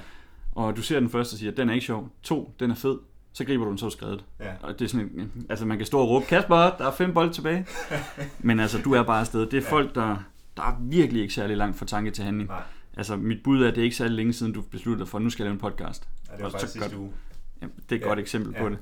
og 0.53 0.77
du 0.77 0.83
ser 0.83 1.01
den 1.01 1.11
første 1.11 1.35
og 1.35 1.39
siger, 1.39 1.53
den 1.53 1.69
er 1.69 1.75
ikke 1.75 1.87
sjov, 1.87 2.13
to, 2.23 2.55
den 2.61 2.71
er 2.71 2.75
fed, 2.75 2.99
så 3.33 3.45
griber 3.45 3.65
du 3.65 3.71
den 3.71 3.79
så 3.79 3.87
er 3.87 3.91
skrevet. 3.91 4.25
Ja. 4.41 4.53
Og 4.63 4.79
det 4.79 4.85
er 4.85 4.89
sådan, 4.89 5.07
en- 5.15 5.47
altså 5.49 5.67
man 5.67 5.77
kan 5.77 5.87
stå 5.87 5.99
og 5.99 6.09
råbe, 6.09 6.27
Kasper, 6.27 6.57
der 6.57 6.87
er 6.87 6.93
fem 6.93 7.15
bolde 7.15 7.33
tilbage. 7.33 7.67
Men 8.39 8.61
altså, 8.61 8.79
du 8.83 8.93
er 8.93 9.03
bare 9.03 9.21
afsted. 9.21 9.41
Det 9.41 9.55
er 9.55 9.61
Ja. 9.63 9.71
folk, 9.73 9.95
der, 9.95 10.17
der 10.57 10.63
er 10.63 10.77
virkelig 10.81 11.23
ikke 11.23 11.35
særlig 11.35 11.57
langt 11.57 11.77
fra 11.79 11.87
tanke 11.87 12.11
til 12.11 12.25
handling. 12.25 12.49
Nej, 12.49 12.63
Altså, 12.97 13.17
mit 13.17 13.43
bud 13.45 13.63
er, 13.63 13.69
at 13.69 13.75
det 13.75 13.81
er 13.81 13.85
ikke 13.85 13.97
særlig 13.97 14.17
længe 14.17 14.33
siden, 14.33 14.53
du 14.53 14.63
besluttede 14.63 15.07
for, 15.07 15.19
at 15.19 15.23
nu 15.25 15.31
skal 15.31 15.43
jeg 15.43 15.47
lave 15.49 15.53
en 15.55 15.61
podcast. 15.61 16.09
ja, 16.29 16.33
det 16.33 16.41
var 16.41 16.47
Og 16.47 16.53
faktisk 16.53 16.73
sidste 16.73 16.91
du- 16.97 17.01
uge. 17.01 17.13
Jamen, 17.63 17.75
det 17.77 17.93
er 17.93 17.97
et 17.97 18.01
Ja. 18.03 18.07
godt 18.07 18.19
eksempel 18.19 18.53
på 18.53 18.65
Ja. 18.65 18.71
det. 18.71 18.79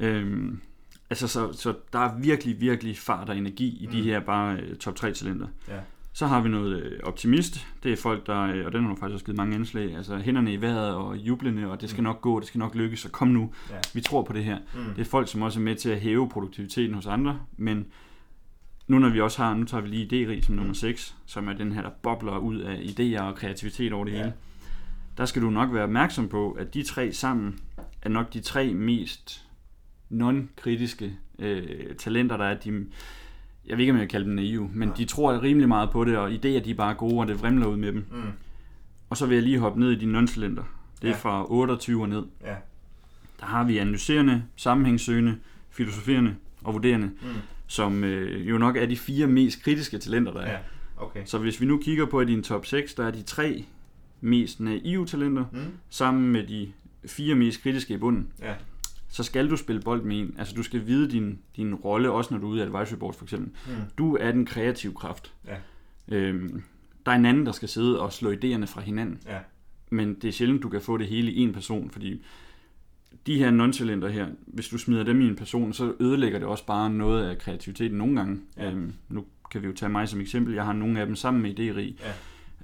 Øhm, 0.00 0.60
altså, 1.12 1.28
så, 1.28 1.52
så 1.52 1.74
der 1.92 1.98
er 1.98 2.18
virkelig, 2.18 2.60
virkelig 2.60 2.98
fart 2.98 3.28
og 3.28 3.36
energi 3.36 3.76
i 3.80 3.86
de 3.86 3.96
Mm. 3.98 4.04
her 4.04 4.20
bare 4.20 4.56
øh, 4.60 4.76
top 4.76 4.94
3 4.96 5.12
talenter. 5.12 5.46
Ja. 5.68 5.78
Så 6.14 6.26
har 6.26 6.40
vi 6.40 6.48
noget 6.48 6.82
øh, 6.82 7.00
optimist. 7.02 7.66
Det 7.82 7.92
er 7.92 7.96
folk, 7.96 8.26
der, 8.26 8.40
øh, 8.42 8.66
og 8.66 8.72
den 8.72 8.82
har 8.82 8.88
du 8.90 8.96
faktisk 8.96 9.14
også 9.14 9.24
givet 9.24 9.36
mange 9.36 9.54
indslag, 9.56 9.96
altså 9.96 10.16
hænderne 10.18 10.52
i 10.52 10.60
vejret 10.60 10.94
og 10.94 11.16
jublende, 11.16 11.70
og 11.70 11.80
det 11.80 11.90
skal 11.90 12.00
Mm. 12.00 12.04
nok 12.04 12.20
gå, 12.20 12.40
det 12.40 12.48
skal 12.48 12.58
nok 12.58 12.74
lykkes, 12.74 13.00
så 13.00 13.08
kom 13.08 13.28
nu. 13.28 13.50
Ja. 13.70 13.74
Vi 13.94 14.00
tror 14.00 14.22
på 14.22 14.32
det 14.32 14.44
her. 14.44 14.58
Mm. 14.74 14.94
Det 14.96 15.00
er 15.00 15.04
folk, 15.10 15.28
som 15.28 15.42
også 15.42 15.60
er 15.60 15.62
med 15.62 15.76
til 15.76 15.90
at 15.90 16.00
hæve 16.00 16.28
produktiviteten 16.28 16.94
hos 16.94 17.06
andre, 17.06 17.38
men 17.56 17.86
nu 18.88 18.98
når 18.98 19.08
vi 19.08 19.20
også 19.20 19.42
har, 19.42 19.54
nu 19.54 19.64
tager 19.64 19.80
vi 19.80 19.88
lige 19.88 20.06
idérig 20.40 20.46
som 20.46 20.54
nummer 20.54 20.70
Mm. 20.70 20.74
6, 20.74 21.14
som 21.26 21.48
er 21.48 21.52
den 21.52 21.72
her, 21.72 21.82
der 21.82 21.90
bobler 22.02 22.38
ud 22.38 22.56
af 22.58 22.74
idéer 22.76 23.22
og 23.22 23.34
kreativitet 23.34 23.92
over 23.92 24.04
det 24.04 24.12
Ja. 24.12 24.16
hele. 24.18 24.32
Der 25.16 25.24
skal 25.24 25.42
du 25.42 25.50
nok 25.50 25.72
være 25.74 25.84
opmærksom 25.84 26.28
på, 26.28 26.50
at 26.52 26.74
de 26.74 26.82
tre 26.82 27.12
sammen 27.12 27.58
er 28.02 28.08
nok 28.08 28.32
de 28.32 28.40
tre 28.40 28.74
mest 28.74 29.44
non-kritiske 30.12 31.12
øh, 31.38 31.94
talenter, 31.98 32.36
der 32.36 32.44
er. 32.44 32.54
De, 32.60 32.86
jeg 33.66 33.76
ved 33.76 33.80
ikke, 33.80 33.90
om 33.90 33.96
jeg 33.96 34.00
vil 34.02 34.08
kalde 34.08 34.26
dem 34.26 34.34
naive, 34.34 34.70
men 34.74 34.88
Nej. 34.88 34.96
de 34.96 35.04
tror 35.04 35.42
rimelig 35.42 35.68
meget 35.68 35.90
på 35.90 36.04
det, 36.04 36.16
og 36.16 36.30
idéer 36.30 36.38
de 36.64 36.70
er 36.70 36.74
bare 36.74 36.94
gode, 36.94 37.18
og 37.18 37.26
det 37.28 37.40
vrimler 37.42 37.66
ud 37.66 37.76
med 37.76 37.92
dem. 37.92 38.04
Mm. 38.12 38.22
Og 39.10 39.16
så 39.16 39.26
vil 39.26 39.34
jeg 39.34 39.42
lige 39.42 39.58
hoppe 39.58 39.80
ned 39.80 39.90
i 39.90 39.94
de 40.06 40.06
non-talenter. 40.20 40.62
Det 41.02 41.08
er 41.08 41.12
Ja. 41.12 41.16
fra 41.16 41.50
28 41.52 42.02
og 42.02 42.08
ned. 42.08 42.22
Ja. 42.44 42.54
Der 43.40 43.46
har 43.46 43.64
vi 43.64 43.78
analyserende, 43.78 44.42
sammenhængssøgende, 44.56 45.36
filosoferende 45.70 46.34
og 46.64 46.74
vurderende, 46.74 47.06
Mm. 47.06 47.28
som 47.66 48.04
øh, 48.04 48.48
jo 48.48 48.58
nok 48.58 48.76
er 48.76 48.86
de 48.86 48.96
fire 48.96 49.26
mest 49.26 49.62
kritiske 49.62 49.98
talenter, 49.98 50.32
der 50.32 50.40
er. 50.40 50.52
Ja. 50.52 50.58
Okay. 50.96 51.22
Så 51.24 51.38
hvis 51.38 51.60
vi 51.60 51.66
nu 51.66 51.78
kigger 51.78 52.06
på 52.06 52.20
i 52.20 52.24
din 52.24 52.42
top 52.42 52.66
6, 52.66 52.94
der 52.94 53.06
er 53.06 53.10
de 53.10 53.22
tre 53.22 53.64
mest 54.20 54.60
naive 54.60 55.06
talenter, 55.06 55.44
Mm. 55.52 55.58
sammen 55.90 56.32
med 56.32 56.46
de 56.46 56.72
fire 57.06 57.34
mest 57.34 57.62
kritiske 57.62 57.94
i 57.94 57.96
bunden, 57.96 58.28
Ja. 58.42 58.54
Så 59.12 59.22
skal 59.22 59.50
du 59.50 59.56
spille 59.56 59.82
bold 59.82 60.02
med 60.02 60.18
en. 60.18 60.34
Altså 60.38 60.54
du 60.54 60.62
skal 60.62 60.86
vide 60.86 61.10
din, 61.10 61.38
din 61.56 61.74
rolle, 61.74 62.10
også 62.10 62.34
når 62.34 62.40
du 62.40 62.46
er 62.46 62.50
ude 62.50 62.62
af 62.62 62.66
advisory 62.66 62.98
board 62.98 63.14
for 63.14 63.24
eksempel. 63.24 63.50
Mm. 63.66 63.72
Du 63.98 64.16
er 64.16 64.32
den 64.32 64.46
kreative 64.46 64.94
kraft. 64.94 65.34
Ja. 65.46 65.56
Øhm, 66.16 66.62
der 67.06 67.12
er 67.12 67.16
en 67.16 67.26
anden, 67.26 67.46
der 67.46 67.52
skal 67.52 67.68
sidde 67.68 68.00
og 68.00 68.12
slå 68.12 68.32
idéerne 68.32 68.64
fra 68.64 68.80
hinanden. 68.80 69.18
Ja. 69.26 69.38
Men 69.90 70.14
det 70.14 70.28
er 70.28 70.32
sjældent, 70.32 70.62
du 70.62 70.68
kan 70.68 70.80
få 70.80 70.96
det 70.96 71.06
hele 71.06 71.32
i 71.32 71.40
en 71.40 71.52
person, 71.52 71.90
fordi 71.90 72.22
de 73.26 73.38
her 73.38 73.50
non-talenter 73.50 74.08
her, 74.08 74.26
hvis 74.46 74.68
du 74.68 74.78
smider 74.78 75.04
dem 75.04 75.20
i 75.20 75.28
en 75.28 75.36
person, 75.36 75.72
så 75.72 75.94
ødelægger 76.00 76.38
det 76.38 76.48
også 76.48 76.66
bare 76.66 76.90
noget 76.90 77.24
af 77.24 77.38
kreativiteten 77.38 77.98
nogle 77.98 78.16
gange. 78.16 78.40
Ja. 78.56 78.70
Øhm, 78.70 78.92
nu 79.08 79.24
kan 79.50 79.62
vi 79.62 79.66
jo 79.66 79.72
tage 79.72 79.88
mig 79.88 80.08
som 80.08 80.20
eksempel. 80.20 80.54
Jeg 80.54 80.64
har 80.64 80.72
nogle 80.72 81.00
af 81.00 81.06
dem 81.06 81.16
sammen 81.16 81.42
med 81.42 81.50
idérig. 81.50 82.04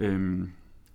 Ja. 0.00 0.06
Øhm, 0.06 0.50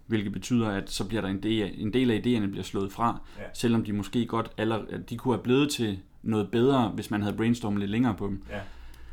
hvilket 0.07 0.31
betyder, 0.33 0.69
at 0.69 0.89
så 0.91 1.07
bliver 1.07 1.21
der 1.21 1.29
en 1.29 1.43
del, 1.43 1.71
en 1.77 1.93
del 1.93 2.11
af 2.11 2.17
idéerne 2.17 2.47
bliver 2.51 2.63
slået 2.63 2.91
fra, 2.91 3.21
Ja. 3.37 3.43
selvom 3.53 3.83
de 3.83 3.93
måske 3.93 4.25
godt, 4.25 4.51
eller 4.57 4.79
at 4.89 5.09
de 5.09 5.17
kunne 5.17 5.33
have 5.33 5.43
blevet 5.43 5.69
til 5.69 5.99
noget 6.23 6.51
bedre, 6.51 6.87
hvis 6.89 7.11
man 7.11 7.21
havde 7.21 7.35
brainstormet 7.35 7.79
lidt 7.79 7.91
længere 7.91 8.13
på 8.13 8.27
dem. 8.27 8.43
Ja. 8.49 8.59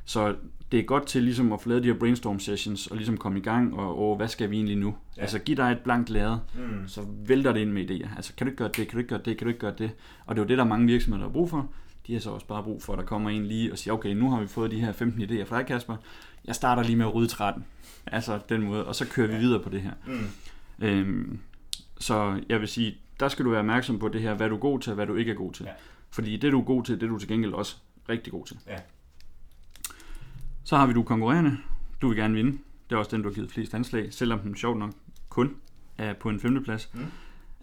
Så 0.04 0.34
det 0.72 0.80
er 0.80 0.84
godt 0.84 1.06
til 1.06 1.22
ligesom 1.22 1.52
at 1.52 1.60
få 1.60 1.68
lavet 1.68 1.82
de 1.84 1.88
her 1.92 1.98
brainstorm 1.98 2.38
sessions, 2.40 2.86
og 2.86 2.96
ligesom 2.96 3.16
komme 3.16 3.38
i 3.38 3.42
gang, 3.42 3.74
og 3.74 4.02
åh, 4.02 4.16
hvad 4.16 4.28
skal 4.28 4.50
vi 4.50 4.56
egentlig 4.56 4.76
nu? 4.78 4.94
Ja. 5.16 5.22
Altså 5.22 5.38
giv 5.38 5.56
dig 5.56 5.72
et 5.72 5.78
blankt 5.78 6.10
lærred, 6.10 6.38
Mm. 6.54 6.88
så 6.88 7.06
vælter 7.26 7.52
det 7.52 7.60
ind 7.60 7.70
med 7.72 7.90
idéer. 7.90 8.16
Altså, 8.16 8.32
kan 8.36 8.46
du 8.46 8.50
ikke 8.50 8.58
gøre 8.58 8.68
det, 8.68 8.76
kan 8.76 8.92
du 8.92 8.98
ikke 8.98 9.08
gøre 9.08 9.20
det, 9.24 9.38
kan 9.38 9.44
du 9.44 9.48
ikke 9.48 9.60
gøre 9.60 9.74
det? 9.78 9.90
Og 10.26 10.36
det 10.36 10.40
er 10.40 10.44
jo 10.44 10.48
det, 10.48 10.58
der 10.58 10.64
er 10.64 10.68
mange 10.68 10.86
virksomheder, 10.86 11.22
der 11.24 11.28
har 11.28 11.32
brug 11.32 11.50
for. 11.50 11.68
De 12.06 12.12
har 12.12 12.20
så 12.20 12.30
også 12.30 12.46
bare 12.46 12.62
brug 12.62 12.82
for, 12.82 12.92
at 12.92 12.98
der 12.98 13.04
kommer 13.04 13.30
en 13.30 13.46
lige 13.46 13.72
og 13.72 13.78
siger, 13.78 13.94
okay, 13.94 14.12
nu 14.14 14.30
har 14.30 14.40
vi 14.40 14.46
fået 14.46 14.70
de 14.70 14.80
her 14.80 14.92
15 14.92 15.22
idéer 15.22 15.44
fra 15.44 15.58
dig, 15.58 15.66
Kasper. 15.66 15.96
Jeg 16.44 16.54
starter 16.54 16.82
lige 16.82 16.96
med 16.96 17.06
at 17.06 17.14
rydde 17.14 17.28
13. 17.28 17.64
Altså 18.06 18.38
den 18.48 18.62
måde, 18.62 18.86
og 18.86 18.94
så 18.94 19.06
kører 19.08 19.26
vi 19.26 19.32
Ja. 19.34 19.38
videre 19.38 19.60
på 19.60 19.68
det 19.70 19.80
her. 19.80 19.90
Mm. 20.06 20.12
Øhm, 20.80 21.38
så 21.98 22.40
jeg 22.48 22.60
vil 22.60 22.68
sige, 22.68 22.98
der 23.20 23.28
skal 23.28 23.44
du 23.44 23.50
være 23.50 23.60
opmærksom 23.60 23.98
på 23.98 24.08
det 24.08 24.20
her, 24.20 24.34
hvad 24.34 24.48
du 24.48 24.54
er 24.54 24.60
god 24.60 24.80
til, 24.80 24.90
og 24.90 24.94
hvad 24.94 25.06
du 25.06 25.14
ikke 25.14 25.30
er 25.30 25.36
god 25.36 25.52
til. 25.52 25.64
Ja. 25.64 25.72
Fordi 26.10 26.36
det, 26.36 26.52
du 26.52 26.60
er 26.60 26.64
god 26.64 26.84
til, 26.84 26.94
det 26.94 27.02
er 27.02 27.10
du 27.10 27.18
til 27.18 27.28
gengæld 27.28 27.52
også 27.52 27.76
rigtig 28.08 28.32
god 28.32 28.46
til. 28.46 28.56
Ja. 28.66 28.76
Så 30.64 30.76
har 30.76 30.86
vi 30.86 30.92
du 30.92 31.02
konkurrerende. 31.02 31.56
Du 32.02 32.08
vil 32.08 32.16
gerne 32.16 32.34
vinde. 32.34 32.58
Det 32.90 32.96
er 32.96 32.98
også 32.98 33.16
den, 33.16 33.22
du 33.22 33.28
har 33.28 33.34
givet 33.34 33.50
flest 33.50 33.74
anslag, 33.74 34.12
selvom 34.12 34.38
den 34.38 34.56
sjovt 34.56 34.78
nok 34.78 34.92
kun 35.28 35.56
er 35.98 36.12
på 36.12 36.28
en 36.28 36.40
femteplads. 36.40 36.90
Mm. 36.94 37.06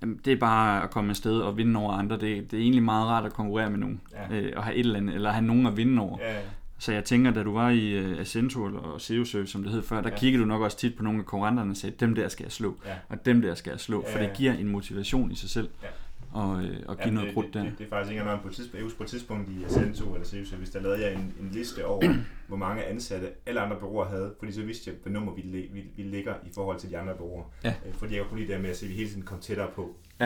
Jamen, 0.01 0.19
det 0.25 0.33
er 0.33 0.37
bare 0.37 0.83
at 0.83 0.91
komme 0.91 1.09
afsted 1.09 1.39
og 1.39 1.57
vinde 1.57 1.79
over 1.79 1.93
andre. 1.93 2.15
Det, 2.15 2.51
det 2.51 2.57
er 2.57 2.61
egentlig 2.61 2.83
meget 2.83 3.07
rart 3.07 3.25
at 3.25 3.33
konkurrere 3.33 3.69
med 3.69 3.79
nogen. 3.79 4.01
Ja. 4.13 4.35
Øh, 4.35 4.53
og 4.55 4.63
have 4.63 4.75
et 4.75 4.79
eller 4.79 4.99
andet, 4.99 5.15
eller 5.15 5.31
have 5.31 5.45
nogen 5.45 5.65
at 5.65 5.77
vinde 5.77 6.01
over. 6.01 6.17
Ja, 6.21 6.33
ja. 6.33 6.41
Så 6.79 6.91
jeg 6.93 7.03
tænker, 7.03 7.31
da 7.31 7.43
du 7.43 7.53
var 7.53 7.69
i 7.69 8.11
uh, 8.11 8.19
Accento 8.19 8.63
og 8.63 9.01
Seosø, 9.01 9.45
som 9.45 9.63
det 9.63 9.71
hed 9.71 9.81
før, 9.83 10.01
der 10.01 10.09
Ja. 10.09 10.17
kiggede 10.17 10.43
du 10.43 10.47
nok 10.47 10.61
også 10.61 10.77
tit 10.77 10.95
på 10.97 11.03
nogle 11.03 11.19
af 11.19 11.25
konkurrenterne 11.25 11.71
og 11.71 11.77
sagde, 11.77 11.95
dem 11.99 12.15
der 12.15 12.27
skal 12.27 12.43
jeg 12.43 12.51
slå, 12.51 12.75
Ja. 12.85 12.95
og 13.09 13.25
dem 13.25 13.41
der 13.41 13.55
skal 13.55 13.71
jeg 13.71 13.79
slå, 13.79 14.03
Ja, 14.07 14.13
for 14.13 14.19
ja. 14.19 14.25
det 14.27 14.37
giver 14.37 14.53
en 14.53 14.67
motivation 14.67 15.31
i 15.31 15.35
sig 15.35 15.49
selv 15.49 15.69
Ja. 15.83 15.87
og, 16.31 16.63
øh, 16.63 16.77
og 16.87 16.97
give 16.97 17.07
Ja, 17.07 17.11
noget 17.13 17.33
krudt 17.33 17.53
der. 17.53 17.63
det, 17.63 17.73
det, 17.77 17.85
er 17.85 17.89
faktisk 17.89 18.11
ikke 18.11 18.21
engang 18.21 18.41
på 18.41 18.47
et 18.47 18.53
tidspunkt, 18.53 18.97
på 18.97 19.03
et 19.03 19.09
tidspunkt 19.09 19.49
i 19.49 19.63
Ascento 19.63 20.13
eller 20.13 20.55
hvis 20.57 20.69
der 20.69 20.81
lavede 20.81 21.01
jeg 21.01 21.13
en, 21.13 21.33
en 21.41 21.49
liste 21.51 21.85
over, 21.85 22.13
hvor 22.47 22.57
mange 22.57 22.83
ansatte 22.83 23.27
alle 23.45 23.59
andre 23.61 23.75
bureauer 23.79 24.05
havde, 24.09 24.33
fordi 24.39 24.51
så 24.51 24.61
vidste 24.61 24.89
jeg, 24.89 24.97
hvad 25.03 25.13
nummer 25.13 25.33
vi, 25.35 25.41
vi, 25.41 25.83
vi 25.95 26.03
ligger 26.03 26.33
i 26.45 26.49
forhold 26.55 26.79
til 26.79 26.89
de 26.89 26.97
andre 26.97 27.13
bureauer. 27.17 27.43
Ja. 27.63 27.73
Øh, 27.87 27.93
Fordi 27.93 28.15
jeg 28.15 28.23
kunne 28.29 28.39
lide 28.39 28.53
det 28.53 28.61
med 28.61 28.69
at 28.69 28.77
se, 28.77 28.85
at 28.85 28.89
vi 28.91 28.95
hele 28.95 29.09
tiden 29.09 29.23
kom 29.23 29.39
tættere 29.39 29.67
på. 29.75 29.95
Ja. 30.19 30.25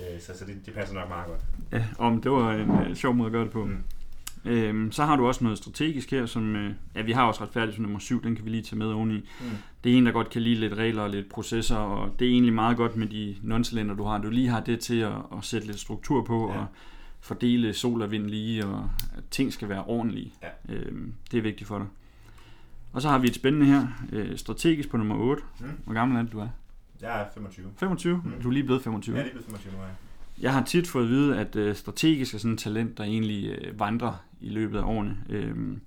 Øh, 0.00 0.20
Så, 0.20 0.38
så 0.38 0.44
det, 0.44 0.66
det 0.66 0.74
passer 0.74 0.94
nok 0.94 1.08
meget 1.08 1.26
godt. 1.26 1.40
Ja, 1.72 1.84
om 1.98 2.20
det 2.22 2.30
var 2.30 2.52
en 2.52 2.70
øh, 2.90 2.96
sjov 2.96 3.14
måde 3.14 3.26
at 3.26 3.32
gøre 3.32 3.44
det 3.44 3.50
på. 3.50 3.64
Mm. 3.64 3.76
Øhm, 4.44 4.92
så 4.92 5.04
har 5.04 5.16
du 5.16 5.26
også 5.26 5.44
noget 5.44 5.58
strategisk 5.58 6.10
her, 6.10 6.26
som, 6.26 6.56
øh, 6.56 6.74
ja, 6.94 7.02
vi 7.02 7.12
har 7.12 7.24
også 7.24 7.42
retfærdigt 7.44 7.74
som 7.74 7.82
nummer 7.82 7.98
syv, 7.98 8.22
den 8.22 8.36
kan 8.36 8.44
vi 8.44 8.50
lige 8.50 8.62
tage 8.62 8.78
med 8.78 8.86
oveni. 8.86 9.16
Mm. 9.40 9.46
Det 9.84 9.92
er 9.92 9.96
en, 9.98 10.06
der 10.06 10.12
godt 10.12 10.30
kan 10.30 10.42
lide 10.42 10.54
lidt 10.54 10.74
regler 10.74 11.02
og 11.02 11.10
lidt 11.10 11.28
processer, 11.28 11.76
og 11.76 12.14
det 12.18 12.26
er 12.26 12.30
egentlig 12.32 12.52
meget 12.52 12.76
godt 12.76 12.96
med 12.96 13.06
de 13.06 13.36
non 13.42 13.62
du 13.98 14.04
har. 14.04 14.18
Du 14.18 14.30
lige 14.30 14.48
har 14.48 14.60
det 14.60 14.80
til 14.80 14.98
at, 14.98 15.12
at 15.12 15.38
sætte 15.44 15.66
lidt 15.66 15.80
struktur 15.80 16.24
på, 16.24 16.50
Ja. 16.52 16.58
og 16.58 16.66
fordele 17.20 17.72
sol 17.72 18.02
og 18.02 18.10
vind 18.10 18.26
lige, 18.26 18.66
og 18.66 18.90
at 19.16 19.22
ting 19.30 19.52
skal 19.52 19.68
være 19.68 19.84
ordentlige. 19.84 20.32
Ja. 20.42 20.74
Øhm, 20.74 21.14
det 21.30 21.38
er 21.38 21.42
vigtigt 21.42 21.68
for 21.68 21.78
dig. 21.78 21.86
Og 22.92 23.02
så 23.02 23.08
har 23.08 23.18
vi 23.18 23.26
et 23.28 23.34
spændende 23.34 23.66
her, 23.66 23.86
øh, 24.12 24.36
strategisk 24.38 24.90
på 24.90 24.96
nummer 24.96 25.14
8. 25.16 25.42
Mm. 25.60 25.66
Hvor 25.84 25.94
gammel 25.94 26.18
er 26.18 26.22
det, 26.22 26.32
du 26.32 26.38
er? 26.38 26.48
Jeg 27.00 27.20
er 27.20 27.24
25. 27.34 27.66
25? 27.76 28.16
Mm. 28.24 28.30
Mm. 28.30 28.42
Du 28.42 28.48
er 28.48 28.52
lige 28.52 28.64
blevet 28.64 28.82
25. 28.82 29.16
Jeg 29.16 29.20
er 29.20 29.24
lige 29.24 29.32
blevet 29.32 29.46
25 29.46 29.72
nu, 29.72 29.78
ja. 29.78 29.88
Jeg 30.40 30.52
har 30.52 30.64
tit 30.64 30.86
fået 30.88 31.04
at 31.04 31.10
vide, 31.10 31.38
at 31.38 31.56
øh, 31.56 31.76
strategisk 31.76 32.34
er 32.34 32.38
sådan 32.38 32.52
et 32.52 32.58
talent, 32.58 32.98
der 32.98 33.04
egentlig 33.04 33.46
øh, 33.50 33.80
vandrer 33.80 34.24
i 34.40 34.48
løbet 34.48 34.78
af 34.78 34.82
årene. 34.82 35.16
Øhm, 35.28 35.80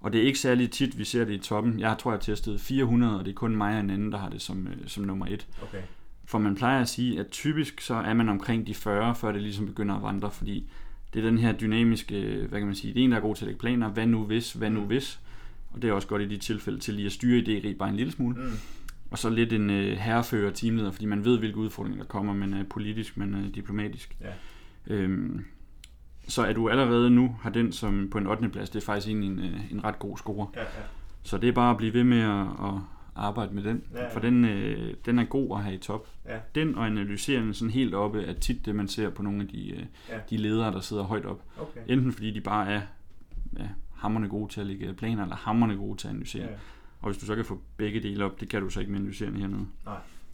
og 0.00 0.12
det 0.12 0.20
er 0.22 0.26
ikke 0.26 0.38
særlig 0.38 0.70
tit, 0.70 0.98
vi 0.98 1.04
ser 1.04 1.24
det 1.24 1.32
i 1.34 1.38
toppen. 1.38 1.80
Jeg 1.80 1.96
tror, 1.98 2.10
jeg 2.10 2.16
har 2.16 2.22
testet 2.22 2.60
400, 2.60 3.18
og 3.18 3.24
det 3.24 3.30
er 3.30 3.34
kun 3.34 3.56
mig 3.56 3.74
og 3.74 3.80
en 3.80 3.90
anden, 3.90 4.12
der 4.12 4.18
har 4.18 4.28
det 4.28 4.42
som, 4.42 4.66
øh, 4.66 4.76
som 4.86 5.04
nummer 5.04 5.26
et. 5.26 5.46
Okay. 5.62 5.82
For 6.24 6.38
man 6.38 6.54
plejer 6.54 6.80
at 6.80 6.88
sige, 6.88 7.20
at 7.20 7.26
typisk 7.28 7.80
så 7.80 7.94
er 7.94 8.14
man 8.14 8.28
omkring 8.28 8.66
de 8.66 8.74
40, 8.74 9.14
før 9.14 9.32
det 9.32 9.42
ligesom 9.42 9.66
begynder 9.66 9.94
at 9.94 10.02
vandre, 10.02 10.30
fordi 10.30 10.70
det 11.14 11.24
er 11.24 11.28
den 11.30 11.38
her 11.38 11.52
dynamiske, 11.52 12.22
øh, 12.22 12.48
hvad 12.48 12.58
kan 12.58 12.66
man 12.66 12.76
sige, 12.76 12.94
det 12.94 13.00
er 13.00 13.04
en, 13.04 13.10
der 13.10 13.16
er 13.16 13.20
god 13.20 13.34
til 13.36 13.44
at 13.44 13.46
lægge 13.46 13.60
planer, 13.60 13.88
hvad 13.88 14.06
nu 14.06 14.24
hvis, 14.24 14.52
hvad 14.52 14.70
nu 14.70 14.80
Mm. 14.80 14.86
hvis. 14.86 15.20
Og 15.70 15.82
det 15.82 15.90
er 15.90 15.92
også 15.94 16.08
godt 16.08 16.22
i 16.22 16.26
de 16.28 16.36
tilfælde 16.36 16.78
til 16.78 16.94
lige 16.94 17.06
at 17.06 17.12
styre 17.12 17.42
idérig 17.42 17.76
bare 17.76 17.88
en 17.88 17.96
lille 17.96 18.12
smule. 18.12 18.36
Mm. 18.36 18.50
Og 19.12 19.18
så 19.18 19.30
lidt 19.30 19.52
en 19.52 19.70
øh, 19.70 19.96
herrefører 19.96 20.50
teamleder, 20.52 20.90
fordi 20.90 21.06
man 21.06 21.24
ved, 21.24 21.38
hvilke 21.38 21.56
udfordringer 21.58 22.02
der 22.02 22.08
kommer, 22.08 22.32
man 22.34 22.54
er 22.54 22.64
politisk, 22.64 23.16
man 23.16 23.34
er 23.34 23.50
diplomatisk. 23.54 24.16
Ja. 24.20 24.32
Øhm, 24.94 25.44
så 26.28 26.44
at 26.44 26.56
du 26.56 26.68
allerede 26.68 27.10
nu 27.10 27.36
har 27.42 27.50
den 27.50 27.72
som 27.72 28.08
på 28.10 28.18
en 28.18 28.26
8. 28.26 28.48
plads, 28.48 28.70
det 28.70 28.82
er 28.82 28.86
faktisk 28.86 29.08
egentlig 29.08 29.30
en, 29.30 29.38
øh, 29.38 29.72
en 29.72 29.84
ret 29.84 29.98
god 29.98 30.18
score. 30.18 30.46
Ja, 30.56 30.60
ja. 30.60 30.66
Så 31.22 31.38
det 31.38 31.48
er 31.48 31.52
bare 31.52 31.70
at 31.70 31.76
blive 31.76 31.94
ved 31.94 32.04
med 32.04 32.20
at, 32.20 32.40
at 32.40 32.80
arbejde 33.16 33.54
med 33.54 33.62
den, 33.62 33.82
Ja, 33.94 34.02
ja. 34.02 34.14
for 34.14 34.20
den, 34.20 34.44
øh, 34.44 34.94
den 35.06 35.18
er 35.18 35.24
god 35.24 35.56
at 35.58 35.62
have 35.64 35.74
i 35.74 35.78
top. 35.78 36.08
Ja. 36.28 36.38
Den 36.54 36.74
og 36.74 36.86
analyserende 36.86 37.54
sådan 37.54 37.70
helt 37.70 37.94
oppe 37.94 38.22
er 38.22 38.32
tit 38.32 38.66
det, 38.66 38.74
man 38.74 38.88
ser 38.88 39.10
på 39.10 39.22
nogle 39.22 39.42
af 39.42 39.48
de, 39.48 39.70
øh, 39.70 39.82
Ja. 40.08 40.18
de 40.30 40.36
ledere, 40.36 40.72
der 40.72 40.80
sidder 40.80 41.02
højt 41.02 41.24
op. 41.24 41.42
Okay. 41.58 41.80
Enten 41.88 42.12
fordi 42.12 42.30
de 42.30 42.40
bare 42.40 42.72
er 42.72 42.80
ja, 43.58 43.68
hammerne 43.96 44.28
gode 44.28 44.52
til 44.52 44.60
at 44.60 44.66
lægge 44.66 44.94
planer, 44.94 45.22
eller 45.22 45.36
hammerne 45.36 45.76
gode 45.76 45.98
til 45.98 46.06
at 46.06 46.10
analysere. 46.10 46.42
Ja. 46.42 46.54
Og 47.02 47.10
hvis 47.10 47.18
du 47.20 47.26
så 47.26 47.34
kan 47.34 47.44
få 47.44 47.60
begge 47.76 48.00
dele 48.02 48.24
op, 48.24 48.40
det 48.40 48.48
kan 48.48 48.62
du 48.62 48.70
så 48.70 48.80
ikke 48.80 48.92
med 48.92 49.00
analyserende 49.00 49.40
hernede. 49.40 49.66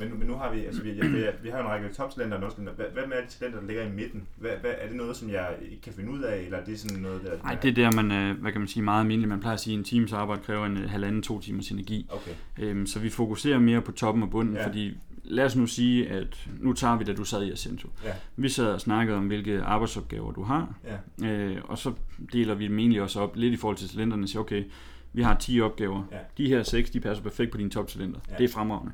Men, 0.00 0.18
men 0.18 0.26
nu 0.28 0.34
har 0.34 0.52
vi, 0.54 0.64
altså 0.64 0.82
vi, 0.82 0.98
jeg, 0.98 1.32
vi 1.42 1.48
har 1.48 1.58
jo 1.58 1.64
en 1.64 1.70
række 1.70 1.88
toptalenter 1.88 2.36
og 2.36 2.42
også, 2.44 2.56
hvad, 2.62 2.84
hvad 2.92 3.06
med 3.06 3.16
alle 3.16 3.26
de 3.28 3.32
talenter, 3.32 3.60
der 3.60 3.66
ligger 3.66 3.86
i 3.86 3.92
midten? 3.92 4.26
Hvad, 4.36 4.50
hvad, 4.60 4.70
er 4.78 4.86
det 4.86 4.96
noget, 4.96 5.16
som 5.16 5.30
jeg 5.30 5.48
ikke 5.70 5.82
kan 5.82 5.92
finde 5.92 6.10
ud 6.10 6.20
af, 6.20 6.42
eller 6.44 6.58
er 6.58 6.64
det 6.64 6.80
sådan 6.80 7.02
noget, 7.02 7.22
der... 7.22 7.30
Nej, 7.42 7.54
det 7.54 7.68
er 7.68 7.74
der, 7.90 8.02
man, 8.02 8.12
øh, 8.12 8.40
hvad 8.40 8.52
kan 8.52 8.60
man 8.60 8.68
sige, 8.68 8.82
meget 8.82 9.00
almindeligt. 9.00 9.28
Man 9.28 9.40
plejer 9.40 9.54
at 9.54 9.60
sige, 9.60 9.74
at 9.74 9.78
en 9.78 9.84
times 9.84 10.12
arbejde 10.12 10.42
kræver 10.42 10.66
en 10.66 10.76
øh, 10.76 10.90
halvanden, 10.90 11.22
to 11.22 11.40
timers 11.40 11.70
energi. 11.70 12.06
Okay. 12.10 12.30
Øhm, 12.58 12.86
så 12.86 12.98
vi 12.98 13.10
fokuserer 13.10 13.58
mere 13.58 13.80
på 13.82 13.92
toppen 13.92 14.22
og 14.22 14.30
bunden, 14.30 14.54
Ja. 14.54 14.60
ja. 14.60 14.66
fordi 14.66 14.96
lad 15.24 15.44
os 15.44 15.56
nu 15.56 15.66
sige, 15.66 16.08
at 16.08 16.48
nu 16.60 16.72
tager 16.72 16.96
vi, 16.98 17.04
da 17.04 17.12
du 17.14 17.24
sad 17.24 17.42
i 17.44 17.52
Ascento. 17.52 17.88
Ja. 18.04 18.12
Vi 18.36 18.48
sad 18.48 18.66
og 18.72 18.80
snakkede 18.80 19.16
om, 19.16 19.26
hvilke 19.26 19.62
arbejdsopgaver 19.62 20.32
du 20.32 20.42
har, 20.42 20.74
Ja. 21.20 21.28
øh, 21.28 21.56
og 21.64 21.78
så 21.78 21.92
deler 22.32 22.54
vi 22.54 22.68
dem 22.68 22.78
egentlig 22.78 23.02
også 23.02 23.20
op 23.20 23.36
lidt 23.36 23.52
i 23.52 23.56
forhold 23.56 23.76
til 23.76 23.88
talenterne 23.88 24.22
og 24.22 24.28
siger, 24.28 24.40
okay, 24.40 24.64
vi 25.12 25.22
har 25.22 25.34
10 25.34 25.60
opgaver. 25.60 26.02
Ja. 26.12 26.16
De 26.38 26.48
her 26.48 26.62
6, 26.62 26.90
de 26.90 27.00
passer 27.00 27.22
perfekt 27.22 27.50
på 27.50 27.58
dine 27.58 27.70
toptalenter. 27.70 28.20
Ja. 28.30 28.34
Det 28.38 28.44
er 28.44 28.48
fremragende. 28.48 28.92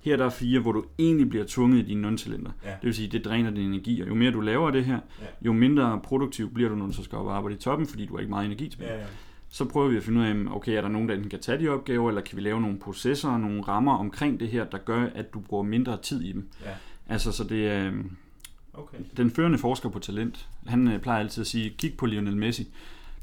Her 0.00 0.16
der 0.16 0.24
er 0.24 0.30
fire, 0.30 0.60
hvor 0.60 0.72
du 0.72 0.84
egentlig 0.98 1.28
bliver 1.30 1.44
tvunget 1.48 1.78
i 1.78 1.82
dine 1.82 2.08
non-talenter. 2.08 2.50
Ja. 2.64 2.70
Det 2.70 2.82
vil 2.82 2.94
sige, 2.94 3.08
det 3.08 3.24
dræner 3.24 3.50
din 3.50 3.66
energi, 3.68 4.00
og 4.02 4.08
jo 4.08 4.14
mere 4.14 4.30
du 4.30 4.40
laver 4.40 4.70
det 4.70 4.84
her, 4.84 4.98
Ja. 5.20 5.26
jo 5.42 5.52
mindre 5.52 6.00
produktiv 6.04 6.54
bliver 6.54 6.68
du, 6.70 6.76
når 6.76 6.86
du 6.86 6.92
så 6.92 7.02
skal 7.02 7.18
op 7.18 7.26
og 7.26 7.36
arbejde 7.36 7.56
i 7.56 7.58
toppen, 7.58 7.86
fordi 7.86 8.06
du 8.06 8.12
har 8.14 8.20
ikke 8.20 8.30
meget 8.30 8.46
energi 8.46 8.68
tilbage. 8.68 8.92
Ja, 8.92 8.98
ja. 9.00 9.04
Så 9.48 9.64
prøver 9.64 9.88
vi 9.88 9.96
at 9.96 10.02
finde 10.02 10.20
ud 10.20 10.24
af, 10.26 10.34
okay, 10.56 10.72
er 10.72 10.80
der 10.80 10.88
nogen, 10.88 11.08
der 11.08 11.14
enten 11.14 11.30
kan 11.30 11.40
tage 11.40 11.58
de 11.58 11.68
opgaver, 11.68 12.08
eller 12.08 12.20
kan 12.20 12.36
vi 12.36 12.42
lave 12.42 12.60
nogle 12.60 12.78
processer 12.78 13.28
og 13.28 13.40
nogle 13.40 13.62
rammer 13.62 13.92
omkring 13.96 14.40
det 14.40 14.48
her, 14.48 14.64
der 14.64 14.78
gør, 14.78 15.06
at 15.14 15.34
du 15.34 15.40
bruger 15.40 15.62
mindre 15.62 15.96
tid 16.02 16.22
i 16.22 16.32
dem. 16.32 16.48
Ja. 16.64 16.70
Altså, 17.08 17.32
så 17.32 17.44
det 17.44 17.66
er 17.68 17.86
øhm, 17.86 18.10
Okay. 18.74 18.98
den 19.16 19.30
førende 19.30 19.58
forsker 19.58 19.88
på 19.88 19.98
talent. 19.98 20.48
Han 20.66 20.88
øh, 20.88 21.00
plejer 21.00 21.20
altid 21.20 21.40
at 21.40 21.46
sige, 21.46 21.70
kig 21.78 21.94
på 21.98 22.06
Lionel 22.06 22.36
Messi, 22.36 22.66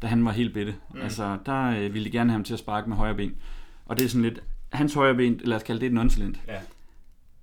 da 0.03 0.07
han 0.07 0.25
var 0.25 0.31
helt 0.31 0.53
bitte. 0.53 0.75
Mm. 0.93 1.01
Altså, 1.01 1.37
der 1.45 1.63
øh, 1.63 1.93
ville 1.93 2.05
de 2.05 2.11
gerne 2.11 2.29
have 2.29 2.37
ham 2.37 2.43
til 2.43 2.53
at 2.53 2.59
sparke 2.59 2.89
med 2.89 2.97
højre 2.97 3.15
ben. 3.15 3.35
Og 3.85 3.97
det 3.97 4.05
er 4.05 4.09
sådan 4.09 4.23
lidt, 4.23 4.43
hans 4.69 4.93
højre 4.93 5.15
ben, 5.15 5.41
lad 5.43 5.57
os 5.57 5.63
kalde 5.63 5.81
det 5.81 5.87
et 5.87 5.93
non-talent. 5.93 6.39
Ja. 6.47 6.59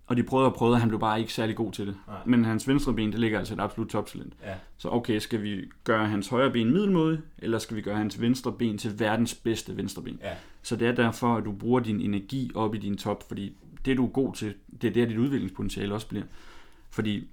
Og 0.06 0.16
de 0.16 0.22
prøvede 0.22 0.48
og 0.48 0.54
prøvede, 0.54 0.74
og 0.74 0.80
han 0.80 0.88
blev 0.88 1.00
bare 1.00 1.20
ikke 1.20 1.32
særlig 1.32 1.56
god 1.56 1.72
til 1.72 1.86
det. 1.86 1.96
Nej. 2.06 2.16
Men 2.24 2.44
hans 2.44 2.68
venstre 2.68 2.94
ben, 2.94 3.12
det 3.12 3.20
ligger 3.20 3.38
altså 3.38 3.54
et 3.54 3.60
absolut 3.60 3.88
toptalent. 3.88 4.34
Ja. 4.44 4.54
Så 4.78 4.88
okay, 4.88 5.18
skal 5.18 5.42
vi 5.42 5.70
gøre 5.84 6.06
hans 6.06 6.28
højre 6.28 6.50
ben 6.50 6.70
middelmåde, 6.72 7.22
eller 7.38 7.58
skal 7.58 7.76
vi 7.76 7.82
gøre 7.82 7.96
hans 7.96 8.20
venstre 8.20 8.52
ben 8.52 8.78
til 8.78 9.00
verdens 9.00 9.34
bedste 9.34 9.76
venstre 9.76 10.02
ben? 10.02 10.18
Ja. 10.22 10.32
Så 10.62 10.76
det 10.76 10.88
er 10.88 10.92
derfor, 10.92 11.36
at 11.36 11.44
du 11.44 11.52
bruger 11.52 11.80
din 11.80 12.00
energi 12.00 12.50
op 12.54 12.74
i 12.74 12.78
din 12.78 12.96
top, 12.96 13.28
fordi 13.28 13.56
det 13.84 13.96
du 13.96 14.06
er 14.06 14.10
god 14.10 14.34
til, 14.34 14.54
det 14.82 14.88
er 14.88 14.92
der 14.92 15.06
dit 15.06 15.16
udviklingspotentiale 15.16 15.94
også 15.94 16.06
bliver. 16.06 16.24
Fordi 16.90 17.28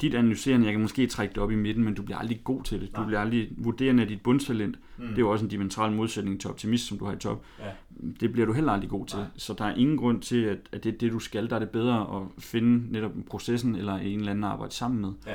dit 0.00 0.14
analyserende, 0.14 0.66
jeg 0.66 0.72
kan 0.72 0.80
måske 0.82 1.06
trække 1.06 1.34
det 1.34 1.42
op 1.42 1.50
i 1.50 1.54
midten, 1.54 1.84
men 1.84 1.94
du 1.94 2.02
bliver 2.02 2.18
aldrig 2.18 2.40
god 2.44 2.62
til 2.62 2.80
det. 2.80 2.88
Du 2.96 3.00
Nej. 3.00 3.06
bliver 3.06 3.20
aldrig 3.20 3.48
vurderende 3.56 4.02
af 4.02 4.08
dit 4.08 4.20
bundstalent. 4.20 4.78
Mm. 4.96 5.06
Det 5.06 5.14
er 5.14 5.18
jo 5.18 5.30
også 5.30 5.44
en 5.44 5.50
dimensional 5.50 5.92
modsætning 5.92 6.40
til 6.40 6.50
optimist, 6.50 6.86
som 6.86 6.98
du 6.98 7.04
har 7.04 7.12
i 7.12 7.18
top. 7.18 7.44
Ja. 7.60 7.64
Det 8.20 8.32
bliver 8.32 8.46
du 8.46 8.52
heller 8.52 8.72
aldrig 8.72 8.90
god 8.90 9.06
til. 9.06 9.18
Nej. 9.18 9.26
Så 9.36 9.52
der 9.58 9.64
er 9.64 9.74
ingen 9.74 9.96
grund 9.96 10.22
til, 10.22 10.42
at, 10.44 10.58
at 10.72 10.84
det 10.84 10.94
er 10.94 10.98
det, 10.98 11.12
du 11.12 11.18
skal. 11.18 11.50
Der 11.50 11.56
er 11.56 11.60
det 11.60 11.70
bedre 11.70 12.00
at 12.16 12.42
finde 12.42 12.92
netop 12.92 13.12
processen 13.30 13.74
eller 13.76 13.92
en 13.96 14.18
eller 14.18 14.30
anden 14.30 14.44
at 14.44 14.50
arbejde 14.50 14.74
sammen 14.74 15.00
med, 15.00 15.12
Ja. 15.26 15.32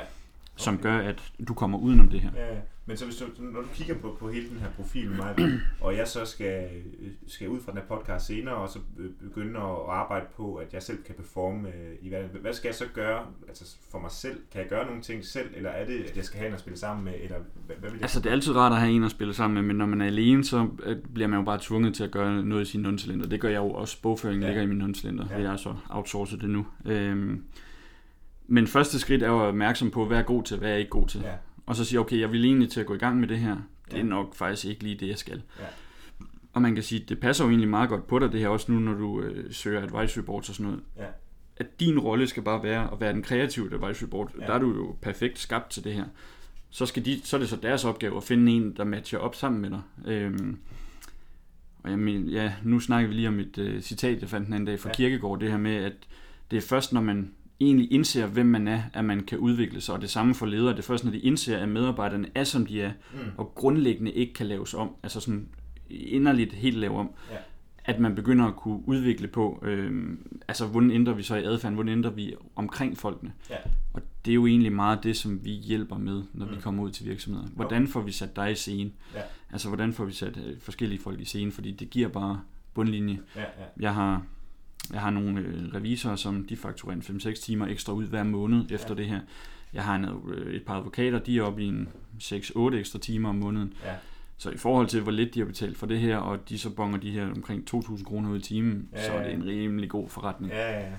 Som 0.56 0.74
Okay. 0.74 0.82
gør, 0.82 0.98
at 0.98 1.32
du 1.48 1.54
kommer 1.54 1.78
udenom 1.78 2.08
det 2.08 2.20
her. 2.20 2.30
Ja, 2.36 2.56
men 2.86 2.96
så 2.96 3.04
hvis 3.04 3.16
du, 3.16 3.24
når 3.42 3.60
du 3.60 3.66
kigger 3.74 3.94
på, 3.94 4.16
på 4.20 4.30
hele 4.30 4.48
den 4.48 4.56
her 4.58 4.70
profil 4.76 5.08
med 5.08 5.16
mig, 5.16 5.34
og 5.80 5.96
jeg 5.96 6.08
så 6.08 6.24
skal, 6.24 6.68
øh, 7.00 7.10
skal 7.26 7.48
ud 7.48 7.60
fra 7.60 7.72
den 7.72 7.80
her 7.80 7.86
podcast 7.96 8.26
senere, 8.26 8.54
og 8.54 8.68
så 8.68 8.78
begynde 9.20 9.58
at 9.60 9.64
arbejde 9.88 10.26
på, 10.36 10.54
at 10.54 10.74
jeg 10.74 10.82
selv 10.82 11.02
kan 11.02 11.14
performe 11.14 11.68
øh, 11.68 11.94
i 12.02 12.10
verden, 12.10 12.28
hvad 12.40 12.52
skal 12.52 12.68
jeg 12.68 12.74
så 12.74 12.84
gøre 12.94 13.26
altså 13.48 13.76
for 13.90 13.98
mig 13.98 14.10
selv? 14.10 14.40
Kan 14.52 14.60
jeg 14.60 14.68
gøre 14.68 14.86
nogle 14.86 15.02
ting 15.02 15.24
selv, 15.24 15.48
eller 15.56 15.70
er 15.70 15.86
det, 15.86 15.94
at 16.10 16.16
jeg 16.16 16.24
skal 16.24 16.38
have 16.38 16.48
en 16.48 16.54
at 16.54 16.60
spille 16.60 16.78
sammen 16.78 17.04
med, 17.04 17.12
eller 17.22 17.36
hvad, 17.66 17.76
hvad 17.76 17.90
vil 17.90 17.96
jeg? 17.96 18.02
Altså, 18.02 18.20
det 18.20 18.26
er 18.26 18.32
altid 18.32 18.56
rart 18.56 18.72
at 18.72 18.78
have 18.78 18.92
en 18.92 19.04
at 19.04 19.10
spille 19.10 19.34
sammen 19.34 19.54
med, 19.54 19.62
men 19.62 19.76
når 19.76 19.86
man 19.86 20.00
er 20.00 20.06
alene, 20.06 20.44
så 20.44 20.68
øh, 20.84 20.96
bliver 21.14 21.28
man 21.28 21.38
jo 21.38 21.44
bare 21.44 21.58
tvunget 21.62 21.94
til 21.94 22.04
at 22.04 22.10
gøre 22.10 22.42
noget 22.44 22.62
i 22.62 22.70
sine 22.70 22.82
non 22.82 22.96
Det 22.96 23.40
gør 23.40 23.48
jeg 23.48 23.58
jo 23.58 23.70
også. 23.70 24.02
Bogføringen 24.02 24.42
Ja. 24.42 24.48
ligger 24.48 24.62
i 24.62 24.66
mine 24.66 24.78
non 24.80 24.94
Ja. 25.04 25.36
ja. 25.36 25.40
Jeg 25.42 25.50
har 25.50 25.56
så 25.56 25.74
outsourcet 25.90 26.40
det 26.40 26.50
nu. 26.50 26.66
Øhm, 26.84 27.44
men 28.46 28.66
første 28.66 28.98
skridt 28.98 29.22
er 29.22 29.26
jo 29.28 29.34
at 29.34 29.40
være 29.40 29.48
opmærksom 29.48 29.90
på, 29.90 30.06
hvad 30.06 30.18
er 30.18 30.22
god 30.22 30.42
til, 30.42 30.56
hvad 30.56 30.68
jeg 30.68 30.74
er 30.74 30.78
ikke 30.78 30.90
god 30.90 31.08
til. 31.08 31.20
Ja, 31.20 31.34
Og 31.66 31.76
så 31.76 31.84
sige, 31.84 32.00
okay, 32.00 32.20
jeg 32.20 32.32
vil 32.32 32.44
egentlig 32.44 32.70
til 32.70 32.80
at 32.80 32.86
gå 32.86 32.94
i 32.94 32.98
gang 32.98 33.20
med 33.20 33.28
det 33.28 33.38
her. 33.38 33.56
Det 33.90 34.00
er 34.00 34.04
nok 34.04 34.34
faktisk 34.34 34.64
ikke 34.64 34.82
lige 34.82 34.94
det, 34.98 35.08
jeg 35.08 35.18
skal. 35.18 35.42
Ja. 35.60 35.64
Og 36.52 36.62
man 36.62 36.74
kan 36.74 36.84
sige, 36.84 37.04
det 37.08 37.20
passer 37.20 37.44
jo 37.44 37.50
egentlig 37.50 37.68
meget 37.68 37.88
godt 37.88 38.06
på 38.06 38.18
dig, 38.18 38.32
det 38.32 38.40
her 38.40 38.48
også 38.48 38.72
nu, 38.72 38.78
når 38.78 38.94
du 38.94 39.20
øh, 39.20 39.52
søger 39.52 39.82
advisory 39.82 40.24
boards 40.24 40.48
og 40.48 40.54
sådan 40.54 40.66
noget. 40.66 40.80
Ja. 40.98 41.04
At 41.56 41.80
din 41.80 41.98
rolle 41.98 42.26
skal 42.26 42.42
bare 42.42 42.62
være 42.62 42.88
at 42.92 43.00
være 43.00 43.12
den 43.12 43.22
kreative 43.22 43.74
advisory 43.74 44.08
board. 44.08 44.32
Ja. 44.40 44.46
Der 44.46 44.52
er 44.52 44.58
du 44.58 44.68
jo 44.74 44.96
perfekt 45.02 45.38
skabt 45.38 45.70
til 45.70 45.84
det 45.84 45.92
her. 45.92 46.04
Så, 46.70 46.86
skal 46.86 47.04
de, 47.04 47.20
så 47.24 47.36
er 47.36 47.40
det 47.40 47.48
så 47.48 47.56
deres 47.56 47.84
opgave 47.84 48.16
at 48.16 48.22
finde 48.22 48.52
en, 48.52 48.76
der 48.76 48.84
matcher 48.84 49.18
op 49.18 49.34
sammen 49.34 49.60
med 49.60 49.70
dig. 49.70 49.80
Øhm, 50.06 50.58
og 51.82 51.90
jeg 51.90 51.98
men, 51.98 52.28
ja, 52.28 52.52
nu 52.62 52.80
snakker 52.80 53.08
vi 53.08 53.14
lige 53.14 53.28
om 53.28 53.38
et 53.38 53.58
øh, 53.58 53.82
citat, 53.82 54.20
jeg 54.20 54.28
fandt 54.28 54.46
den 54.46 54.54
anden 54.54 54.66
dag 54.66 54.80
fra 54.80 54.88
Ja. 54.88 54.94
Kirkegaard, 54.94 55.40
det 55.40 55.50
her 55.50 55.58
med, 55.58 55.76
at 55.76 55.92
det 56.50 56.56
er 56.56 56.60
først, 56.60 56.92
når 56.92 57.00
man 57.00 57.32
egentlig 57.66 57.92
indser, 57.92 58.26
hvem 58.26 58.46
man 58.46 58.68
er, 58.68 58.82
at 58.94 59.04
man 59.04 59.20
kan 59.20 59.38
udvikle 59.38 59.80
sig. 59.80 59.94
Og 59.94 60.00
det 60.00 60.10
samme 60.10 60.34
for 60.34 60.46
ledere. 60.46 60.70
Det 60.72 60.78
er 60.78 60.82
først, 60.82 61.04
når 61.04 61.10
de 61.12 61.18
indser, 61.18 61.58
at 61.58 61.68
medarbejderne 61.68 62.28
er, 62.34 62.44
som 62.44 62.66
de 62.66 62.82
er, 62.82 62.92
mm. 63.12 63.18
og 63.36 63.52
grundlæggende 63.54 64.12
ikke 64.12 64.32
kan 64.32 64.46
laves 64.46 64.74
om, 64.74 64.90
altså 65.02 65.20
sådan 65.20 65.48
inderligt 65.90 66.52
helt 66.52 66.76
lave 66.76 66.98
om, 66.98 67.10
Ja. 67.30 67.36
at 67.84 68.00
man 68.00 68.14
begynder 68.14 68.44
at 68.46 68.56
kunne 68.56 68.88
udvikle 68.88 69.28
på, 69.28 69.62
øh, 69.66 70.16
altså 70.48 70.66
hvordan 70.66 70.90
ændrer 70.90 71.14
vi 71.14 71.22
så 71.22 71.36
i 71.36 71.44
adfærden, 71.44 71.74
hvordan 71.74 71.92
ændrer 71.92 72.10
vi 72.10 72.34
omkring 72.56 72.98
folkene. 72.98 73.32
Ja. 73.50 73.56
Og 73.92 74.02
det 74.24 74.30
er 74.30 74.34
jo 74.34 74.46
egentlig 74.46 74.72
meget 74.72 75.04
det, 75.04 75.16
som 75.16 75.44
vi 75.44 75.50
hjælper 75.50 75.98
med, 75.98 76.22
når 76.32 76.46
mm. 76.46 76.52
Vi 76.56 76.60
kommer 76.60 76.82
ud 76.82 76.90
til 76.90 77.06
virksomheder. 77.06 77.46
Hvordan 77.46 77.88
får 77.88 78.00
vi 78.00 78.12
sat 78.12 78.36
dig 78.36 78.52
i 78.52 78.54
scene? 78.54 78.90
Ja. 79.14 79.20
Altså 79.52 79.68
hvordan 79.68 79.92
får 79.92 80.04
vi 80.04 80.12
sat 80.12 80.36
øh, 80.46 80.60
forskellige 80.60 81.00
folk 81.02 81.20
i 81.20 81.24
scene, 81.24 81.52
fordi 81.52 81.70
det 81.70 81.90
giver 81.90 82.08
bare 82.08 82.40
bundlinje. 82.74 83.18
ja, 83.36 83.40
ja. 83.40 83.46
Jeg 83.80 83.94
har 83.94 84.22
Jeg 84.92 85.00
har 85.00 85.10
nogle 85.10 85.40
øh, 85.40 85.74
revisorer, 85.74 86.16
som 86.16 86.44
de 86.48 86.56
fakturerer 86.56 86.96
en 86.96 87.02
5-6 87.02 87.32
timer 87.44 87.66
ekstra 87.66 87.92
ud 87.92 88.06
hver 88.06 88.22
måned 88.22 88.64
efter 88.70 88.88
Ja. 88.88 88.94
det 88.94 89.06
her. 89.06 89.20
Jeg 89.72 89.84
har 89.84 89.96
en, 89.96 90.04
øh, 90.34 90.54
et 90.54 90.64
par 90.64 90.78
advokater, 90.78 91.18
de 91.18 91.38
er 91.38 91.42
oppe 91.42 91.62
i 91.62 91.66
en 91.66 91.88
6-8 92.22 92.74
ekstra 92.74 92.98
timer 92.98 93.28
om 93.28 93.34
måneden. 93.34 93.74
Ja. 93.84 93.94
Så 94.36 94.50
i 94.50 94.56
forhold 94.56 94.86
til, 94.86 95.00
hvor 95.00 95.12
lidt 95.12 95.34
de 95.34 95.38
har 95.40 95.46
betalt 95.46 95.76
for 95.78 95.86
det 95.86 95.98
her, 96.00 96.16
og 96.16 96.48
de 96.48 96.58
så 96.58 96.70
bonger 96.70 96.98
de 96.98 97.10
her 97.10 97.30
omkring 97.30 97.64
2.000 97.74 98.04
kroner 98.04 98.30
ud 98.30 98.38
i 98.38 98.42
timen, 98.42 98.88
Ja, 98.92 99.06
så 99.06 99.12
er 99.12 99.20
ja. 99.20 99.26
det 99.28 99.34
en 99.34 99.44
rimelig 99.46 99.90
god 99.90 100.08
forretning. 100.08 100.52
Ja, 100.52 100.72
ja, 100.72 100.80
ja. 100.80 100.92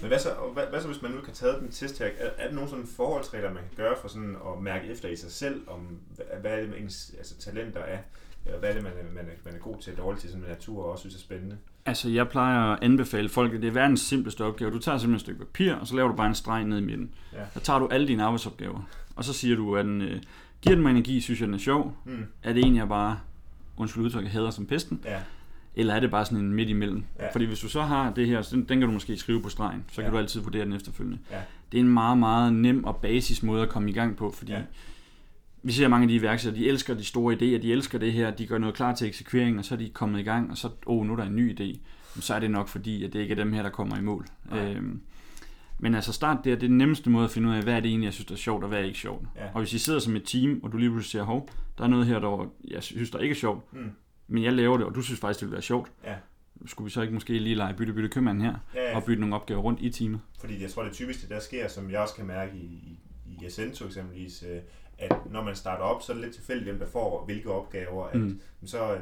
Men 0.00 0.08
hvad 0.08 0.18
så, 0.18 0.28
hvad, 0.52 0.62
hvad 0.70 0.80
så 0.80 0.86
hvis 0.88 1.02
man 1.02 1.10
nu 1.10 1.16
ikke 1.16 1.28
har 1.28 1.34
taget 1.34 1.60
den 1.60 1.70
test 1.70 1.98
her? 1.98 2.06
Er, 2.06 2.30
er 2.38 2.48
der 2.48 2.54
nogle 2.54 2.70
sådan 2.70 2.86
forholdsregler, 2.86 3.52
man 3.52 3.62
kan 3.62 3.76
gøre 3.84 3.94
for 4.00 4.08
sådan 4.08 4.36
at 4.56 4.62
mærke 4.62 4.86
efter 4.88 5.08
i 5.08 5.16
sig 5.16 5.30
selv, 5.32 5.60
om 5.66 5.98
hvad, 6.40 6.50
er 6.50 6.56
det, 6.66 6.80
ens 6.80 7.14
altså, 7.18 7.38
talenter 7.38 7.80
er? 7.80 7.98
Hvad 8.58 8.68
er 8.68 8.74
det, 8.74 8.82
man, 8.82 8.92
er- 8.92 9.14
man, 9.14 9.24
er, 9.24 9.30
man 9.44 9.54
er 9.54 9.58
god 9.58 9.76
til 9.80 9.92
og 9.92 9.98
dårlig 9.98 10.20
til, 10.20 10.30
sådan 10.30 10.40
med 10.42 10.48
natur 10.50 10.82
og 10.84 10.90
også 10.92 11.00
synes 11.00 11.14
er 11.14 11.18
spændende? 11.20 11.58
Altså, 11.88 12.08
jeg 12.08 12.28
plejer 12.28 12.60
at 12.72 12.78
anbefale 12.82 13.28
folk, 13.28 13.54
at 13.54 13.62
det 13.62 13.68
er 13.68 13.72
verdens 13.72 14.00
simpleste 14.00 14.44
opgave. 14.44 14.70
Du 14.70 14.78
tager 14.78 14.98
simpelthen 14.98 15.14
et 15.14 15.20
stykke 15.20 15.38
papir, 15.38 15.74
og 15.74 15.86
så 15.86 15.96
laver 15.96 16.08
du 16.08 16.14
bare 16.16 16.26
en 16.26 16.34
streg 16.34 16.64
ned 16.64 16.78
i 16.78 16.80
midten. 16.84 17.10
Ja. 17.32 17.38
Så 17.54 17.60
tager 17.60 17.78
du 17.78 17.88
alle 17.90 18.08
dine 18.08 18.22
arbejdsopgaver, 18.24 18.80
og 19.16 19.24
så 19.24 19.32
siger 19.32 19.56
du, 19.56 19.76
at 19.76 19.84
den, 19.84 20.02
øh, 20.02 20.16
giver 20.62 20.74
den 20.74 20.82
mig 20.82 20.90
energi, 20.90 21.20
synes 21.20 21.40
jeg, 21.40 21.46
den 21.46 21.54
er 21.54 21.58
sjov. 21.58 21.96
Hmm. 22.04 22.24
Er 22.42 22.52
det 22.52 22.64
en, 22.66 22.76
jeg 22.76 22.88
bare, 22.88 23.18
undskyld 23.76 24.04
udtrykket, 24.04 24.30
hader 24.32 24.50
som 24.50 24.66
pesten? 24.66 25.00
Ja, 25.04 25.18
Eller 25.76 25.94
er 25.94 26.00
det 26.00 26.10
bare 26.10 26.24
sådan 26.24 26.38
en 26.44 26.52
midt 26.52 26.68
imellem? 26.68 27.04
Ja. 27.18 27.32
Fordi 27.32 27.44
hvis 27.44 27.60
du 27.60 27.68
så 27.68 27.82
har 27.82 28.10
det 28.10 28.26
her, 28.26 28.42
så 28.42 28.56
den, 28.56 28.64
den 28.64 28.78
kan 28.78 28.88
du 28.88 28.92
måske 28.94 29.16
skrive 29.16 29.42
på 29.42 29.48
stregen, 29.48 29.84
så 29.88 29.94
kan 29.94 30.04
Ja. 30.04 30.10
du 30.10 30.18
altid 30.18 30.40
vurdere 30.40 30.64
den 30.64 30.72
efterfølgende. 30.72 31.18
Ja. 31.30 31.36
Det 31.72 31.78
er 31.78 31.82
en 31.82 31.88
meget, 31.88 32.18
meget 32.18 32.52
nem 32.52 32.84
og 32.84 32.96
basis 32.96 33.42
måde 33.42 33.62
at 33.62 33.68
komme 33.68 33.90
i 33.90 33.92
gang 33.92 34.16
på, 34.16 34.30
fordi 34.30 34.52
Ja. 34.52 34.62
Vi 35.62 35.72
ser 35.72 35.88
mange 35.88 36.02
af 36.02 36.08
de 36.08 36.14
iværksættere, 36.14 36.62
de 36.64 36.68
elsker 36.68 36.94
de 36.94 37.04
store 37.04 37.34
idéer, 37.34 37.62
de 37.62 37.72
elsker 37.72 37.98
det 37.98 38.12
her, 38.12 38.30
de 38.30 38.46
gør 38.46 38.58
noget 38.58 38.74
klar 38.74 38.94
til 38.94 39.08
eksekvering, 39.08 39.58
og 39.58 39.64
så 39.64 39.74
er 39.74 39.78
de 39.78 39.90
kommet 39.90 40.20
i 40.20 40.22
gang, 40.22 40.50
og 40.50 40.56
så, 40.58 40.68
åh, 40.86 40.98
oh, 40.98 41.06
nu 41.06 41.12
er 41.12 41.16
der 41.16 41.24
en 41.24 41.36
ny 41.36 41.60
idé. 41.60 41.78
Men 42.14 42.22
så 42.22 42.34
er 42.34 42.38
det 42.40 42.50
nok 42.50 42.68
fordi, 42.68 43.04
at 43.04 43.12
det 43.12 43.20
ikke 43.20 43.32
er 43.32 43.36
dem 43.36 43.52
her, 43.52 43.62
der 43.62 43.70
kommer 43.70 43.96
i 43.98 44.00
mål. 44.02 44.26
Nej. 44.50 44.72
Øhm, 44.72 45.00
men 45.78 45.94
altså 45.94 46.12
start 46.12 46.36
der, 46.44 46.54
det 46.54 46.62
er 46.62 46.68
den 46.68 46.78
nemmeste 46.78 47.10
måde 47.10 47.24
at 47.24 47.30
finde 47.30 47.48
ud 47.48 47.54
af, 47.54 47.62
hvad 47.62 47.74
er 47.74 47.80
det 47.80 47.88
egentlig, 47.88 48.06
jeg 48.06 48.14
synes, 48.14 48.26
der 48.26 48.34
er 48.34 48.38
sjovt, 48.38 48.62
og 48.62 48.68
hvad 48.68 48.78
er 48.78 48.84
ikke 48.84 48.98
sjovt. 48.98 49.26
Ja. 49.36 49.46
Og 49.54 49.60
hvis 49.60 49.72
I 49.72 49.78
sidder 49.78 49.98
som 49.98 50.16
et 50.16 50.22
team, 50.24 50.60
og 50.62 50.72
du 50.72 50.76
lige 50.76 50.90
pludselig 50.90 51.10
siger, 51.10 51.22
hov, 51.22 51.48
der 51.78 51.84
er 51.84 51.88
noget 51.88 52.06
her, 52.06 52.18
der 52.18 52.52
jeg 52.68 52.82
synes, 52.82 53.10
der 53.10 53.18
ikke 53.18 53.32
er 53.32 53.36
sjovt, 53.36 53.64
Hmm. 53.72 53.90
men 54.28 54.42
jeg 54.44 54.52
laver 54.52 54.76
det, 54.76 54.86
og 54.86 54.94
du 54.94 55.02
synes 55.02 55.20
faktisk, 55.20 55.40
det 55.40 55.46
vil 55.48 55.52
være 55.52 55.62
sjovt. 55.62 55.92
Ja. 56.04 56.14
Skulle 56.66 56.84
vi 56.84 56.90
så 56.90 57.02
ikke 57.02 57.14
måske 57.14 57.38
lige 57.38 57.54
lege 57.54 57.74
bytte 57.74 57.92
bytte 57.92 58.08
købmand 58.08 58.42
her, 58.42 58.54
ja, 58.74 58.90
ja. 58.90 58.96
og 58.96 59.04
bytte 59.04 59.20
nogle 59.20 59.34
opgaver 59.34 59.60
rundt 59.60 59.80
i 59.82 59.90
teamet? 59.90 60.20
Fordi 60.40 60.62
jeg 60.62 60.70
tror, 60.70 60.82
det 60.82 60.92
typiske, 60.92 61.28
der 61.28 61.40
sker, 61.40 61.68
som 61.68 61.90
jeg 61.90 62.00
også 62.00 62.14
kan 62.14 62.26
mærke 62.26 62.52
i, 62.56 62.64
i, 62.64 62.98
i 63.26 63.44
Ascento 63.46 63.86
eksempelvis, 63.86 64.44
øh, 64.50 64.58
at 64.98 65.12
når 65.30 65.42
man 65.42 65.54
starter 65.54 65.82
op, 65.84 66.02
så 66.02 66.12
er 66.12 66.16
det 66.16 66.24
lidt 66.24 66.34
tilfældigt, 66.34 66.68
hvem 66.68 66.78
der 66.78 66.86
får 66.86 67.24
hvilke 67.24 67.50
opgaver. 67.50 68.06
At, 68.06 68.16
Mm. 68.20 68.40
Så 68.66 68.94
øh, 68.94 69.00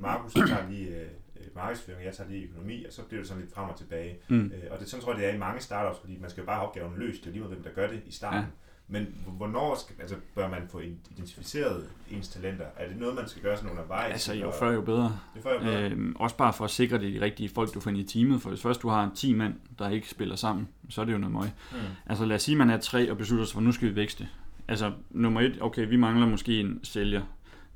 Markus 0.00 0.32
tager 0.32 0.68
lige 0.70 0.88
øh, 0.88 1.00
øh, 1.36 1.46
markedsføring, 1.56 1.98
og 2.00 2.04
jeg 2.06 2.14
tager 2.14 2.30
lige 2.30 2.44
økonomi, 2.44 2.84
og 2.84 2.92
så 2.92 3.02
bliver 3.02 3.20
det 3.20 3.28
sådan 3.28 3.42
lidt 3.42 3.54
frem 3.54 3.68
og 3.68 3.76
tilbage. 3.76 4.16
Mm. 4.28 4.44
Øh, 4.46 4.70
og 4.70 4.78
det, 4.80 4.88
sådan 4.88 5.04
tror 5.04 5.12
jeg, 5.12 5.20
det 5.20 5.30
er 5.30 5.34
i 5.34 5.38
mange 5.38 5.60
startups, 5.60 6.00
fordi 6.00 6.18
man 6.20 6.30
skal 6.30 6.40
jo 6.40 6.46
bare 6.46 6.56
have 6.56 6.68
opgaven 6.68 6.94
løst. 6.98 7.20
Det 7.20 7.26
er 7.26 7.30
lige 7.32 7.40
meget, 7.40 7.54
hvem 7.54 7.64
der 7.64 7.70
gør 7.70 7.86
det 7.86 8.02
i 8.06 8.12
starten. 8.12 8.40
Ja. 8.40 8.46
Men 8.88 9.06
hvornår 9.26 9.74
skal, 9.74 9.94
altså, 10.00 10.16
bør 10.34 10.48
man 10.48 10.62
få 10.68 10.80
identificeret 11.16 11.88
ens 12.10 12.28
talenter? 12.28 12.64
Er 12.76 12.88
det 12.88 12.96
noget, 12.96 13.14
man 13.14 13.28
skal 13.28 13.42
gøre 13.42 13.56
sådan 13.56 13.70
undervejs? 13.70 14.12
Altså 14.12 14.34
jo 14.34 14.50
før 14.58 14.70
jo 14.72 14.80
bedre. 14.80 15.18
Det 15.34 15.42
får 15.42 15.50
jeg 15.50 15.60
bedre. 15.60 15.90
Øhm, 15.90 16.16
også 16.18 16.36
bare 16.36 16.52
for 16.52 16.64
at 16.64 16.70
sikre 16.70 16.98
det 16.98 17.14
de 17.14 17.20
rigtige 17.20 17.48
folk, 17.48 17.74
du 17.74 17.80
får 17.80 17.90
ind 17.90 17.98
i 17.98 18.04
teamet. 18.04 18.42
For 18.42 18.48
hvis 18.48 18.62
først 18.62 18.82
du 18.82 18.88
har 18.88 19.10
10 19.14 19.32
mand, 19.34 19.54
der 19.78 19.90
ikke 19.90 20.08
spiller 20.08 20.36
sammen, 20.36 20.68
så 20.88 21.00
er 21.00 21.04
det 21.04 21.12
jo 21.12 21.18
noget 21.18 21.32
møg. 21.32 21.48
Mm. 21.72 21.78
Altså 22.06 22.24
lad 22.24 22.36
os 22.36 22.42
sige, 22.42 22.54
at 22.54 22.58
man 22.58 22.70
er 22.70 22.78
tre 22.78 23.10
og 23.10 23.16
beslutter 23.18 23.46
sig 23.46 23.54
for, 23.54 23.60
nu 23.60 23.72
skal 23.72 23.88
vi 23.88 23.96
vækste. 23.96 24.28
Altså 24.68 24.92
nummer 25.10 25.40
et, 25.40 25.58
okay, 25.60 25.88
vi 25.88 25.96
mangler 25.96 26.26
måske 26.26 26.60
en 26.60 26.80
sælger. 26.82 27.22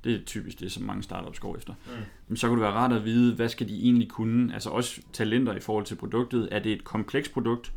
Det 0.04 0.14
er 0.14 0.24
typisk 0.26 0.60
det, 0.60 0.72
som 0.72 0.82
mange 0.82 1.02
startups 1.02 1.38
går 1.38 1.56
efter. 1.56 1.74
Mm. 1.86 1.92
Men 2.28 2.36
så 2.36 2.48
kunne 2.48 2.56
det 2.56 2.64
være 2.64 2.72
rart 2.72 2.92
at 2.92 3.04
vide, 3.04 3.34
hvad 3.34 3.48
skal 3.48 3.68
de 3.68 3.82
egentlig 3.82 4.08
kunne? 4.08 4.54
Altså 4.54 4.70
også 4.70 5.00
talenter 5.12 5.56
i 5.56 5.60
forhold 5.60 5.84
til 5.84 5.94
produktet. 5.94 6.48
Er 6.50 6.58
det 6.58 6.72
et 6.72 6.84
komplekst 6.84 7.32
produkt? 7.32 7.72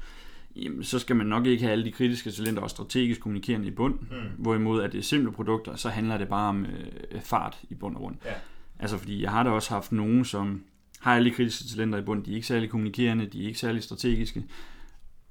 Jamen, 0.56 0.84
så 0.84 1.00
skal 1.00 1.16
man 1.16 1.28
nok 1.28 1.46
ikke 1.46 1.64
have 1.64 1.72
alle 1.72 1.86
de 1.86 1.92
kritiske 1.92 2.32
talenter 2.32 2.62
og 2.62 2.70
strategisk 2.70 3.22
kommunikerende 3.22 3.68
i 3.68 3.72
bund. 3.72 4.00
Mm. 4.00 4.18
Hvorimod 4.38 4.82
at 4.82 4.92
det 4.92 4.98
er 4.98 5.04
simple 5.04 5.32
produkter, 5.32 5.76
så 5.76 5.90
handler 5.90 6.18
det 6.18 6.28
bare 6.28 6.50
om 6.50 6.66
øh, 6.66 7.22
fart 7.22 7.58
i 7.70 7.76
bund 7.76 7.96
og 7.96 8.02
grund. 8.02 8.16
Ja. 8.26 8.34
Altså 8.80 8.98
fordi 8.98 9.22
jeg 9.24 9.32
har 9.32 9.44
da 9.44 9.50
også 9.50 9.74
haft 9.74 9.92
nogen, 9.92 10.26
som 10.26 10.64
har 11.00 11.16
alle 11.16 11.30
de 11.30 11.36
kritiske 11.36 11.64
talenter 11.64 12.00
i 12.00 12.02
bund. 12.02 12.24
De 12.24 12.32
er 12.32 12.36
ikke 12.36 12.48
særlig 12.48 12.70
kommunikerende, 12.70 13.26
de 13.26 13.44
er 13.44 13.48
ikke 13.48 13.60
særlig 13.60 13.84
strategiske. 13.84 14.44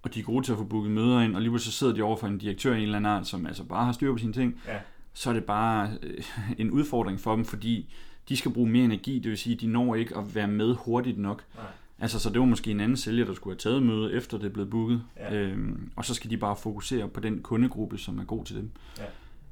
Og 0.02 0.14
de 0.14 0.20
er 0.20 0.24
gode 0.24 0.44
til 0.46 0.52
at 0.52 0.58
få 0.58 0.64
booket 0.64 0.90
møder 0.90 1.20
ind, 1.20 1.36
og 1.36 1.42
lige 1.42 1.58
så 1.58 1.72
sidder 1.72 1.92
de 1.92 2.02
over 2.02 2.16
for 2.16 2.26
en 2.26 2.38
direktør 2.38 2.72
i 2.72 2.76
en 2.76 2.82
eller 2.82 2.96
anden 2.96 3.12
art, 3.12 3.26
som 3.26 3.46
altså 3.46 3.64
bare 3.64 3.84
har 3.84 3.92
styr 3.92 4.12
på 4.12 4.18
sine 4.18 4.32
ting. 4.32 4.60
Ja. 4.66 4.78
Så 5.12 5.30
er 5.30 5.34
det 5.34 5.44
bare 5.44 5.90
øh, 6.02 6.24
en 6.58 6.70
udfordring 6.70 7.20
for 7.20 7.34
dem, 7.36 7.44
fordi 7.44 7.92
de 8.28 8.36
skal 8.36 8.50
bruge 8.50 8.70
mere 8.70 8.84
energi, 8.84 9.18
det 9.18 9.30
vil 9.30 9.38
sige, 9.38 9.54
at 9.54 9.60
de 9.60 9.66
når 9.66 9.94
ikke 9.94 10.16
at 10.16 10.34
være 10.34 10.48
med 10.48 10.74
hurtigt 10.74 11.18
nok. 11.18 11.44
Nej. 11.56 11.64
Altså, 11.98 12.18
så 12.18 12.30
det 12.30 12.38
var 12.40 12.46
måske 12.46 12.70
en 12.70 12.80
anden 12.80 12.96
sælger, 12.96 13.24
der 13.24 13.34
skulle 13.34 13.54
have 13.54 13.58
taget 13.72 13.82
møde, 13.82 14.12
efter 14.12 14.38
det 14.38 14.46
er 14.46 14.50
blevet 14.50 14.70
booket. 14.70 15.02
Ja. 15.16 15.34
Øhm, 15.36 15.90
og 15.96 16.04
så 16.04 16.14
skal 16.14 16.30
de 16.30 16.36
bare 16.36 16.56
fokusere 16.56 17.08
på 17.08 17.20
den 17.20 17.42
kundegruppe, 17.42 17.98
som 17.98 18.18
er 18.18 18.24
god 18.24 18.44
til 18.44 18.56
dem. 18.56 18.70
Ja. 18.98 19.04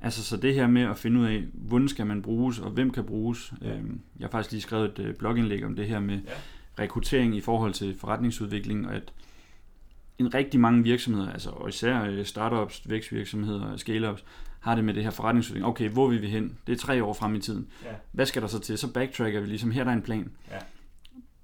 Altså, 0.02 0.24
så 0.24 0.36
det 0.36 0.54
her 0.54 0.66
med 0.66 0.82
at 0.82 0.98
finde 0.98 1.20
ud 1.20 1.26
af, 1.26 1.44
hvordan 1.52 1.88
skal 1.88 2.06
man 2.06 2.22
bruges, 2.22 2.58
og 2.58 2.70
hvem 2.70 2.90
kan 2.90 3.04
bruges. 3.04 3.52
Ja. 3.62 3.76
Øhm, 3.76 4.00
jeg 4.18 4.24
har 4.26 4.30
faktisk 4.30 4.52
lige 4.52 4.62
skrevet 4.62 4.84
et 4.84 4.98
øh, 4.98 5.14
blogindlæg 5.14 5.64
om 5.64 5.76
det 5.76 5.86
her 5.86 6.00
med 6.00 6.18
Ja. 6.26 6.82
rekruttering 6.82 7.36
i 7.36 7.40
forhold 7.40 7.72
til 7.72 7.96
forretningsudvikling, 7.98 8.86
og 8.88 8.94
at 8.94 9.12
en 10.18 10.34
rigtig 10.34 10.60
mange 10.60 10.82
virksomheder, 10.82 11.32
altså 11.32 11.50
og 11.50 11.68
især 11.68 12.04
øh, 12.04 12.24
startups, 12.24 12.82
vækstvirksomheder, 12.90 13.76
scale-ups, 13.76 14.24
har 14.60 14.74
det 14.74 14.84
med 14.84 14.94
det 14.94 15.02
her 15.02 15.10
forretningsudvikling. 15.10 15.66
Okay, 15.66 15.88
hvor 15.88 16.08
vil 16.08 16.22
vi 16.22 16.26
hen? 16.26 16.58
Det 16.66 16.72
er 16.72 16.76
tre 16.76 17.04
år 17.04 17.12
frem 17.12 17.34
i 17.34 17.40
tiden. 17.40 17.68
Ja. 17.84 17.90
Hvad 18.12 18.26
skal 18.26 18.42
der 18.42 18.48
så 18.48 18.58
til? 18.58 18.78
Så 18.78 18.92
backtracker 18.92 19.40
vi 19.40 19.46
ligesom, 19.46 19.70
her 19.70 19.80
er 19.80 19.84
der 19.84 19.92
en 19.92 20.02
plan. 20.02 20.30
Ja. 20.50 20.56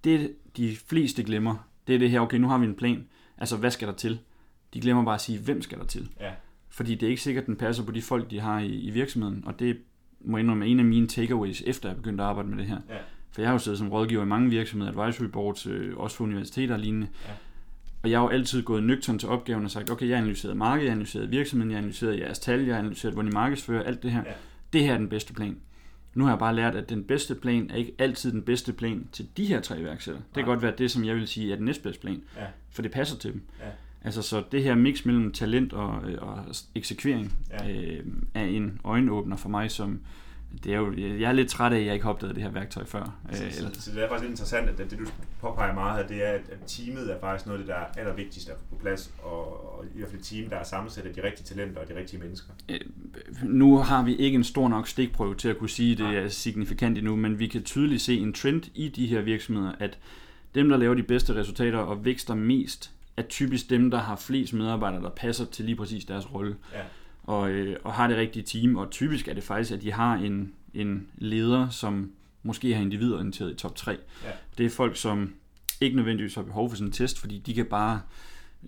Det 0.05 0.33
de 0.57 0.77
fleste 0.89 1.23
glemmer, 1.23 1.69
det 1.87 1.95
er 1.95 1.99
det 1.99 2.11
her, 2.11 2.21
okay, 2.21 2.37
nu 2.39 2.49
har 2.49 2.59
vi 2.59 2.67
en 2.67 2.75
plan. 2.75 3.07
Altså, 3.39 3.57
hvad 3.57 3.71
skal 3.71 3.89
der 3.89 3.95
til? 3.95 4.19
De 4.75 4.81
glemmer 4.81 5.05
bare 5.05 5.15
at 5.15 5.21
sige, 5.21 5.39
hvem 5.39 5.63
skal 5.63 5.79
der 5.79 5.85
til? 5.85 6.09
Ja. 6.21 6.31
Fordi 6.69 6.95
det 6.95 7.07
er 7.07 7.11
ikke 7.11 7.23
sikkert, 7.23 7.43
at 7.43 7.47
den 7.47 7.57
passer 7.57 7.85
på 7.85 7.93
de 7.93 8.03
folk, 8.03 8.31
de 8.31 8.41
har 8.41 8.61
i, 8.61 8.75
i 8.75 8.91
virksomheden. 8.91 9.43
Og 9.47 9.59
det 9.59 9.79
må 10.21 10.37
indrømme 10.37 10.67
er 10.67 10.71
en 10.71 10.79
af 10.79 10.85
mine 10.85 11.07
takeaways, 11.07 11.63
efter 11.67 11.89
jeg 11.89 11.97
begyndte 11.97 12.25
at 12.25 12.29
arbejde 12.29 12.49
med 12.49 12.59
det 12.59 12.67
her. 12.67 12.79
Ja. 12.89 12.97
For 13.33 13.41
jeg 13.41 13.49
har 13.49 13.55
jo 13.55 13.59
siddet 13.59 13.79
som 13.79 13.89
rådgiver 13.89 14.23
i 14.23 14.27
mange 14.27 14.51
virksomheder, 14.51 14.93
advisory 14.93 15.27
boards, 15.27 15.67
øh, 15.67 15.97
også 15.97 16.17
for 16.17 16.25
universiteter 16.25 16.75
og 16.75 16.81
lignende. 16.81 17.09
Ja. 17.29 17.33
Og 18.05 18.11
jeg 18.11 18.19
har 18.19 18.25
jo 18.25 18.29
altid 18.31 18.63
gået 18.63 18.83
nøgtern 18.83 19.19
til 19.19 19.29
opgaven 19.29 19.65
og 19.65 19.71
sagt, 19.71 19.91
okay, 19.91 20.09
jeg 20.09 20.17
har 20.17 20.23
analyseret 20.23 20.57
markedet, 20.57 20.85
jeg 20.85 20.91
har 20.93 20.97
analyseret 20.97 21.31
virksomheden, 21.31 21.71
jeg 21.71 21.77
har 21.77 21.83
analyseret 21.83 22.19
jeres 22.21 22.39
tal, 22.39 22.61
jeg 22.65 22.75
har 22.75 22.79
analyseret, 22.81 23.15
hvordan 23.15 23.31
I 23.31 23.35
markedsfører, 23.35 23.83
alt 23.83 24.03
det 24.03 24.11
her. 24.11 24.23
Ja. 24.27 24.33
Det 24.73 24.83
her 24.83 24.95
er 24.95 24.99
den 24.99 25.09
bedste 25.09 25.33
plan. 25.33 25.57
Nu 26.15 26.25
har 26.25 26.31
jeg 26.31 26.39
bare 26.39 26.55
lært, 26.55 26.75
at 26.75 26.89
den 26.91 27.05
bedste 27.05 27.35
plan 27.35 27.71
er 27.71 27.75
ikke 27.75 27.93
altid 27.99 28.33
den 28.33 28.43
bedste 28.43 28.73
plan 28.73 29.09
til 29.13 29.27
de 29.37 29.45
her 29.45 29.61
tre 29.61 29.81
iværksættere. 29.81 30.23
Det 30.29 30.35
kan 30.35 30.45
godt 30.45 30.63
være 30.63 30.73
det, 30.79 30.91
som 30.91 31.05
jeg 31.05 31.15
vil 31.15 31.29
sige 31.29 31.53
er 31.53 31.57
den 31.57 31.65
næstbedste 31.65 32.01
plan, 32.01 32.23
Ja. 32.37 32.45
for 32.71 32.83
det 32.83 32.91
passer 32.91 33.17
til 33.19 33.33
dem. 33.33 33.43
Ja. 33.61 33.65
Altså, 34.05 34.23
så 34.23 34.43
det 34.53 34.63
her 34.63 34.75
mix 34.75 35.05
mellem 35.05 35.33
talent 35.33 35.73
og, 35.73 36.11
øh, 36.11 36.19
og 36.21 36.39
eksekvering 36.75 37.33
Ja. 37.51 37.71
øh, 37.71 38.05
er 38.35 38.45
en 38.45 38.81
øjenåbner 38.85 39.37
for 39.37 39.49
mig, 39.49 39.71
som 39.71 40.01
det 40.65 40.73
er 40.75 40.77
jo, 40.77 40.95
jeg 40.97 41.29
er 41.29 41.33
lidt 41.33 41.49
træt 41.49 41.73
af, 41.73 41.79
at 41.79 41.87
jeg 41.87 41.95
ikke 41.95 42.05
har 42.05 42.13
opdaget 42.13 42.35
det 42.35 42.43
her 42.43 42.51
værktøj 42.51 42.85
før. 42.85 43.19
Så, 43.33 43.45
Øh, 43.45 43.53
så, 43.53 43.59
eller, 43.59 43.71
så 43.81 43.91
det 43.91 44.03
er 44.03 44.09
faktisk 44.09 44.23
lidt 44.23 44.31
interessant, 44.31 44.69
at 44.69 44.91
det, 44.91 44.99
du 44.99 45.07
påpeger 45.41 45.75
meget 45.75 45.97
her, 45.97 46.07
det 46.07 46.29
er, 46.29 46.31
at, 46.31 46.41
teamet 46.67 47.13
er 47.13 47.21
faktisk 47.21 47.47
noget 47.47 47.61
af 47.61 47.67
det, 47.67 47.75
der 47.75 47.81
er 47.81 47.87
allervigtigst 48.01 48.49
at 48.49 48.57
få 48.59 48.65
på 48.77 48.83
plads, 48.83 49.11
og, 49.23 49.77
og 49.79 49.85
i 49.95 49.99
hvert 49.99 50.11
fald 50.11 50.21
et 50.21 50.27
team, 50.27 50.51
der 50.51 50.57
er 50.57 50.65
sammensat 50.65 51.07
af 51.07 51.15
de 51.15 51.23
rigtige 51.23 51.45
talenter 51.47 51.81
og 51.81 51.89
de 51.89 51.97
rigtige 51.97 52.21
mennesker. 52.21 52.53
nu 53.43 53.79
har 53.79 54.03
vi 54.05 54.17
ikke 54.17 54.35
en 54.35 54.45
stor 54.45 54.69
nok 54.69 54.89
stikprøve 54.89 55.35
til 55.35 55.49
at 55.49 55.59
kunne 55.59 55.71
sige, 55.71 55.93
at 55.93 55.99
det 55.99 56.07
Nej. 56.07 56.15
er 56.15 56.29
signifikant 56.29 56.99
endnu, 56.99 57.17
men 57.17 57.39
vi 57.39 57.47
kan 57.47 57.63
tydeligt 57.63 58.03
se 58.03 58.19
en 58.19 58.33
trend 58.33 58.63
i 58.75 58.89
de 58.89 59.07
her 59.07 59.21
virksomheder, 59.21 59.73
at 59.81 59.99
dem, 60.55 60.69
der 60.69 60.77
laver 60.77 60.95
de 60.95 61.03
bedste 61.03 61.35
resultater 61.35 61.79
og 61.79 62.05
vækster 62.05 62.35
mest, 62.35 62.91
er 63.17 63.23
typisk 63.23 63.71
dem, 63.71 63.91
der 63.91 63.99
har 63.99 64.17
flest 64.17 64.53
medarbejdere, 64.53 65.03
der 65.03 65.11
passer 65.11 65.45
til 65.45 65.65
lige 65.65 65.77
præcis 65.77 66.05
deres 66.05 66.35
rolle. 66.35 66.57
Ja. 66.73 66.81
Og, 67.25 67.51
øh, 67.51 67.77
og 67.85 67.93
har 67.93 68.07
det 68.09 68.17
rigtige 68.17 68.43
team, 68.43 68.77
og 68.77 68.91
typisk 68.91 69.29
er 69.29 69.35
det 69.35 69.43
faktisk, 69.43 69.73
at 69.73 69.83
de 69.83 69.93
har 69.93 70.15
en, 70.15 70.53
en 70.75 71.07
leder, 71.19 71.69
som 71.69 72.11
måske 72.43 72.75
har 72.75 72.83
individorienteret 72.83 73.51
i 73.53 73.55
top 73.55 73.77
3. 73.77 73.91
Ja. 74.25 74.29
Det 74.59 74.67
er 74.67 74.71
folk, 74.71 74.97
som 74.97 75.35
ikke 75.81 75.97
nødvendigvis 75.97 76.35
har 76.35 76.43
behov 76.43 76.69
for 76.71 76.77
sådan 76.77 76.89
en 76.89 76.93
test, 76.93 77.21
fordi 77.21 77.39
de 77.39 77.55
kan 77.55 77.67
bare, 77.67 78.01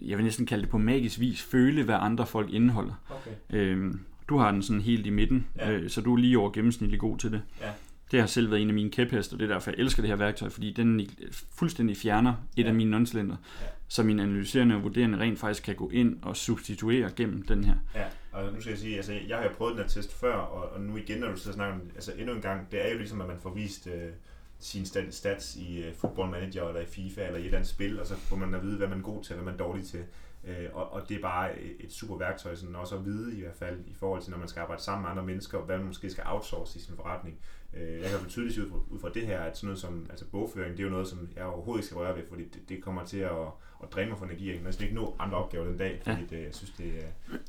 jeg 0.02 0.16
vil 0.18 0.24
næsten 0.24 0.46
kalde 0.46 0.62
det 0.62 0.70
på 0.70 0.78
magisk 0.78 1.20
vis, 1.20 1.42
føle, 1.42 1.82
hvad 1.82 1.94
andre 2.00 2.26
folk 2.26 2.52
indeholder. 2.52 2.94
Okay. 3.10 3.30
Øhm, 3.58 4.00
du 4.28 4.38
har 4.38 4.50
den 4.50 4.62
sådan 4.62 4.82
helt 4.82 5.06
i 5.06 5.10
midten, 5.10 5.46
Ja. 5.56 5.72
øh, 5.72 5.90
så 5.90 6.00
du 6.00 6.12
er 6.14 6.18
lige 6.18 6.38
over 6.38 6.50
gennemsnitlig 6.50 7.00
god 7.00 7.18
til 7.18 7.32
det. 7.32 7.42
Ja. 7.60 7.70
Det 8.10 8.20
har 8.20 8.26
selv 8.26 8.50
været 8.50 8.62
en 8.62 8.68
af 8.68 8.74
mine 8.74 8.90
kæphester, 8.90 9.34
og 9.36 9.40
det 9.40 9.50
er 9.50 9.54
derfor, 9.54 9.70
jeg 9.70 9.78
elsker 9.80 10.02
det 10.02 10.08
her 10.08 10.16
værktøj, 10.16 10.48
fordi 10.48 10.72
den 10.72 11.00
i- 11.00 11.18
fuldstændig 11.54 11.96
fjerner 11.96 12.34
et 12.56 12.62
Ja. 12.62 12.68
af 12.68 12.74
mine 12.74 12.90
nontalenter, 12.90 13.36
Ja. 13.60 13.66
så 13.88 14.02
min 14.02 14.20
analyserende 14.20 14.74
og 14.74 14.82
vurderende 14.82 15.18
rent 15.18 15.38
faktisk 15.38 15.62
kan 15.62 15.74
gå 15.74 15.90
ind 15.90 16.18
og 16.22 16.36
substituere 16.36 17.10
gennem 17.16 17.42
den 17.42 17.64
her. 17.64 17.74
Ja, 17.94 18.04
og 18.32 18.52
nu 18.52 18.60
skal 18.60 18.70
jeg 18.70 18.78
sige, 18.78 18.96
altså 18.96 19.12
jeg 19.28 19.38
har 19.38 19.48
prøvet 19.56 19.72
den 19.74 19.82
her 19.82 19.88
test 19.88 20.14
før, 20.20 20.34
og, 20.34 20.72
og 20.72 20.80
nu 20.80 20.96
igen, 20.96 21.18
når 21.20 21.30
du 21.30 21.36
sidder 21.36 21.50
og 21.50 21.54
snakker 21.54 21.74
om, 21.74 21.82
altså 21.94 22.12
endnu 22.18 22.34
en 22.34 22.40
gang, 22.42 22.70
det 22.72 22.86
er 22.86 22.92
jo 22.92 22.98
ligesom, 22.98 23.20
at 23.20 23.26
man 23.28 23.36
får 23.42 23.50
vist 23.54 23.86
øh, 23.86 24.10
sine 24.58 24.86
stat- 24.86 25.14
stats 25.14 25.56
i 25.56 25.82
øh, 25.84 25.94
Football 25.94 26.30
Manager, 26.30 26.68
eller 26.68 26.80
i 26.80 26.86
FIFA, 26.86 27.22
eller 27.26 27.36
i 27.36 27.40
et 27.40 27.44
eller 27.44 27.58
andet 27.58 27.70
spil, 27.70 28.00
og 28.00 28.06
så 28.06 28.16
får 28.16 28.36
man 28.36 28.54
at 28.54 28.62
vide, 28.62 28.76
hvad 28.76 28.88
man 28.88 28.98
er 28.98 29.02
god 29.02 29.24
til, 29.24 29.34
hvad 29.34 29.44
man 29.44 29.54
er 29.54 29.58
dårlig 29.58 29.86
til. 29.86 30.00
Øh, 30.48 30.66
og, 30.72 30.92
og 30.92 31.08
det 31.08 31.16
er 31.16 31.20
bare 31.20 31.60
et 31.60 31.92
super 31.92 32.16
værktøj, 32.18 32.54
sådan 32.54 32.74
også 32.76 32.96
at 32.96 33.04
vide 33.04 33.36
i 33.36 33.40
hvert 33.40 33.54
fald, 33.58 33.78
i 33.86 33.94
forhold 33.94 34.22
til, 34.22 34.30
når 34.30 34.38
man 34.38 34.48
skal 34.48 34.60
arbejde 34.60 34.82
sammen 34.82 35.02
med 35.02 35.10
andre 35.10 35.22
mennesker, 35.24 35.58
hvad 35.58 35.76
man 35.78 35.86
måske 35.86 36.10
skal 36.10 36.24
outsource 36.26 36.78
i 36.78 36.82
sin 36.82 36.94
forretning. 36.96 37.36
Øh, 37.76 38.00
jeg 38.00 38.10
kan 38.10 38.18
jo 38.18 38.28
tydeligt 38.28 38.58
ud 38.58 38.70
fra, 38.70 38.78
ud 38.90 38.98
fra 38.98 39.08
det 39.14 39.26
her, 39.26 39.40
at 39.40 39.56
sådan 39.56 39.66
noget 39.66 39.80
som 39.80 40.06
altså 40.10 40.24
bogføring, 40.24 40.72
det 40.72 40.80
er 40.80 40.84
jo 40.84 40.90
noget, 40.90 41.08
som 41.08 41.28
jeg 41.36 41.44
overhovedet 41.44 41.80
ikke 41.80 41.86
skal 41.86 41.96
røre 41.96 42.16
ved, 42.16 42.22
fordi 42.28 42.44
det, 42.44 42.68
det 42.68 42.82
kommer 42.82 43.04
til 43.04 43.18
at, 43.18 43.46
at 43.82 43.92
dræne 43.92 44.08
mig 44.08 44.18
for 44.18 44.24
energi. 44.24 44.50
Jeg 44.50 44.60
kan 44.60 44.74
ikke 44.82 44.94
nå 44.94 45.16
andre 45.18 45.38
opgaver 45.38 45.66
den 45.66 45.78
dag, 45.78 46.00
fordi 46.04 46.26
det, 46.30 46.42
jeg 46.42 46.54
synes, 46.54 46.70
det 46.70 46.94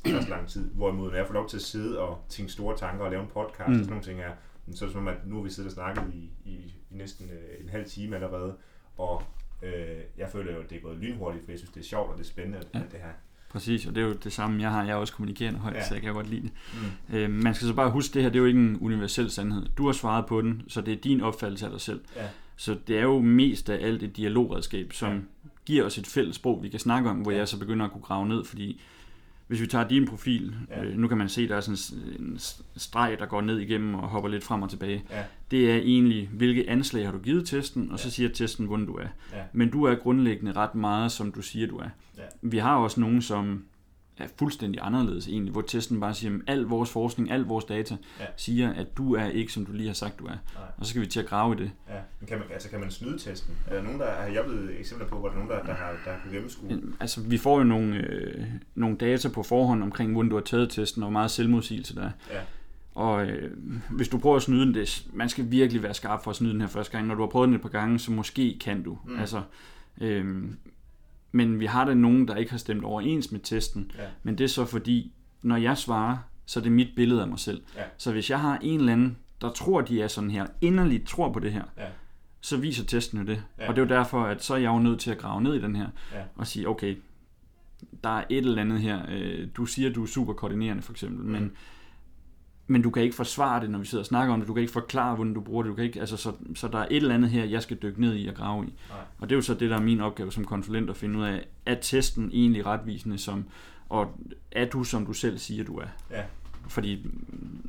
er 0.04 0.20
så 0.20 0.28
lang 0.28 0.48
tid. 0.48 0.70
Hvorimod, 0.70 1.10
når 1.10 1.16
jeg 1.16 1.26
får 1.26 1.34
lov 1.34 1.48
til 1.48 1.56
at 1.56 1.62
sidde 1.62 2.00
og 2.00 2.24
tænke 2.28 2.52
store 2.52 2.76
tanker 2.76 3.04
og 3.04 3.10
lave 3.10 3.22
en 3.22 3.28
podcast 3.28 3.68
mm. 3.68 3.74
og 3.74 3.78
sådan 3.78 3.88
nogle 3.88 4.04
ting, 4.04 4.20
er, 4.20 4.32
så 4.74 4.84
er 4.84 4.86
det 4.86 4.92
som 4.92 5.08
at 5.08 5.26
nu 5.26 5.36
har 5.36 5.42
vi 5.42 5.50
siddet 5.50 5.68
og 5.68 5.74
snakket 5.74 6.14
i, 6.14 6.30
i, 6.44 6.54
i 6.90 6.96
næsten 6.96 7.30
øh, 7.30 7.64
en 7.64 7.68
halv 7.68 7.84
time 7.84 8.16
allerede, 8.16 8.56
og 8.96 9.22
øh, 9.62 10.00
jeg 10.18 10.28
føler 10.28 10.52
jo, 10.52 10.60
at 10.60 10.70
det 10.70 10.76
er 10.76 10.82
gået 10.82 10.98
lynhurtigt, 10.98 11.44
for 11.44 11.52
jeg 11.52 11.58
synes, 11.58 11.72
det 11.72 11.80
er 11.80 11.84
sjovt 11.84 12.10
og 12.10 12.18
det 12.18 12.24
er 12.24 12.28
spændende, 12.28 12.62
ja. 12.74 12.78
det 12.78 13.00
her. 13.00 13.12
Præcis, 13.48 13.86
og 13.86 13.94
det 13.94 14.02
er 14.02 14.06
jo 14.06 14.12
det 14.12 14.32
samme, 14.32 14.62
jeg 14.62 14.70
har. 14.70 14.84
Jeg 14.84 14.90
er 14.90 14.96
også 14.96 15.12
kommunikerende 15.12 15.58
højt, 15.58 15.76
ja. 15.76 15.88
så 15.88 15.94
jeg 15.94 16.02
kan 16.02 16.14
godt 16.14 16.30
lide 16.30 16.42
det. 16.42 16.50
Mm. 17.10 17.16
Øh, 17.16 17.30
man 17.30 17.54
skal 17.54 17.68
så 17.68 17.74
bare 17.74 17.90
huske, 17.90 18.14
det 18.14 18.22
her 18.22 18.28
det 18.28 18.36
er 18.36 18.40
jo 18.40 18.46
ikke 18.46 18.60
en 18.60 18.78
universel 18.80 19.30
sandhed. 19.30 19.66
Du 19.78 19.86
har 19.86 19.92
svaret 19.92 20.26
på 20.26 20.40
den, 20.40 20.62
så 20.68 20.80
det 20.80 20.92
er 20.92 20.96
din 20.96 21.20
opfattelse 21.20 21.64
af 21.66 21.70
dig 21.70 21.80
selv. 21.80 22.00
Ja. 22.16 22.26
Så 22.56 22.76
det 22.88 22.98
er 22.98 23.02
jo 23.02 23.20
mest 23.20 23.70
af 23.70 23.86
alt 23.86 24.02
et 24.02 24.16
dialogredskab, 24.16 24.92
som 24.92 25.12
ja. 25.12 25.18
giver 25.66 25.84
os 25.84 25.98
et 25.98 26.06
fælles 26.06 26.36
sprog, 26.36 26.62
vi 26.62 26.68
kan 26.68 26.80
snakke 26.80 27.10
om, 27.10 27.16
hvor 27.16 27.30
ja. 27.30 27.38
jeg 27.38 27.48
så 27.48 27.58
begynder 27.58 27.86
at 27.86 27.92
kunne 27.92 28.02
grave 28.02 28.28
ned, 28.28 28.44
fordi 28.44 28.80
hvis 29.48 29.60
vi 29.60 29.66
tager 29.66 29.88
din 29.88 30.06
profil, 30.06 30.54
ja. 30.70 30.84
øh, 30.84 30.96
nu 30.96 31.08
kan 31.08 31.18
man 31.18 31.28
se, 31.28 31.48
der 31.48 31.56
er 31.56 31.60
sådan 31.60 32.08
en 32.18 32.38
streg, 32.76 33.16
der 33.18 33.26
går 33.26 33.40
ned 33.40 33.58
igennem 33.58 33.94
og 33.94 34.08
hopper 34.08 34.30
lidt 34.30 34.44
frem 34.44 34.62
og 34.62 34.70
tilbage. 34.70 35.04
Ja. 35.10 35.24
Det 35.50 35.70
er 35.70 35.76
egentlig, 35.76 36.28
hvilke 36.32 36.70
anslag 36.70 37.04
har 37.04 37.12
du 37.12 37.18
givet 37.18 37.46
testen, 37.46 37.90
og 37.90 37.98
ja. 37.98 38.02
så 38.02 38.10
siger 38.10 38.28
testen, 38.28 38.66
hvordan 38.66 38.86
du 38.86 38.94
er. 38.94 39.06
Ja. 39.32 39.42
Men 39.52 39.70
du 39.70 39.84
er 39.84 39.94
grundlæggende 39.94 40.52
ret 40.52 40.74
meget, 40.74 41.12
som 41.12 41.32
du 41.32 41.42
siger, 41.42 41.66
du 41.66 41.76
er. 41.76 41.88
Ja. 42.18 42.22
Vi 42.42 42.58
har 42.58 42.76
også 42.76 43.00
nogen, 43.00 43.22
som 43.22 43.64
er 44.18 44.28
fuldstændig 44.38 44.80
anderledes 44.84 45.28
egentlig, 45.28 45.52
hvor 45.52 45.62
testen 45.62 46.00
bare 46.00 46.14
siger, 46.14 46.34
at 46.34 46.40
al 46.46 46.62
vores 46.62 46.90
forskning, 46.90 47.30
al 47.30 47.40
vores 47.40 47.64
data 47.64 47.96
ja. 48.20 48.24
siger, 48.36 48.72
at 48.72 48.96
du 48.96 49.14
er 49.14 49.26
ikke, 49.26 49.52
som 49.52 49.66
du 49.66 49.72
lige 49.72 49.86
har 49.86 49.94
sagt, 49.94 50.18
du 50.18 50.24
er. 50.24 50.28
Nej. 50.28 50.38
Og 50.78 50.86
så 50.86 50.90
skal 50.90 51.02
vi 51.02 51.06
til 51.06 51.20
at 51.20 51.26
grave 51.26 51.54
i 51.54 51.58
det. 51.58 51.70
Ja. 51.88 51.94
Men 52.20 52.26
kan 52.28 52.38
man, 52.38 52.46
altså, 52.52 52.70
kan 52.70 52.80
man 52.80 52.90
snyde 52.90 53.18
testen? 53.18 53.54
Er 53.66 53.74
der 53.74 53.82
nogen, 53.82 54.00
der 54.00 54.10
har 54.10 54.26
jeg 54.26 54.44
blevet 54.44 54.80
eksempler 54.80 55.08
på, 55.08 55.18
hvor 55.18 55.28
der 55.28 55.34
er 55.34 55.38
nogen, 55.38 55.50
der, 55.50 55.64
der 55.64 55.74
har, 55.74 55.90
der 56.04 56.10
har 56.10 56.18
kunnet 56.22 56.34
gennemskue? 56.34 56.82
Altså, 57.00 57.20
vi 57.20 57.38
får 57.38 57.58
jo 57.58 57.64
nogle, 57.64 57.96
øh, 57.96 58.44
nogle 58.74 58.96
data 58.96 59.28
på 59.28 59.42
forhånd 59.42 59.82
omkring, 59.82 60.12
hvordan 60.12 60.30
du 60.30 60.36
har 60.36 60.42
taget 60.42 60.70
testen, 60.70 61.02
og 61.02 61.06
hvor 61.06 61.12
meget 61.12 61.30
selvmodsigelse 61.30 61.94
der 61.94 62.02
er. 62.02 62.10
Ja. 62.30 62.40
Og 62.94 63.26
øh, 63.26 63.52
hvis 63.90 64.08
du 64.08 64.18
prøver 64.18 64.36
at 64.36 64.42
snyde 64.42 64.66
den, 64.66 64.74
det, 64.74 65.06
man 65.12 65.28
skal 65.28 65.50
virkelig 65.50 65.82
være 65.82 65.94
skarp 65.94 66.24
for 66.24 66.30
at 66.30 66.36
snyde 66.36 66.52
den 66.52 66.60
her 66.60 66.68
første 66.68 66.92
gang. 66.92 67.06
Når 67.06 67.14
du 67.14 67.22
har 67.22 67.28
prøvet 67.28 67.46
den 67.46 67.54
et 67.54 67.62
par 67.62 67.68
gange, 67.68 67.98
så 67.98 68.12
måske 68.12 68.58
kan 68.60 68.82
du. 68.82 68.98
Mm. 69.04 69.18
Altså, 69.18 69.42
øh, 70.00 70.44
men 71.32 71.60
vi 71.60 71.66
har 71.66 71.84
da 71.84 71.94
nogen, 71.94 72.28
der 72.28 72.36
ikke 72.36 72.50
har 72.50 72.58
stemt 72.58 72.84
overens 72.84 73.32
med 73.32 73.40
testen. 73.40 73.90
Ja. 73.98 74.06
Men 74.22 74.38
det 74.38 74.44
er 74.44 74.48
så 74.48 74.64
fordi, 74.64 75.12
når 75.42 75.56
jeg 75.56 75.78
svarer, 75.78 76.16
så 76.46 76.60
er 76.60 76.62
det 76.62 76.72
mit 76.72 76.88
billede 76.96 77.22
af 77.22 77.28
mig 77.28 77.38
selv. 77.38 77.62
Ja. 77.76 77.82
Så 77.96 78.12
hvis 78.12 78.30
jeg 78.30 78.40
har 78.40 78.58
en 78.62 78.80
eller 78.80 78.92
anden, 78.92 79.18
der 79.40 79.50
tror, 79.50 79.80
de 79.80 80.02
er 80.02 80.08
sådan 80.08 80.30
her, 80.30 80.46
inderligt 80.60 81.08
tror 81.08 81.32
på 81.32 81.38
det 81.38 81.52
her, 81.52 81.64
ja. 81.76 81.86
så 82.40 82.56
viser 82.56 82.84
testen 82.84 83.18
jo 83.18 83.24
det. 83.24 83.42
Ja. 83.58 83.68
Og 83.68 83.76
det 83.76 83.82
er 83.82 83.86
jo 83.86 84.00
derfor, 84.00 84.24
at 84.24 84.44
så 84.44 84.54
er 84.54 84.58
jeg 84.58 84.68
jo 84.68 84.78
nødt 84.78 85.00
til 85.00 85.10
at 85.10 85.18
grave 85.18 85.42
ned 85.42 85.54
i 85.54 85.60
den 85.60 85.76
her, 85.76 85.88
ja. 86.14 86.22
og 86.36 86.46
sige, 86.46 86.68
okay, 86.68 86.96
der 88.04 88.18
er 88.18 88.24
et 88.30 88.38
eller 88.38 88.62
andet 88.62 88.80
her. 88.80 89.02
Øh, 89.08 89.48
du 89.56 89.66
siger, 89.66 89.92
du 89.92 90.02
er 90.02 90.06
super 90.06 90.32
koordinerende 90.32 90.82
for 90.82 90.92
eksempel, 90.92 91.24
mm. 91.24 91.30
men 91.30 91.52
men 92.70 92.82
du 92.82 92.90
kan 92.90 93.02
ikke 93.02 93.16
forsvare 93.16 93.60
det, 93.60 93.70
når 93.70 93.78
vi 93.78 93.86
sidder 93.86 94.02
og 94.02 94.06
snakker 94.06 94.34
om 94.34 94.40
det. 94.40 94.48
Du 94.48 94.54
kan 94.54 94.60
ikke 94.60 94.72
forklare, 94.72 95.14
hvordan 95.14 95.34
du 95.34 95.40
bruger 95.40 95.62
det. 95.62 95.70
Du 95.70 95.74
kan 95.74 95.84
ikke, 95.84 96.00
altså, 96.00 96.16
så, 96.16 96.32
så 96.54 96.68
der 96.68 96.78
er 96.78 96.86
et 96.90 96.96
eller 96.96 97.14
andet 97.14 97.30
her, 97.30 97.44
jeg 97.44 97.62
skal 97.62 97.76
dykke 97.82 98.00
ned 98.00 98.16
i 98.16 98.26
og 98.26 98.34
grave 98.34 98.64
i. 98.64 98.74
Nej. 98.88 98.98
Og 99.18 99.28
det 99.28 99.34
er 99.34 99.36
jo 99.36 99.42
så 99.42 99.54
det, 99.54 99.70
der 99.70 99.76
er 99.76 99.80
min 99.80 100.00
opgave 100.00 100.32
som 100.32 100.44
konsulent 100.44 100.90
at 100.90 100.96
finde 100.96 101.18
ud 101.18 101.24
af, 101.24 101.46
er 101.66 101.74
testen 101.74 102.30
egentlig 102.32 102.66
retvisende, 102.66 103.18
som, 103.18 103.44
og 103.88 104.20
er 104.52 104.64
du, 104.64 104.84
som 104.84 105.06
du 105.06 105.12
selv 105.12 105.38
siger, 105.38 105.64
du 105.64 105.76
er? 105.76 105.86
Ja. 106.10 106.22
Fordi 106.68 107.06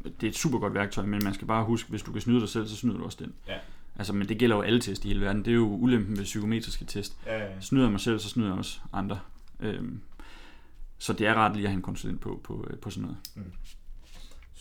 det 0.04 0.24
er 0.24 0.30
et 0.30 0.38
super 0.38 0.60
godt 0.60 0.74
værktøj, 0.74 1.06
men 1.06 1.22
man 1.24 1.34
skal 1.34 1.48
bare 1.48 1.66
huske, 1.66 1.90
hvis 1.90 2.02
du 2.02 2.12
kan 2.12 2.22
snyde 2.22 2.40
dig 2.40 2.50
selv, 2.50 2.68
så 2.68 2.76
snyder 2.76 2.98
du 2.98 3.04
også 3.04 3.18
den. 3.22 3.34
Ja. 3.48 3.58
Altså, 3.96 4.14
men 4.14 4.30
det 4.30 4.38
gælder 4.38 4.56
jo 4.56 4.62
alle 4.62 4.80
test 4.80 5.06
i 5.06 5.08
hele 5.08 5.22
verden. 5.22 5.46
Det 5.46 5.52
er 5.52 5.56
jo 5.56 5.68
ulempen 5.68 6.18
ved 6.18 6.24
psykometriske 6.24 6.86
test. 6.86 7.18
Ja, 7.26 7.38
ja, 7.38 7.44
ja. 7.44 7.62
Snyder 7.62 7.84
jeg 7.84 7.92
mig 7.92 8.02
selv, 8.02 8.20
så 8.20 8.30
snyder 8.30 8.50
jeg 8.50 8.58
også 8.58 8.80
andre. 8.94 9.20
Øhm, 9.60 10.00
så 10.98 11.14
det 11.14 11.28
er 11.28 11.34
ret 11.34 11.54
lige 11.56 11.64
at 11.64 11.70
have 11.70 11.76
en 11.76 11.82
konsulent 11.82 12.22
på, 12.22 12.42
på, 12.44 12.68
på 12.82 12.90
sådan 12.90 13.02
noget. 13.02 13.18
Mm. 13.36 13.44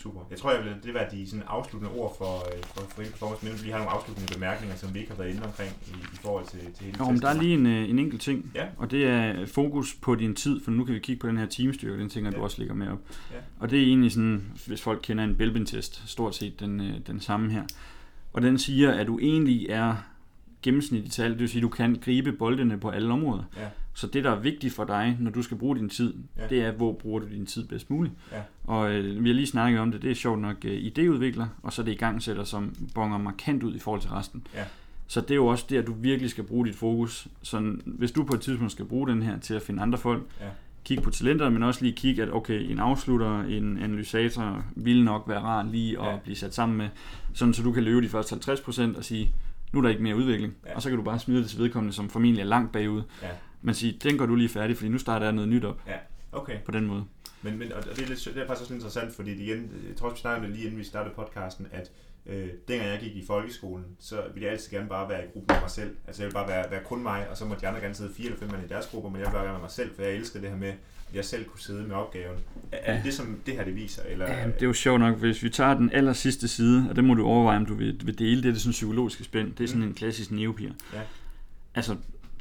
Super. 0.03 0.21
Jeg 0.31 0.39
tror, 0.39 0.53
jeg 0.53 0.65
vil, 0.65 0.75
det 0.83 0.95
være 0.95 1.11
de 1.11 1.27
sådan 1.27 1.45
afsluttende 1.47 1.95
ord 1.95 2.15
for, 2.19 2.35
øh, 2.37 2.63
for, 2.63 2.81
for 2.81 3.03
hele 3.03 3.13
performance, 3.13 3.47
men 3.47 3.65
vi 3.65 3.71
har 3.71 3.79
nogle 3.79 3.91
afsluttende 3.91 4.35
bemærkninger, 4.35 4.77
som 4.77 4.95
vi 4.95 4.99
ikke 4.99 5.11
har 5.11 5.19
været 5.19 5.31
inde 5.35 5.43
omkring 5.45 5.71
i, 5.87 5.91
i 5.91 6.17
forhold 6.23 6.47
til, 6.47 6.59
til 6.59 6.85
hele 6.85 6.97
Jo, 6.99 7.11
men 7.11 7.21
der 7.21 7.29
er 7.29 7.43
lige 7.43 7.55
en, 7.55 7.67
øh, 7.67 7.91
en 7.91 7.99
enkelt 7.99 8.23
ting, 8.23 8.53
ja. 8.55 8.67
og 8.77 8.91
det 8.91 9.07
er 9.07 9.47
fokus 9.47 9.95
på 9.95 10.15
din 10.15 10.35
tid, 10.35 10.61
for 10.65 10.71
nu 10.71 10.85
kan 10.85 10.95
vi 10.95 11.01
kigge 11.01 11.21
på 11.21 11.29
den 11.29 11.37
her 11.37 11.47
teamstyrke, 11.47 12.01
den 12.01 12.09
ting, 12.09 12.27
at 12.27 12.33
ja. 12.33 12.39
du 12.39 12.45
også 12.45 12.59
ligger 12.59 12.75
med 12.75 12.89
op. 12.89 12.99
Ja. 13.33 13.37
Og 13.59 13.71
det 13.71 13.79
er 13.79 13.83
egentlig 13.83 14.13
sådan, 14.13 14.53
hvis 14.67 14.83
folk 14.83 15.01
kender 15.03 15.25
en 15.25 15.37
Belbin-test, 15.37 16.03
stort 16.07 16.35
set 16.35 16.61
den, 16.61 16.81
øh, 16.81 16.95
den 17.07 17.21
samme 17.21 17.53
her. 17.53 17.63
Og 18.33 18.43
den 18.43 18.59
siger, 18.59 18.93
at 18.93 19.07
du 19.07 19.19
egentlig 19.19 19.67
er 19.69 19.97
gennemsnitligt 20.63 21.15
tal, 21.15 21.31
det 21.31 21.41
vil 21.41 21.49
sige, 21.49 21.61
at 21.61 21.63
du 21.63 21.69
kan 21.69 21.99
gribe 22.01 22.33
boldene 22.33 22.79
på 22.79 22.91
alle 22.91 23.13
områder. 23.13 23.43
Ja. 23.57 23.69
Så 23.95 24.07
det, 24.07 24.25
der 24.25 24.31
er 24.31 24.41
vigtigt 24.41 24.75
for 24.75 24.85
dig, 24.85 25.17
når 25.21 25.31
du 25.31 25.43
skal 25.43 25.57
bruge 25.57 25.77
din 25.77 25.89
tid, 25.89 26.15
ja. 26.37 26.47
det 26.47 26.63
er, 26.63 26.73
hvor 26.73 26.93
bruger 26.93 27.21
du 27.21 27.29
din 27.29 27.47
tid 27.47 27.67
bedst 27.67 27.91
muligt. 27.91 28.15
Ja. 28.33 28.41
Og 28.65 28.93
øh, 28.93 29.25
vi 29.25 29.29
har 29.29 29.35
lige 29.35 29.47
snakket 29.47 29.81
om 29.81 29.93
det, 29.93 30.03
det 30.03 30.11
er 30.11 30.15
sjovt 30.15 30.41
nok 30.41 30.57
øh, 30.65 30.77
idéudvikler, 30.77 31.47
og 31.63 31.73
så 31.73 31.83
er 31.83 31.85
det 31.85 31.93
igangsætter, 31.93 32.45
som 32.45 32.75
bonger 32.95 33.19
markant 33.19 33.63
ud 33.63 33.75
i 33.75 33.79
forhold 33.79 34.01
til 34.01 34.11
resten. 34.11 34.47
Ja. 34.55 34.65
Så 35.07 35.21
det 35.21 35.31
er 35.31 35.35
jo 35.35 35.47
også 35.47 35.65
der, 35.71 35.83
du 35.83 35.93
virkelig 35.93 36.31
skal 36.31 36.45
bruge 36.45 36.67
dit 36.67 36.75
fokus. 36.75 37.29
Så 37.43 37.77
hvis 37.85 38.13
du 38.13 38.25
på 38.25 38.35
et 38.35 38.41
tidspunkt 38.41 38.73
skal 38.73 38.85
bruge 38.85 39.09
den 39.09 39.23
her 39.23 39.39
til 39.39 39.55
at 39.55 39.63
finde 39.63 39.83
andre 39.83 39.99
folk, 39.99 40.23
ja. 40.41 40.47
kigge 40.85 41.03
på 41.03 41.11
talenter, 41.11 41.51
men 41.51 41.63
også 41.63 41.83
lige 41.83 41.97
kigge, 41.97 42.23
at 42.23 42.33
okay, 42.33 42.71
en 42.71 42.79
afslutter, 42.79 43.41
en 43.41 43.79
analysator 43.79 44.65
vil 44.77 45.05
nok 45.05 45.25
være 45.27 45.41
rar 45.41 45.63
lige 45.63 46.01
at 46.01 46.07
ja. 46.07 46.17
blive 46.17 46.37
sat 46.37 46.55
sammen 46.55 46.79
med, 46.79 46.89
sådan 47.35 47.55
så 47.55 47.63
du 47.63 47.73
kan 47.73 47.83
løbe 47.83 48.03
de 48.03 48.09
første 48.09 48.53
50% 48.53 48.97
og 48.97 49.05
sige, 49.05 49.33
nu 49.73 49.79
er 49.79 49.83
der 49.83 49.89
ikke 49.89 50.03
mere 50.03 50.17
udvikling, 50.17 50.55
ja. 50.67 50.75
og 50.75 50.83
så 50.83 50.89
kan 50.89 50.99
du 50.99 51.05
bare 51.05 51.19
smide 51.19 51.43
det 51.43 51.51
til 51.51 51.59
vedkommende, 51.59 51.97
som 51.97 52.11
formentlig 52.11 52.43
er 52.43 52.47
langt 52.47 52.73
bagud. 52.73 53.03
Ja. 53.23 53.29
Men 53.63 53.75
sige, 53.75 53.99
den 54.03 54.19
går 54.19 54.27
du 54.27 54.35
lige 54.35 54.49
færdig, 54.49 54.77
fordi 54.77 54.89
nu 54.89 54.99
starter 54.99 55.27
jeg 55.27 55.33
noget 55.33 55.49
nyt 55.49 55.65
op. 55.65 55.83
Ja, 55.87 55.97
okay. 56.33 56.59
På 56.65 56.71
den 56.71 56.87
måde. 56.87 57.05
Men, 57.43 57.59
men 57.59 57.73
og 57.73 57.85
det, 57.85 58.03
er 58.03 58.07
lidt, 58.07 58.25
det 58.35 58.43
er 58.43 58.47
faktisk 58.47 58.63
også 58.63 58.75
interessant, 58.75 59.15
fordi 59.15 59.31
det 59.31 59.41
igen, 59.41 59.71
jeg 59.89 59.97
tror, 59.97 60.11
vi 60.11 60.17
snakkede 60.17 60.53
lige 60.53 60.65
inden 60.65 60.79
vi 60.79 60.85
startede 60.85 61.15
podcasten, 61.15 61.67
at 61.73 61.91
øh, 62.27 62.49
dengang 62.69 62.91
jeg 62.91 63.01
gik 63.01 63.17
i 63.17 63.27
folkeskolen, 63.27 63.85
så 63.99 64.23
ville 64.33 64.45
jeg 64.45 64.53
altid 64.53 64.71
gerne 64.71 64.89
bare 64.89 65.09
være 65.09 65.25
i 65.25 65.29
gruppe 65.33 65.55
med 65.55 65.61
mig 65.61 65.71
selv. 65.71 65.97
Altså 66.07 66.23
jeg 66.23 66.27
ville 66.27 66.35
bare 66.35 66.49
være, 66.49 66.71
være 66.71 66.85
kun 66.85 67.03
mig, 67.03 67.29
og 67.31 67.37
så 67.37 67.45
måtte 67.45 67.61
de 67.61 67.69
andre 67.69 67.81
gerne 67.81 67.95
sidde 67.95 68.15
fire 68.15 68.27
eller 68.27 68.39
fem 68.39 68.51
mand 68.51 68.65
i 68.65 68.69
deres 68.69 68.87
grupper, 68.87 69.11
men 69.11 69.19
jeg 69.19 69.27
ville 69.27 69.37
bare 69.37 69.45
være 69.45 69.53
med 69.53 69.61
mig 69.61 69.71
selv, 69.71 69.95
for 69.95 70.03
jeg 70.03 70.13
elskede 70.13 70.43
det 70.43 70.51
her 70.51 70.59
med, 70.59 70.73
jeg 71.15 71.25
selv 71.25 71.45
kunne 71.45 71.61
sidde 71.61 71.83
med 71.83 71.97
opgaven. 71.97 72.37
Er 72.73 72.97
det 72.97 73.05
det, 73.05 73.15
som 73.15 73.41
det 73.47 73.55
her 73.55 73.65
det 73.65 73.77
viser? 73.77 74.03
Eller? 74.09 74.33
Ja, 74.33 74.47
det 74.47 74.63
er 74.63 74.67
jo 74.67 74.73
sjovt 74.73 75.01
nok, 75.01 75.17
hvis 75.17 75.43
vi 75.43 75.51
tager 75.51 75.75
den 75.75 75.91
aller 75.93 76.13
sidste 76.13 76.49
side, 76.49 76.87
og 76.91 76.97
det 76.97 77.05
må 77.05 77.15
du 77.15 77.27
overveje, 77.27 77.57
om 77.57 77.67
du 77.67 77.75
vil, 77.75 78.01
vil 78.05 78.19
dele, 78.19 78.43
det 78.43 78.49
er 78.49 78.53
det 78.53 78.61
sådan 78.61 78.73
psykologiske 78.73 79.25
spænd. 79.25 79.53
Det 79.55 79.65
er 79.65 79.69
sådan 79.69 79.83
mm. 79.83 79.89
en 79.89 79.95
klassisk 79.95 80.31
neopier. 80.31 80.73
Ja. 80.95 81.01
Altså, 81.75 81.97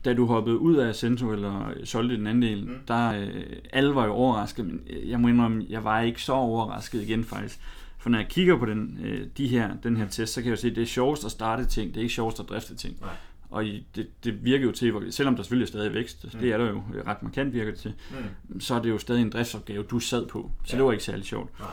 da 0.05 0.13
du 0.13 0.25
hoppede 0.25 0.57
ud 0.57 0.75
af 0.75 0.95
Cento 0.95 1.31
eller 1.31 1.73
solgte 1.83 2.17
den 2.17 2.27
anden 2.27 2.41
del, 2.41 2.65
mm. 2.65 2.75
der 2.87 3.11
øh, 3.11 3.43
alle 3.73 3.95
var 3.95 4.05
jo 4.05 4.11
overrasket, 4.11 4.65
men 4.65 4.81
jeg 5.05 5.19
må 5.19 5.27
indrømme, 5.27 5.65
jeg 5.69 5.83
var 5.83 6.01
ikke 6.01 6.21
så 6.21 6.33
overrasket 6.33 7.01
igen 7.01 7.23
faktisk. 7.23 7.59
For 7.97 8.09
når 8.09 8.17
jeg 8.17 8.27
kigger 8.27 8.57
på 8.57 8.65
den, 8.65 8.99
øh, 9.03 9.27
de 9.37 9.47
her, 9.47 9.69
den 9.83 9.97
her 9.97 10.07
test, 10.07 10.33
så 10.33 10.41
kan 10.41 10.49
jeg 10.49 10.57
jo 10.57 10.61
se, 10.61 10.67
at 10.67 10.75
det 10.75 10.81
er 10.81 10.87
sjovest 10.87 11.25
at 11.25 11.31
starte 11.31 11.65
ting, 11.65 11.89
det 11.89 11.97
er 11.97 12.01
ikke 12.01 12.13
sjovest 12.13 12.39
at 12.39 12.49
drifte 12.49 12.75
ting. 12.75 12.97
Nej. 13.01 13.09
Og 13.49 13.63
det, 13.95 14.07
det 14.23 14.45
virker 14.45 14.65
jo 14.65 14.71
til, 14.71 14.93
selvom 15.09 15.35
der 15.35 15.43
selvfølgelig 15.43 15.65
er 15.65 15.67
stadig 15.67 15.93
vækst, 15.93 16.33
mm. 16.33 16.39
det 16.39 16.51
er 16.51 16.57
der 16.57 16.69
jo 16.69 16.83
ret 17.07 17.23
markant 17.23 17.53
virker 17.53 17.71
det 17.71 17.79
til, 17.79 17.93
mm. 18.49 18.59
så 18.59 18.75
er 18.75 18.81
det 18.81 18.89
jo 18.89 18.97
stadig 18.97 19.21
en 19.21 19.29
driftsopgave, 19.29 19.83
du 19.83 19.99
sad 19.99 20.27
på. 20.27 20.51
Så 20.63 20.75
ja. 20.75 20.77
det 20.77 20.85
var 20.85 20.91
ikke 20.91 21.03
særlig 21.03 21.25
sjovt. 21.25 21.59
Nej. 21.59 21.69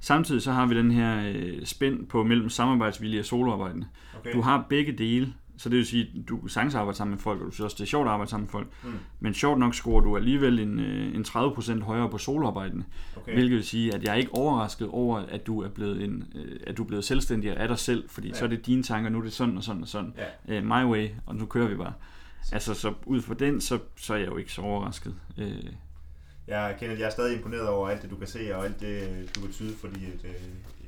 Samtidig 0.00 0.42
så 0.42 0.52
har 0.52 0.66
vi 0.66 0.74
den 0.74 0.90
her 0.90 1.32
øh, 1.34 1.64
spænd 1.64 2.06
på 2.06 2.22
mellem 2.22 2.48
samarbejdsvilje 2.48 3.20
og 3.20 3.24
soloarbejdende. 3.24 3.86
Okay. 4.18 4.32
Du 4.32 4.40
har 4.40 4.66
begge 4.68 4.92
dele, 4.92 5.34
så 5.58 5.68
det 5.68 5.78
vil 5.78 5.86
sige, 5.86 6.02
at 6.02 6.28
du 6.28 6.36
kan 6.36 6.48
sagtens 6.48 6.74
arbejde 6.74 6.96
sammen 6.96 7.12
med 7.12 7.18
folk, 7.18 7.40
og 7.40 7.46
du 7.46 7.50
synes 7.50 7.64
også, 7.64 7.74
det 7.74 7.82
er 7.82 7.86
sjovt 7.86 8.06
at 8.06 8.12
arbejde 8.12 8.30
sammen 8.30 8.44
med 8.44 8.50
folk. 8.50 8.66
Mm. 8.84 8.92
Men 9.20 9.34
sjovt 9.34 9.58
nok 9.58 9.74
scorer 9.74 10.00
du 10.00 10.16
alligevel 10.16 10.58
en, 10.58 10.80
øh, 10.80 11.14
en 11.14 11.24
30% 11.24 11.82
højere 11.82 12.10
på 12.10 12.18
soloarbejdende. 12.18 12.84
Okay. 13.16 13.34
Hvilket 13.34 13.56
vil 13.56 13.64
sige, 13.64 13.94
at 13.94 14.02
jeg 14.02 14.10
er 14.10 14.14
ikke 14.14 14.34
overrasket 14.34 14.88
over, 14.88 15.18
at 15.18 15.46
du 15.46 15.62
er 15.62 15.68
blevet, 15.68 16.04
en, 16.04 16.24
øh, 16.34 16.60
at 16.66 16.76
du 16.76 16.82
er 16.82 16.86
blevet 16.86 17.04
selvstændig 17.04 17.56
af 17.56 17.68
dig 17.68 17.78
selv, 17.78 18.08
fordi 18.08 18.28
ja. 18.28 18.34
så 18.34 18.44
er 18.44 18.48
det 18.48 18.66
dine 18.66 18.82
tanker, 18.82 19.10
nu 19.10 19.18
er 19.18 19.22
det 19.22 19.32
sådan 19.32 19.56
og 19.56 19.64
sådan 19.64 19.82
og 19.82 19.88
sådan. 19.88 20.14
Ja. 20.48 20.58
Uh, 20.58 20.64
my 20.64 20.84
way, 20.84 21.08
og 21.26 21.36
nu 21.36 21.46
kører 21.46 21.68
vi 21.68 21.76
bare. 21.76 21.92
Altså, 22.52 22.74
så 22.74 22.94
ud 23.06 23.22
fra 23.22 23.34
den, 23.34 23.60
så, 23.60 23.78
så 23.96 24.14
er 24.14 24.18
jeg 24.18 24.26
jo 24.26 24.36
ikke 24.36 24.52
så 24.52 24.62
overrasket. 24.62 25.14
Uh, 25.38 25.44
jeg 26.46 26.76
kender, 26.78 26.96
jeg 26.96 27.06
er 27.06 27.10
stadig 27.10 27.36
imponeret 27.36 27.68
over 27.68 27.88
alt 27.88 28.02
det, 28.02 28.10
du 28.10 28.16
kan 28.16 28.26
se, 28.26 28.56
og 28.56 28.64
alt 28.64 28.80
det, 28.80 29.28
du 29.34 29.40
kan 29.40 29.52
tyde, 29.52 29.74
fordi 29.80 30.04
at, 30.04 30.24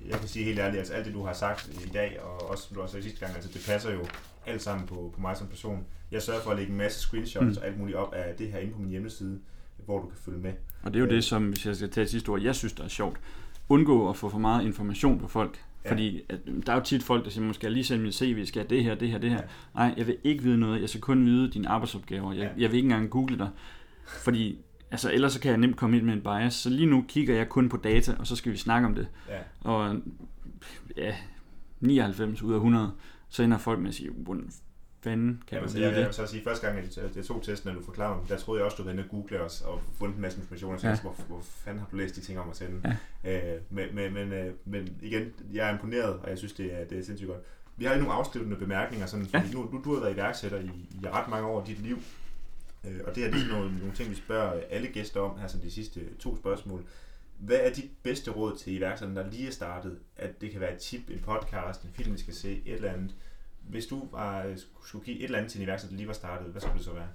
jeg 0.08 0.18
kan 0.18 0.28
sige 0.28 0.44
helt 0.44 0.58
ærligt, 0.58 0.78
altså 0.78 0.94
alt 0.94 1.06
det, 1.06 1.14
du 1.14 1.24
har 1.24 1.32
sagt 1.32 1.68
i 1.86 1.88
dag, 1.88 2.20
og 2.22 2.50
også 2.50 2.64
som 2.64 2.74
du 2.74 2.82
også 2.82 2.92
sagde 2.92 3.04
sidste 3.04 3.20
gang, 3.20 3.34
altså 3.36 3.52
det 3.52 3.64
passer 3.66 3.92
jo 3.92 4.06
alt 4.48 4.62
sammen 4.62 4.86
på, 4.86 5.12
på 5.14 5.20
mig 5.20 5.36
som 5.36 5.46
person. 5.46 5.84
Jeg 6.10 6.22
sørger 6.22 6.40
for 6.40 6.50
at 6.50 6.56
lægge 6.56 6.72
en 6.72 6.78
masse 6.78 7.00
screenshots 7.00 7.56
mm. 7.56 7.56
og 7.60 7.66
alt 7.66 7.78
muligt 7.78 7.96
op 7.96 8.12
af 8.12 8.34
det 8.38 8.52
her 8.52 8.58
inde 8.58 8.72
på 8.72 8.80
min 8.80 8.90
hjemmeside, 8.90 9.38
hvor 9.84 10.00
du 10.00 10.06
kan 10.06 10.18
følge 10.18 10.38
med. 10.38 10.52
Og 10.82 10.94
det 10.94 10.96
er 10.96 11.00
jo 11.00 11.06
øh. 11.06 11.14
det, 11.14 11.24
som, 11.24 11.48
hvis 11.48 11.66
jeg 11.66 11.76
skal 11.76 11.90
tage 11.90 12.08
sidste 12.08 12.28
ord, 12.28 12.40
jeg 12.40 12.54
synes, 12.54 12.72
der 12.72 12.84
er 12.84 12.88
sjovt. 12.88 13.20
Undgå 13.68 14.10
at 14.10 14.16
få 14.16 14.28
for 14.28 14.38
meget 14.38 14.64
information 14.64 15.18
på 15.18 15.28
folk. 15.28 15.64
Ja. 15.84 15.90
Fordi 15.90 16.22
at, 16.28 16.38
der 16.66 16.72
er 16.72 16.76
jo 16.76 16.82
tit 16.82 17.02
folk, 17.02 17.24
der 17.24 17.30
siger, 17.30 17.44
måske 17.44 17.64
jeg 17.64 17.72
lige 17.72 17.84
sende 17.84 18.02
min 18.02 18.12
CV, 18.12 18.44
skal 18.46 18.60
jeg 18.60 18.70
det 18.70 18.84
her, 18.84 18.94
det 18.94 19.10
her, 19.10 19.18
det 19.18 19.30
her. 19.30 19.36
Ja. 19.36 19.44
Nej, 19.74 19.94
jeg 19.96 20.06
vil 20.06 20.16
ikke 20.24 20.42
vide 20.42 20.58
noget, 20.58 20.80
jeg 20.80 20.88
skal 20.88 21.00
kun 21.00 21.26
vide 21.26 21.50
dine 21.50 21.68
arbejdsopgaver. 21.68 22.32
Jeg, 22.32 22.42
ja. 22.42 22.62
jeg 22.62 22.70
vil 22.70 22.76
ikke 22.76 22.86
engang 22.86 23.10
google 23.10 23.38
dig. 23.38 23.48
Fordi 24.06 24.58
Altså, 24.90 25.12
ellers 25.12 25.32
så 25.32 25.40
kan 25.40 25.50
jeg 25.50 25.58
nemt 25.58 25.76
komme 25.76 25.96
ind 25.96 26.06
med 26.06 26.14
en 26.14 26.20
bias. 26.20 26.54
Så 26.54 26.70
lige 26.70 26.86
nu 26.86 27.04
kigger 27.08 27.34
jeg 27.34 27.48
kun 27.48 27.68
på 27.68 27.76
data, 27.76 28.14
og 28.18 28.26
så 28.26 28.36
skal 28.36 28.52
vi 28.52 28.56
snakke 28.56 28.86
om 28.86 28.94
det. 28.94 29.08
Ja. 29.28 29.38
Og 29.60 29.96
ja, 30.96 31.14
99 31.80 32.42
ud 32.42 32.52
af 32.52 32.56
100, 32.56 32.92
så 33.28 33.42
ender 33.42 33.58
folk 33.58 33.78
med 33.80 33.88
at 33.88 33.94
sige, 33.94 34.10
hvordan 34.10 34.50
fanden 35.00 35.42
kan 35.46 35.58
du 35.58 35.62
altså, 35.62 35.76
vide 35.76 35.86
jeg, 35.88 35.92
jeg, 35.92 35.98
det? 36.00 36.06
vil 36.06 36.14
så 36.14 36.26
sige, 36.26 36.44
første 36.44 36.66
gang, 36.66 36.78
jeg, 36.96 37.16
jeg 37.16 37.24
tog 37.24 37.42
testen, 37.42 37.68
når 37.72 37.78
du 37.80 37.84
forklarede 37.84 38.16
mig, 38.20 38.28
der 38.28 38.36
troede 38.38 38.58
jeg 38.58 38.64
også, 38.64 38.82
du 38.82 38.88
havde 38.88 39.04
google 39.10 39.40
os 39.40 39.60
og 39.60 39.80
fundet 39.98 40.16
en 40.16 40.22
masse 40.22 40.38
information, 40.38 40.74
og 40.74 40.80
så 40.80 40.88
Ja. 40.88 41.00
hvor, 41.00 41.16
hvor 41.28 41.40
fanden 41.40 41.80
har 41.80 41.88
du 41.92 41.96
læst 41.96 42.16
de 42.16 42.20
ting 42.20 42.38
om 42.38 42.50
at 42.50 42.56
sende? 42.56 42.96
Ja. 43.24 43.54
Øh, 43.54 43.60
men, 43.70 43.94
men, 43.94 44.14
men, 44.14 44.32
øh, 44.32 44.52
men 44.64 44.96
igen, 45.02 45.32
jeg 45.52 45.68
er 45.68 45.72
imponeret, 45.72 46.12
og 46.22 46.30
jeg 46.30 46.38
synes, 46.38 46.52
det 46.52 46.80
er, 46.80 46.84
det 46.84 46.98
er 46.98 47.02
sindssygt 47.04 47.28
godt. 47.30 47.40
Vi 47.76 47.84
har 47.84 47.94
lige 47.94 48.02
nogle 48.04 48.18
afsluttende 48.18 48.56
bemærkninger, 48.56 49.06
sådan, 49.06 49.26
fordi 49.26 49.46
Ja. 49.46 49.52
nu, 49.52 49.68
nu 49.72 49.80
du 49.84 49.94
har 49.94 50.00
været 50.00 50.14
iværksætter 50.14 50.58
i, 50.58 50.70
i 51.02 51.06
ret 51.08 51.28
mange 51.28 51.46
år 51.48 51.60
af 51.60 51.66
dit 51.66 51.78
liv, 51.82 51.98
øh, 52.84 53.00
og 53.06 53.14
det 53.14 53.22
her 53.22 53.30
det 53.30 53.36
er 53.36 53.44
sådan 53.44 53.60
nogle, 53.60 53.78
nogle 53.78 53.94
ting, 53.94 54.10
vi 54.10 54.14
spørger 54.14 54.60
alle 54.70 54.88
gæster 54.88 55.20
om 55.20 55.38
her 55.38 55.46
som 55.48 55.60
de 55.60 55.70
sidste 55.70 56.00
to 56.18 56.36
spørgsmål. 56.36 56.84
Hvad 57.38 57.56
er 57.62 57.74
dit 57.74 57.90
bedste 58.02 58.30
råd 58.30 58.56
til 58.56 58.72
iværksætteren, 58.72 59.16
der 59.16 59.30
lige 59.30 59.46
er 59.46 59.52
startet? 59.52 59.98
At 60.16 60.40
det 60.40 60.50
kan 60.50 60.60
være 60.60 60.74
et 60.74 60.78
tip, 60.78 61.10
en 61.10 61.18
podcast, 61.18 61.82
en 61.82 61.90
film, 61.92 62.12
vi 62.12 62.18
skal 62.18 62.34
se, 62.34 62.62
et 62.66 62.74
eller 62.74 62.92
andet. 62.92 63.14
Hvis 63.68 63.86
du 63.86 64.08
var, 64.12 64.56
skulle 64.84 65.04
give 65.04 65.18
et 65.18 65.24
eller 65.24 65.38
andet 65.38 65.52
til 65.52 65.60
en 65.60 65.64
iværksætter, 65.64 65.92
der 65.92 65.96
lige 65.96 66.06
var 66.06 66.14
startet, 66.14 66.50
hvad 66.50 66.60
skulle 66.60 66.76
det 66.76 66.84
så 66.84 66.92
være? 66.92 67.08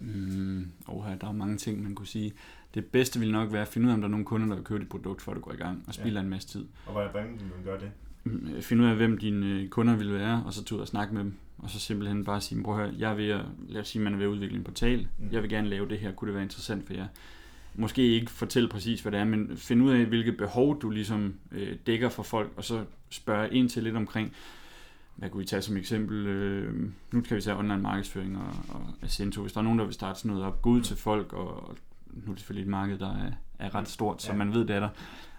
Mm, 0.00 0.72
oh, 0.86 1.04
der 1.20 1.28
er 1.28 1.32
mange 1.32 1.56
ting, 1.56 1.82
man 1.82 1.94
kunne 1.94 2.06
sige. 2.06 2.32
Det 2.74 2.86
bedste 2.86 3.18
ville 3.18 3.32
nok 3.32 3.52
være 3.52 3.62
at 3.62 3.68
finde 3.68 3.86
ud 3.86 3.90
af, 3.90 3.94
om 3.94 4.00
der 4.00 4.08
er 4.08 4.10
nogle 4.10 4.26
kunder, 4.26 4.46
der 4.46 4.54
vil 4.54 4.64
købe 4.64 4.80
dit 4.80 4.88
produkt, 4.88 5.22
før 5.22 5.34
du 5.34 5.40
går 5.40 5.52
i 5.52 5.56
gang, 5.56 5.84
og 5.86 5.94
spilder 5.94 6.20
ja. 6.20 6.24
en 6.24 6.30
masse 6.30 6.48
tid. 6.48 6.66
Og 6.86 6.92
hvordan, 6.92 7.28
vil 7.28 7.50
man 7.56 7.64
gøre 7.64 7.80
det? 7.80 7.90
Mm, 8.24 8.62
Finde 8.62 8.84
ud 8.84 8.88
af, 8.88 8.96
hvem 8.96 9.18
dine 9.18 9.46
øh, 9.46 9.68
kunder 9.68 9.96
vil 9.96 10.12
være, 10.12 10.42
og 10.46 10.52
så 10.52 10.64
tage 10.64 10.76
ud 10.76 10.80
og 10.80 10.88
snakke 10.88 11.14
med 11.14 11.24
dem. 11.24 11.34
Og 11.58 11.70
så 11.70 11.80
simpelthen 11.80 12.24
bare 12.24 12.40
sige, 12.40 12.62
prøv 12.62 12.80
at 12.80 12.86
høre, 12.86 12.94
jeg 12.98 13.10
er 13.10 13.14
ved 13.14 13.28
at, 13.28 13.44
lad 13.68 13.80
os 13.80 13.88
sige, 13.88 14.02
man 14.02 14.12
er 14.12 14.16
ved 14.16 14.26
at 14.26 14.30
udvikle 14.30 14.56
en 14.56 14.64
portal. 14.64 15.08
Mm. 15.18 15.28
Jeg 15.32 15.42
vil 15.42 15.50
gerne 15.50 15.68
lave 15.68 15.88
det 15.88 15.98
her, 15.98 16.12
kunne 16.12 16.28
det 16.28 16.34
være 16.34 16.44
interessant 16.44 16.86
for 16.86 16.94
jer? 16.94 17.06
Måske 17.80 18.02
ikke 18.02 18.30
fortælle 18.30 18.68
præcis, 18.68 19.00
hvad 19.00 19.12
det 19.12 19.20
er, 19.20 19.24
men 19.24 19.56
finde 19.56 19.84
ud 19.84 19.90
af, 19.90 20.04
hvilke 20.06 20.32
behov 20.32 20.80
du 20.82 20.90
ligesom 20.90 21.34
øh, 21.52 21.76
dækker 21.86 22.08
for 22.08 22.22
folk, 22.22 22.52
og 22.56 22.64
så 22.64 22.84
spørge 23.10 23.54
ind 23.54 23.68
til 23.68 23.82
lidt 23.82 23.96
omkring, 23.96 24.32
hvad 25.16 25.30
kunne 25.30 25.40
vi 25.40 25.46
tage 25.46 25.62
som 25.62 25.76
eksempel? 25.76 26.26
Øh, 26.26 26.74
nu 27.12 27.20
kan 27.20 27.36
vi 27.36 27.42
tage 27.42 27.56
online 27.56 27.78
markedsføring 27.82 28.38
og, 28.38 28.54
og 28.68 28.82
Ascento. 29.02 29.40
Hvis 29.42 29.52
der 29.52 29.58
er 29.58 29.64
nogen, 29.64 29.78
der 29.78 29.84
vil 29.84 29.94
starte 29.94 30.18
sådan 30.18 30.28
noget 30.28 30.44
op, 30.44 30.62
gå 30.62 30.70
ud 30.70 30.80
til 30.82 30.96
folk, 30.96 31.32
og, 31.32 31.68
og 31.68 31.76
nu 32.06 32.22
er 32.26 32.34
det 32.34 32.38
selvfølgelig 32.38 32.62
et 32.62 32.70
marked, 32.70 32.98
der 32.98 33.16
er, 33.16 33.30
er 33.58 33.74
ret 33.74 33.88
stort, 33.88 34.22
så 34.22 34.32
Ja. 34.32 34.38
man 34.38 34.52
ved, 34.54 34.60
det 34.60 34.76
er 34.76 34.80
der. 34.80 34.88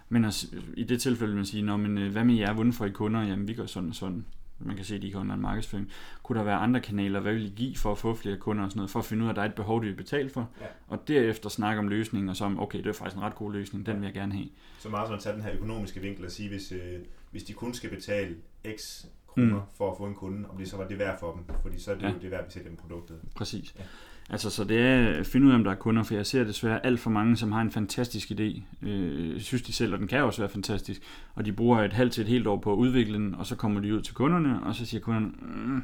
Men 0.09 0.25
altså, 0.25 0.47
i 0.77 0.83
det 0.83 1.01
tilfælde 1.01 1.31
vil 1.31 1.35
man 1.37 1.45
sige, 1.45 1.63
Nå, 1.63 1.77
men, 1.77 1.97
øh, 1.97 2.11
hvad 2.11 2.23
med 2.23 2.35
jer, 2.35 2.53
hvordan 2.53 2.73
får 2.73 2.85
I 2.85 2.89
kunder? 2.91 3.21
Jamen, 3.21 3.47
vi 3.47 3.53
gør 3.53 3.65
sådan 3.65 3.89
og 3.89 3.95
sådan. 3.95 4.25
Man 4.59 4.75
kan 4.75 4.85
se, 4.85 4.95
at 4.95 5.01
de 5.01 5.11
kan 5.11 5.19
online 5.19 5.37
markedsføring. 5.37 5.91
Kunne 6.23 6.37
der 6.39 6.45
være 6.45 6.55
andre 6.55 6.79
kanaler? 6.81 7.19
Hvad 7.19 7.33
vil 7.33 7.45
I 7.45 7.49
give 7.55 7.75
for 7.75 7.91
at 7.91 7.97
få 7.97 8.13
flere 8.15 8.37
kunder 8.37 8.63
og 8.63 8.71
sådan 8.71 8.79
noget? 8.79 8.91
For 8.91 8.99
at 8.99 9.05
finde 9.05 9.23
ud 9.23 9.27
af, 9.27 9.31
at 9.31 9.35
der 9.35 9.41
er 9.41 9.45
et 9.45 9.55
behov, 9.55 9.81
de 9.81 9.87
vil 9.87 9.95
betale 9.95 10.29
for. 10.29 10.49
Ja. 10.61 10.65
Og 10.87 11.07
derefter 11.07 11.49
snakke 11.49 11.79
om 11.79 11.87
løsningen, 11.87 12.29
og 12.29 12.35
så 12.35 12.45
om, 12.45 12.59
okay, 12.59 12.77
det 12.77 12.87
er 12.87 12.93
faktisk 12.93 13.17
en 13.17 13.21
ret 13.23 13.35
god 13.35 13.53
løsning, 13.53 13.85
den 13.85 13.95
vil 13.95 14.03
jeg 14.05 14.13
gerne 14.13 14.33
have. 14.33 14.47
Så 14.79 14.89
meget 14.89 15.07
som 15.07 15.15
at 15.15 15.21
tage 15.21 15.35
den 15.35 15.43
her 15.43 15.53
økonomiske 15.53 15.99
vinkel 16.01 16.25
og 16.25 16.31
sige, 16.31 16.49
hvis, 16.49 16.71
øh, 16.71 16.99
hvis 17.31 17.43
de 17.43 17.53
kun 17.53 17.73
skal 17.73 17.89
betale 17.89 18.35
x 18.77 19.05
kroner 19.27 19.47
Mm. 19.47 19.53
mm. 19.53 19.59
for 19.77 19.91
at 19.91 19.97
få 19.97 20.05
en 20.05 20.15
kunde, 20.15 20.49
om 20.49 20.57
det 20.57 20.69
så 20.69 20.77
var 20.77 20.87
det 20.87 20.99
værd 20.99 21.19
for 21.19 21.31
dem, 21.31 21.55
fordi 21.61 21.79
så 21.79 21.91
er 21.91 21.95
det 21.95 22.01
Ja. 22.03 22.07
ja. 22.07 22.13
jo 22.13 22.19
det 22.21 22.31
værd, 22.31 22.45
vi 22.45 22.51
sælger 22.51 22.67
dem 22.67 22.77
produktet. 22.77 23.19
Præcis. 23.35 23.75
Ja. 23.79 23.83
Altså, 24.31 24.49
så 24.49 24.63
det 24.63 24.79
er 24.81 25.07
at 25.19 25.25
finde 25.25 25.47
ud 25.47 25.51
af, 25.51 25.55
om 25.55 25.63
der 25.63 25.71
er 25.71 25.75
kunder, 25.75 26.03
for 26.03 26.13
jeg 26.15 26.25
ser 26.25 26.43
desværre 26.43 26.85
alt 26.85 26.99
for 26.99 27.09
mange, 27.09 27.35
som 27.37 27.51
har 27.51 27.61
en 27.61 27.71
fantastisk 27.71 28.31
idé. 28.31 28.61
Øh, 28.87 29.39
synes 29.39 29.61
de 29.61 29.73
selv, 29.73 29.93
og 29.93 29.99
den 29.99 30.07
kan 30.07 30.23
også 30.23 30.41
være 30.41 30.49
fantastisk. 30.49 31.01
Og 31.35 31.45
de 31.45 31.51
bruger 31.53 31.79
et 31.83 31.93
halvt 31.93 32.13
til 32.13 32.21
et 32.21 32.27
helt 32.27 32.47
år 32.47 32.57
på 32.57 32.73
at 32.73 32.77
udvikle 32.77 33.13
den, 33.13 33.35
og 33.35 33.45
så 33.45 33.55
kommer 33.55 33.81
de 33.81 33.95
ud 33.95 34.01
til 34.01 34.13
kunderne, 34.13 34.63
og 34.63 34.75
så 34.75 34.85
siger 34.85 35.01
kunderne, 35.01 35.27
mm, 35.41 35.83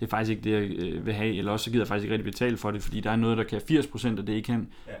det 0.00 0.06
er 0.06 0.10
faktisk 0.10 0.30
ikke 0.30 0.42
det, 0.44 0.50
jeg 0.52 0.70
øh, 0.92 1.06
vil 1.06 1.14
have, 1.14 1.34
eller 1.36 1.52
også 1.52 1.64
så 1.64 1.70
gider 1.70 1.82
jeg 1.82 1.88
faktisk 1.88 2.04
ikke 2.04 2.14
rigtig 2.14 2.32
betale 2.32 2.56
for 2.56 2.70
det, 2.70 2.82
fordi 2.82 3.00
der 3.00 3.10
er 3.10 3.16
noget, 3.16 3.38
der 3.38 3.44
kan 3.44 3.60
80% 3.70 4.06
af 4.18 4.26
det, 4.26 4.32
I 4.32 4.40
kan, 4.40 4.68
Ja. 4.86 4.92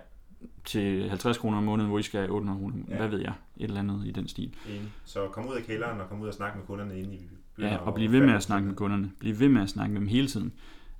til 0.64 1.08
50 1.08 1.38
kroner 1.38 1.58
om 1.58 1.64
måneden, 1.64 1.88
hvor 1.88 1.98
I 1.98 2.02
skal 2.02 2.20
have 2.20 2.30
800 2.32 2.58
kroner. 2.58 2.76
Ja. 2.88 2.96
Hvad 2.96 3.08
ved 3.08 3.20
jeg? 3.20 3.32
Et 3.56 3.64
eller 3.64 3.80
andet 3.80 4.02
i 4.06 4.10
den 4.10 4.28
stil. 4.28 4.50
Enig. 4.68 4.80
Så 5.04 5.28
kom 5.32 5.48
ud 5.48 5.54
af 5.54 5.62
kælderen 5.62 6.00
og 6.00 6.08
kom 6.08 6.20
ud 6.20 6.28
og 6.28 6.34
snakke 6.34 6.58
med 6.58 6.66
kunderne 6.66 6.98
inde 6.98 7.14
i 7.14 7.18
byen. 7.18 7.38
Ja, 7.58 7.76
og 7.76 7.94
blive 7.94 8.12
ved 8.12 8.20
med 8.20 8.34
at 8.34 8.42
snakke 8.42 8.68
med 8.68 8.74
kunderne. 8.76 9.10
Blive 9.18 9.40
ved 9.40 9.48
med 9.48 9.62
at 9.62 9.68
snakke 9.68 9.92
med 9.92 10.00
dem 10.00 10.08
hele 10.08 10.26
tiden. 10.26 10.52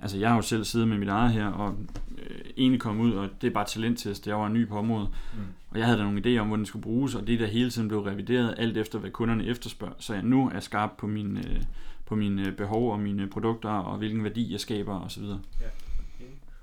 Altså, 0.04 0.18
jeg 0.18 0.28
har 0.28 0.36
jo 0.36 0.42
selv 0.42 0.64
siddet 0.64 0.88
med 0.88 0.98
mit 0.98 1.08
eget 1.08 1.32
her, 1.32 1.46
og 1.46 1.74
øh, 2.18 2.40
egentlig 2.56 2.80
kom 2.80 3.00
ud, 3.00 3.12
og 3.12 3.28
det 3.40 3.46
er 3.46 3.54
bare 3.54 3.64
talenttest. 3.66 4.26
Jeg 4.26 4.36
var 4.36 4.48
ny 4.48 4.68
på 4.68 4.78
området, 4.78 5.08
Mm. 5.34 5.40
og 5.70 5.78
jeg 5.78 5.86
havde 5.86 5.98
da 5.98 6.04
nogle 6.04 6.20
idéer 6.20 6.40
om, 6.40 6.46
hvordan 6.46 6.60
det 6.60 6.68
skulle 6.68 6.82
bruges, 6.82 7.14
og 7.14 7.26
det 7.26 7.40
der 7.40 7.46
hele 7.46 7.70
tiden 7.70 7.88
blev 7.88 8.00
revideret, 8.00 8.54
alt 8.58 8.76
efter 8.76 8.98
hvad 8.98 9.10
kunderne 9.10 9.46
efterspørger. 9.46 9.94
Så 9.98 10.14
jeg 10.14 10.22
nu 10.22 10.50
er 10.54 10.60
skarp 10.60 10.90
på 10.98 11.06
mine, 11.06 11.40
øh, 11.50 11.62
på 12.06 12.14
mine 12.16 12.52
behov 12.52 12.92
og 12.92 13.00
mine 13.00 13.26
produkter, 13.26 13.68
og 13.68 13.98
hvilken 13.98 14.24
værdi 14.24 14.52
jeg 14.52 14.60
skaber 14.60 15.00
osv. 15.00 15.24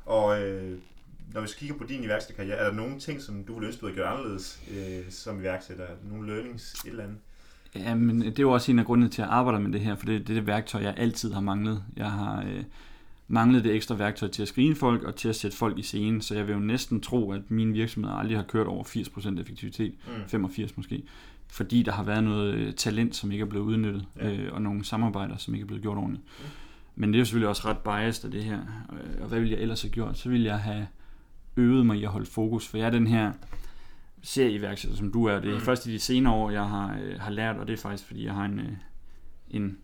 Og 0.06 0.42
øh, 0.42 0.78
når 1.34 1.42
vi 1.42 1.48
så 1.48 1.58
kigger 1.58 1.76
på 1.78 1.84
din 1.84 2.04
iværksætterkarriere, 2.04 2.58
er 2.58 2.66
der 2.70 2.74
nogle 2.76 3.00
ting, 3.00 3.22
som 3.22 3.44
du 3.44 3.54
ville 3.54 3.68
ønske, 3.68 3.82
du 3.82 3.86
havde 3.86 3.96
gjort 3.96 4.08
anderledes 4.08 4.62
øh, 4.72 5.12
som 5.12 5.40
iværksætter? 5.40 5.86
Nogle 6.12 6.34
learnings, 6.34 6.74
et 6.86 6.90
eller 6.90 7.04
andet? 7.04 7.18
Ja, 7.76 7.96
men 7.96 8.22
det 8.22 8.40
er 8.40 8.44
jo 8.44 8.52
også 8.52 8.72
en 8.72 8.80
af 8.80 8.86
grundene 8.86 9.10
til 9.10 9.22
at 9.22 9.28
arbejde 9.28 9.60
med 9.60 9.72
det 9.72 9.82
her, 9.82 9.96
for 9.96 10.06
det, 10.06 10.28
det 10.28 10.30
er 10.30 10.40
det 10.40 10.48
værktøj, 10.48 10.82
jeg 10.82 10.94
altid 10.98 11.34
har 11.34 11.42
manglet. 11.42 11.84
Jeg 11.98 12.12
har 12.12 12.42
øh, 12.42 12.64
manglet 13.32 13.64
det 13.64 13.76
ekstra 13.76 13.96
værktøj 13.96 14.30
til 14.30 14.42
at 14.42 14.48
screene 14.48 14.76
folk 14.76 15.04
og 15.04 15.16
til 15.16 15.30
at 15.30 15.36
sætte 15.36 15.58
folk 15.58 15.78
i 15.80 15.82
scene, 15.82 16.22
så 16.22 16.36
jeg 16.36 16.48
vil 16.48 16.54
jo 16.54 16.60
næsten 16.60 17.02
tro, 17.02 17.32
at 17.32 17.52
mine 17.52 17.74
virksomheder 17.74 18.16
aldrig 18.16 18.38
har 18.38 18.44
kørt 18.44 18.68
over 18.68 18.84
80% 18.84 19.40
effektivitet, 19.40 19.94
Mm. 20.08 20.12
85 20.28 20.78
måske, 20.78 21.04
fordi 21.48 21.84
der 21.84 21.92
har 21.92 22.04
været 22.04 22.24
noget 22.24 22.54
øh, 22.54 22.74
talent, 22.74 23.16
som 23.16 23.32
ikke 23.32 23.42
er 23.42 23.46
blevet 23.46 23.66
udnyttet, 23.66 24.06
Ja. 24.18 24.32
øh, 24.34 24.54
og 24.54 24.62
nogle 24.62 24.84
samarbejder, 24.86 25.38
som 25.38 25.54
ikke 25.54 25.64
er 25.64 25.68
blevet 25.68 25.82
gjort 25.82 25.98
ordentligt. 25.98 26.24
Mm. 26.40 26.46
Men 26.96 27.10
det 27.10 27.16
er 27.16 27.20
jo 27.20 27.26
selvfølgelig 27.26 27.50
også 27.50 27.68
ret 27.68 27.78
biased 27.78 28.26
af 28.26 28.32
det 28.32 28.44
her, 28.44 28.60
Øh, 28.94 29.22
og 29.22 29.28
hvad 29.28 29.40
ville 29.40 29.54
jeg 29.56 29.62
ellers 29.62 29.82
have 29.82 29.92
gjort? 29.92 30.18
Så 30.18 30.30
ville 30.30 30.46
jeg 30.46 30.60
have 30.60 30.88
øvet 31.58 31.86
mig 31.86 31.98
i 31.98 32.04
at 32.04 32.10
holde 32.10 32.26
fokus, 32.26 32.68
for 32.68 32.78
jeg 32.78 32.86
er 32.86 32.92
den 32.92 33.08
her 33.08 33.32
serieværksætter, 34.22 34.98
som 34.98 35.12
du 35.12 35.26
er. 35.26 35.40
Det 35.40 35.50
er 35.50 35.56
Mm. 35.56 35.62
først 35.62 35.86
i 35.88 35.92
de 35.94 36.00
senere 36.00 36.34
år, 36.34 36.50
jeg 36.52 36.66
har, 36.70 36.98
øh, 37.04 37.20
har 37.20 37.32
lært, 37.32 37.56
og 37.58 37.68
det 37.68 37.74
er 37.74 37.78
faktisk, 37.78 38.08
fordi 38.08 38.26
jeg 38.26 38.34
har 38.34 38.46
en, 38.46 38.62
en 39.50 39.78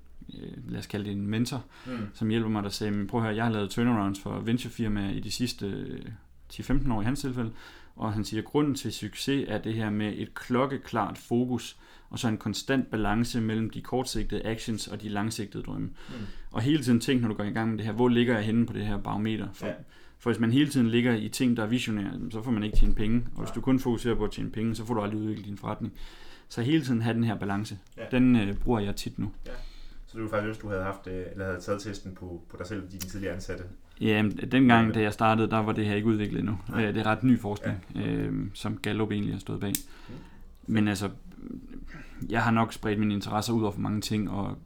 lad 0.67 0.79
os 0.79 0.87
kalde 0.87 1.05
det 1.05 1.11
en 1.13 1.27
mentor, 1.27 1.63
Mm. 1.85 1.91
som 2.13 2.29
hjælper 2.29 2.49
mig, 2.49 2.63
der 2.63 2.69
sagde, 2.69 2.91
"Men 2.93 3.07
prøv 3.07 3.19
at 3.19 3.25
høre, 3.25 3.35
jeg 3.35 3.45
har 3.45 3.51
lavet 3.51 3.69
turnarounds 3.69 4.19
for 4.19 4.39
venturefirmaer 4.39 5.09
i 5.11 5.19
de 5.19 5.31
sidste 5.31 5.65
øh, 5.67 5.99
10-15 6.49 6.91
år 6.91 7.01
i 7.01 7.05
hans 7.05 7.19
tilfælde, 7.21 7.51
og 7.95 8.13
han 8.13 8.23
siger, 8.25 8.41
at 8.41 8.45
grunden 8.45 8.75
til 8.75 8.93
succes 8.93 9.45
er 9.47 9.57
det 9.57 9.73
her 9.73 9.89
med 9.89 10.13
et 10.17 10.33
klokkeklart 10.33 11.17
fokus, 11.17 11.77
og 12.09 12.19
så 12.19 12.27
en 12.27 12.37
konstant 12.37 12.91
balance 12.91 13.41
mellem 13.41 13.69
de 13.69 13.81
kortsigtede 13.81 14.45
actions 14.45 14.87
og 14.87 15.01
de 15.01 15.09
langsigtede 15.09 15.63
drømme. 15.63 15.87
Mm. 15.87 16.13
Og 16.51 16.61
hele 16.61 16.83
tiden 16.83 16.99
tænk, 16.99 17.21
når 17.21 17.27
du 17.27 17.33
går 17.33 17.43
i 17.43 17.49
gang 17.49 17.69
med 17.69 17.77
det 17.77 17.85
her, 17.85 17.93
hvor 17.93 18.07
ligger 18.09 18.35
jeg 18.35 18.43
henne 18.45 18.65
på 18.65 18.73
det 18.73 18.85
her 18.85 18.97
barometer? 18.97 19.47
For, 19.53 19.67
Ja. 19.67 19.73
for 20.19 20.29
hvis 20.29 20.39
man 20.39 20.51
hele 20.51 20.69
tiden 20.69 20.89
ligger 20.89 21.13
i 21.15 21.29
ting, 21.29 21.57
der 21.57 21.63
er 21.63 21.67
visionære, 21.67 22.11
så 22.31 22.41
får 22.43 22.51
man 22.51 22.63
ikke 22.63 22.77
tjene 22.77 22.93
penge. 22.95 23.23
Og 23.35 23.43
hvis 23.43 23.51
du 23.51 23.61
kun 23.61 23.79
fokuserer 23.79 24.15
på 24.15 24.23
at 24.23 24.31
tjene 24.31 24.49
penge, 24.51 24.75
så 24.75 24.85
får 24.85 24.93
du 24.93 25.01
aldrig 25.01 25.19
udviklet 25.19 25.45
din 25.45 25.57
forretning. 25.57 25.93
Så 26.49 26.61
hele 26.61 26.83
tiden 26.85 27.01
have 27.01 27.13
den 27.13 27.23
her 27.23 27.35
balance. 27.35 27.77
Ja. 27.97 28.03
Den 28.11 28.35
øh, 28.35 28.53
bruger 28.55 28.79
jeg 28.79 28.95
tit 28.95 29.19
nu. 29.19 29.31
Så 30.07 30.13
du 30.13 30.17
ville 30.17 30.29
faktisk 30.29 30.47
ønske, 30.47 30.61
du 30.61 30.69
havde 30.69 30.83
haft, 30.83 31.07
øh, 31.07 31.25
eller 31.31 31.45
havde 31.45 31.59
taget 31.59 31.81
testen 31.81 32.15
på, 32.15 32.41
på 32.49 32.57
dig 32.57 32.67
selv 32.67 32.83
og 32.83 32.91
dine 32.91 32.99
tidligere 32.99 33.33
ansatte. 33.35 33.63
Ja, 34.01 34.29
dengang, 34.51 34.93
da 34.93 35.01
jeg 35.01 35.13
startede, 35.13 35.49
der 35.49 35.57
var 35.57 35.71
det 35.71 35.85
her 35.85 35.95
ikke 35.95 36.07
udviklet 36.07 36.39
endnu. 36.39 36.57
Nej. 36.69 36.85
Øh, 36.85 36.93
Det 36.95 36.99
er 36.99 37.05
ret 37.05 37.23
ny 37.23 37.39
forskning, 37.39 37.85
øh, 37.95 38.33
som 38.53 38.77
Gallup 38.77 39.11
egentlig 39.11 39.33
har 39.33 39.39
stået 39.39 39.59
bag. 39.59 39.73
Mm. 40.09 40.13
Men 40.67 40.87
altså, 40.87 41.09
jeg 42.29 42.43
har 42.43 42.51
nok 42.51 42.73
spredt 42.73 42.99
mine 42.99 43.13
interesser 43.13 43.53
ud 43.53 43.61
over 43.61 43.71
for 43.71 43.79
mange 43.79 44.01
ting, 44.01 44.29
og 44.31 44.57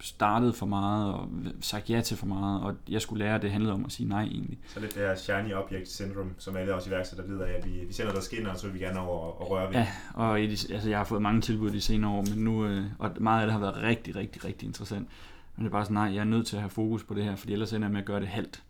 startet 0.00 0.54
for 0.54 0.66
meget, 0.66 1.14
og 1.14 1.28
sagt 1.60 1.90
ja 1.90 2.00
til 2.00 2.16
for 2.16 2.26
meget, 2.26 2.62
og 2.62 2.74
jeg 2.88 3.02
skulle 3.02 3.24
lære, 3.24 3.34
at 3.34 3.42
det 3.42 3.50
handlede 3.50 3.74
om 3.74 3.84
at 3.84 3.92
sige 3.92 4.08
nej 4.08 4.22
egentlig. 4.22 4.58
Så 4.66 4.80
lidt 4.80 4.94
det 4.94 5.02
her 5.02 5.14
shiny 5.14 5.54
object 5.54 5.88
syndrome, 5.88 6.30
som 6.38 6.56
alle 6.56 6.74
også 6.74 6.90
iværksætter 6.90 7.26
lider 7.26 7.44
af, 7.44 7.52
at 7.52 7.66
vi, 7.66 7.70
vi 7.70 7.92
sender 7.92 8.12
der 8.12 8.20
skinner, 8.20 8.50
og 8.50 8.56
så 8.56 8.66
vil 8.66 8.74
vi 8.74 8.78
gerne 8.78 9.00
over 9.00 9.18
og, 9.18 9.40
og 9.40 9.50
røre 9.50 9.68
ved. 9.68 9.74
Ja, 9.74 9.88
og 10.14 10.42
i 10.42 10.46
de, 10.46 10.74
altså, 10.74 10.88
jeg 10.88 10.98
har 10.98 11.04
fået 11.04 11.22
mange 11.22 11.40
tilbud 11.40 11.70
de 11.70 11.80
senere 11.80 12.10
år, 12.10 12.24
men 12.34 12.44
nu, 12.44 12.66
øh, 12.66 12.84
og 12.98 13.10
meget 13.20 13.40
af 13.40 13.46
det 13.46 13.52
har 13.52 13.60
været 13.60 13.76
rigtig, 13.82 14.16
rigtig, 14.16 14.44
rigtig 14.44 14.66
interessant. 14.66 15.08
Men 15.56 15.64
det 15.64 15.70
er 15.70 15.72
bare 15.72 15.84
sådan, 15.84 15.94
nej, 15.94 16.14
jeg 16.14 16.20
er 16.20 16.24
nødt 16.24 16.46
til 16.46 16.56
at 16.56 16.62
have 16.62 16.70
fokus 16.70 17.04
på 17.04 17.14
det 17.14 17.24
her, 17.24 17.36
fordi 17.36 17.52
ellers 17.52 17.72
ender 17.72 17.88
jeg 17.88 17.92
med 17.92 18.00
at 18.00 18.06
gøre 18.06 18.20
det 18.20 18.28
halvt. 18.28 18.62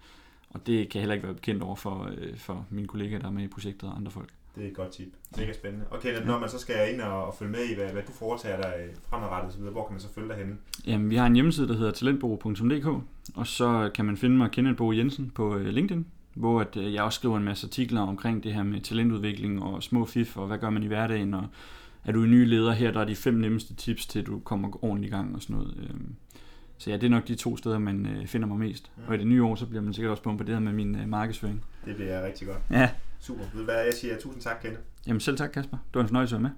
Og 0.51 0.67
det 0.67 0.89
kan 0.89 0.99
jeg 0.99 1.03
heller 1.03 1.15
ikke 1.15 1.27
være 1.27 1.35
bekendt 1.35 1.63
over 1.63 1.77
for, 1.77 2.11
øh, 2.17 2.37
for 2.37 2.67
mine 2.71 2.89
kollegaer, 2.89 3.19
der 3.19 3.27
er 3.27 3.31
med 3.31 3.45
i 3.45 3.49
projektet 3.49 3.89
og 3.89 3.97
andre 3.97 4.11
folk. 4.11 4.29
Det 4.57 4.65
er 4.65 4.69
et 4.69 4.75
godt 4.77 4.91
tip. 4.91 5.09
Mega 5.37 5.53
spændende. 5.53 5.87
Okay, 5.91 6.27
når 6.27 6.39
man 6.39 6.49
så 6.49 6.59
skal 6.59 6.93
ind 6.93 7.01
og, 7.01 7.27
og 7.27 7.35
følge 7.35 7.53
med 7.53 7.65
i, 7.71 7.75
hvad, 7.75 7.93
hvad 7.93 8.03
du 8.03 8.13
foretager 8.13 8.57
dig 8.63 8.75
øh, 8.81 8.95
fremadrettet 9.09 9.53
osv., 9.55 9.63
hvor 9.63 9.87
kan 9.87 9.93
man 9.93 10.01
så 10.01 10.09
følge 10.15 10.29
dig 10.29 10.37
henne? 10.37 10.57
Jamen, 10.87 11.11
vi 11.11 11.17
har 11.17 11.27
en 11.27 11.35
hjemmeside, 11.35 11.69
der 11.69 11.75
hedder 11.75 11.93
talentbo.dk, 11.93 12.87
og 13.35 13.47
så 13.47 13.91
kan 13.95 14.05
man 14.05 14.17
finde 14.17 14.37
mig 14.37 14.51
Kenneth 14.51 14.77
Bo 14.77 14.93
Jensen 14.93 15.31
på 15.35 15.57
øh, 15.57 15.67
LinkedIn, 15.67 16.07
hvor 16.35 16.61
at, 16.61 16.77
øh, 16.77 16.95
jeg 16.95 17.03
også 17.03 17.17
skriver 17.17 17.37
en 17.37 17.45
masse 17.45 17.67
artikler 17.67 18.01
omkring 18.01 18.45
det 18.45 18.55
her 18.55 18.63
med 18.63 18.81
talentudvikling 18.81 19.63
og 19.63 19.83
små 19.83 20.05
fif, 20.07 20.37
og 20.37 20.47
hvad 20.47 20.59
gør 20.59 20.71
man 20.71 20.83
i 20.83 20.87
hverdagen, 20.87 21.35
og 21.35 21.47
er 22.05 22.13
du 22.13 22.23
en 22.23 22.31
ny 22.31 22.47
leder 22.49 22.73
her, 22.73 22.91
der 22.93 23.01
er 23.01 23.05
de 23.05 23.17
fem 23.17 23.35
nemmeste 23.35 23.75
tips 23.75 24.07
til, 24.07 24.19
at 24.19 24.27
du 24.27 24.39
kommer 24.39 24.85
ordentligt 24.85 25.13
i 25.13 25.17
gang 25.17 25.35
og 25.35 25.43
sådan 25.43 25.57
noget. 25.57 25.75
Øhm, 25.91 26.15
Så 26.79 26.91
ja, 26.91 26.97
det 26.97 27.05
er 27.05 27.11
nok 27.11 27.29
de 27.29 27.35
to 27.35 27.57
steder, 27.57 27.79
man 27.79 28.23
finder 28.27 28.49
mig 28.49 28.59
mest. 28.59 28.91
Og 29.07 29.15
i 29.15 29.19
det 29.19 29.27
nye 29.27 29.45
år, 29.45 29.55
så 29.55 29.67
bliver 29.67 29.83
man 29.83 29.93
sikkert 29.95 30.11
også 30.11 30.23
bombarderet 30.23 30.63
med 30.63 30.73
min 30.73 30.97
markedsføring. 31.07 31.65
Det 31.85 31.97
bliver 31.97 32.27
rigtig 32.27 32.47
godt. 32.49 32.59
Ja, 32.71 32.91
Super. 33.21 33.45
Ved 33.55 33.65
hvad, 33.65 33.75
jeg 33.75 33.95
siger 34.01 34.19
tusind 34.19 34.43
tak, 34.43 34.57
Kenneth. 34.63 34.83
jamen 35.07 35.21
selv 35.21 35.37
tak 35.37 35.51
Kasper. 35.51 35.77
Det 35.77 35.95
var 35.95 36.01
en 36.01 36.09
fornøjelse 36.09 36.37
at 36.37 36.43
være 36.43 36.51
med. 36.51 36.57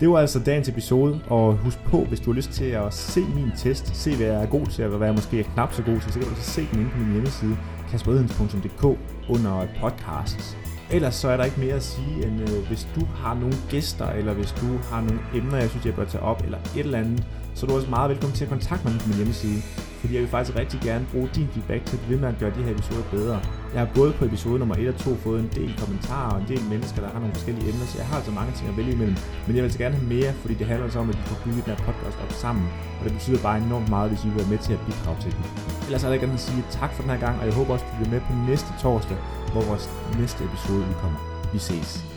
Det 0.00 0.08
var 0.08 0.18
altså 0.18 0.38
dagens 0.38 0.68
episode, 0.68 1.20
og 1.26 1.56
husk 1.56 1.78
på, 1.84 2.04
hvis 2.04 2.20
du 2.20 2.30
har 2.32 2.36
lyst 2.36 2.50
til 2.50 2.64
at 2.64 2.94
se 2.94 3.20
min 3.20 3.50
test, 3.56 3.96
se 3.96 4.16
hvad 4.16 4.26
jeg 4.26 4.42
er 4.42 4.46
god 4.46 4.66
til, 4.66 4.84
og 4.84 4.98
hvad 4.98 5.08
jeg 5.08 5.14
måske 5.14 5.40
er 5.40 5.44
knap 5.44 5.72
så 5.72 5.82
god 5.82 6.00
til, 6.00 6.12
så 6.12 6.18
kan 6.18 6.28
du 6.28 6.34
så 6.34 6.42
se 6.42 6.68
den 6.72 6.78
inde 6.80 6.90
på 6.90 6.98
min 6.98 7.12
hjemmeside, 7.12 7.56
kasperedhens.dk 7.90 8.84
under 9.28 9.66
podcast. 9.80 10.56
Ellers 10.90 11.14
så 11.14 11.28
er 11.28 11.36
der 11.36 11.44
ikke 11.44 11.60
mere 11.60 11.74
at 11.74 11.82
sige, 11.82 12.26
end 12.26 12.40
øh, 12.40 12.66
hvis 12.68 12.88
du 12.94 13.04
har 13.04 13.34
nogle 13.34 13.54
gæster, 13.70 14.08
eller 14.10 14.32
hvis 14.32 14.52
du 14.52 14.66
har 14.76 15.00
nogle 15.00 15.20
emner, 15.34 15.56
jeg 15.58 15.70
synes, 15.70 15.86
jeg 15.86 15.94
bør 15.94 16.04
tage 16.04 16.22
op, 16.22 16.42
eller 16.44 16.58
et 16.58 16.80
eller 16.80 16.98
andet, 16.98 17.24
så 17.54 17.66
er 17.66 17.70
du 17.70 17.76
også 17.76 17.90
meget 17.90 18.10
velkommen 18.10 18.36
til 18.36 18.44
at 18.44 18.50
kontakte 18.50 18.88
mig 18.88 19.00
på 19.00 19.08
min 19.08 19.16
hjemmeside. 19.16 19.62
Fordi 20.02 20.14
jeg 20.14 20.22
vil 20.22 20.30
faktisk 20.36 20.58
rigtig 20.62 20.80
gerne 20.80 21.04
bruge 21.12 21.28
din 21.36 21.48
feedback 21.54 21.82
til 21.88 21.96
at 21.96 22.02
blive 22.06 22.20
med 22.20 22.28
at 22.28 22.38
gøre 22.40 22.52
de 22.56 22.62
her 22.66 22.72
episoder 22.76 23.04
bedre. 23.16 23.38
Jeg 23.74 23.80
har 23.82 23.90
både 23.94 24.12
på 24.18 24.24
episode 24.24 24.58
nummer 24.58 24.76
1 24.76 24.88
og 24.88 24.96
2 24.96 25.16
fået 25.16 25.40
en 25.40 25.50
del 25.58 25.70
kommentarer 25.82 26.30
og 26.34 26.40
en 26.40 26.48
del 26.52 26.62
mennesker, 26.72 27.00
der 27.04 27.08
har 27.12 27.20
nogle 27.22 27.34
forskellige 27.34 27.68
emner, 27.70 27.86
så 27.86 27.98
jeg 27.98 28.06
har 28.06 28.16
altså 28.16 28.32
mange 28.40 28.52
ting 28.56 28.66
at 28.70 28.76
vælge 28.76 28.92
imellem. 28.92 29.16
Men 29.46 29.56
jeg 29.56 29.62
vil 29.64 29.72
så 29.72 29.78
gerne 29.78 29.94
have 29.94 30.08
mere, 30.14 30.32
fordi 30.32 30.54
det 30.54 30.66
handler 30.66 30.84
altså 30.84 30.98
om, 30.98 31.08
at 31.10 31.16
vi 31.18 31.22
får 31.22 31.38
bygget 31.44 31.64
den 31.66 31.72
her 31.74 31.80
podcast 31.88 32.16
op 32.24 32.32
sammen. 32.32 32.66
Og 32.98 33.04
det 33.04 33.12
betyder 33.12 33.40
bare 33.48 33.58
enormt 33.66 33.88
meget, 33.88 34.10
hvis 34.10 34.24
I 34.24 34.28
vil 34.28 34.36
være 34.36 34.52
med 34.54 34.58
til 34.58 34.72
at 34.72 34.80
bidrage 34.86 35.18
til 35.24 35.32
den. 35.36 35.44
Ellers 35.86 36.04
er 36.04 36.10
jeg 36.10 36.20
gerne 36.20 36.38
at 36.40 36.46
sige 36.48 36.64
tak 36.70 36.92
for 36.94 37.02
den 37.02 37.10
her 37.10 37.20
gang, 37.26 37.34
og 37.40 37.44
jeg 37.46 37.54
håber 37.54 37.72
også, 37.74 37.84
at 37.84 37.90
du 37.90 37.96
bliver 37.96 38.12
med 38.14 38.20
på 38.28 38.32
næste 38.50 38.70
torsdag, 38.82 39.16
hvor 39.52 39.62
vores 39.70 39.84
næste 40.20 40.40
episode 40.44 40.82
udkommer. 40.90 41.18
Vi 41.52 41.58
ses. 41.58 42.11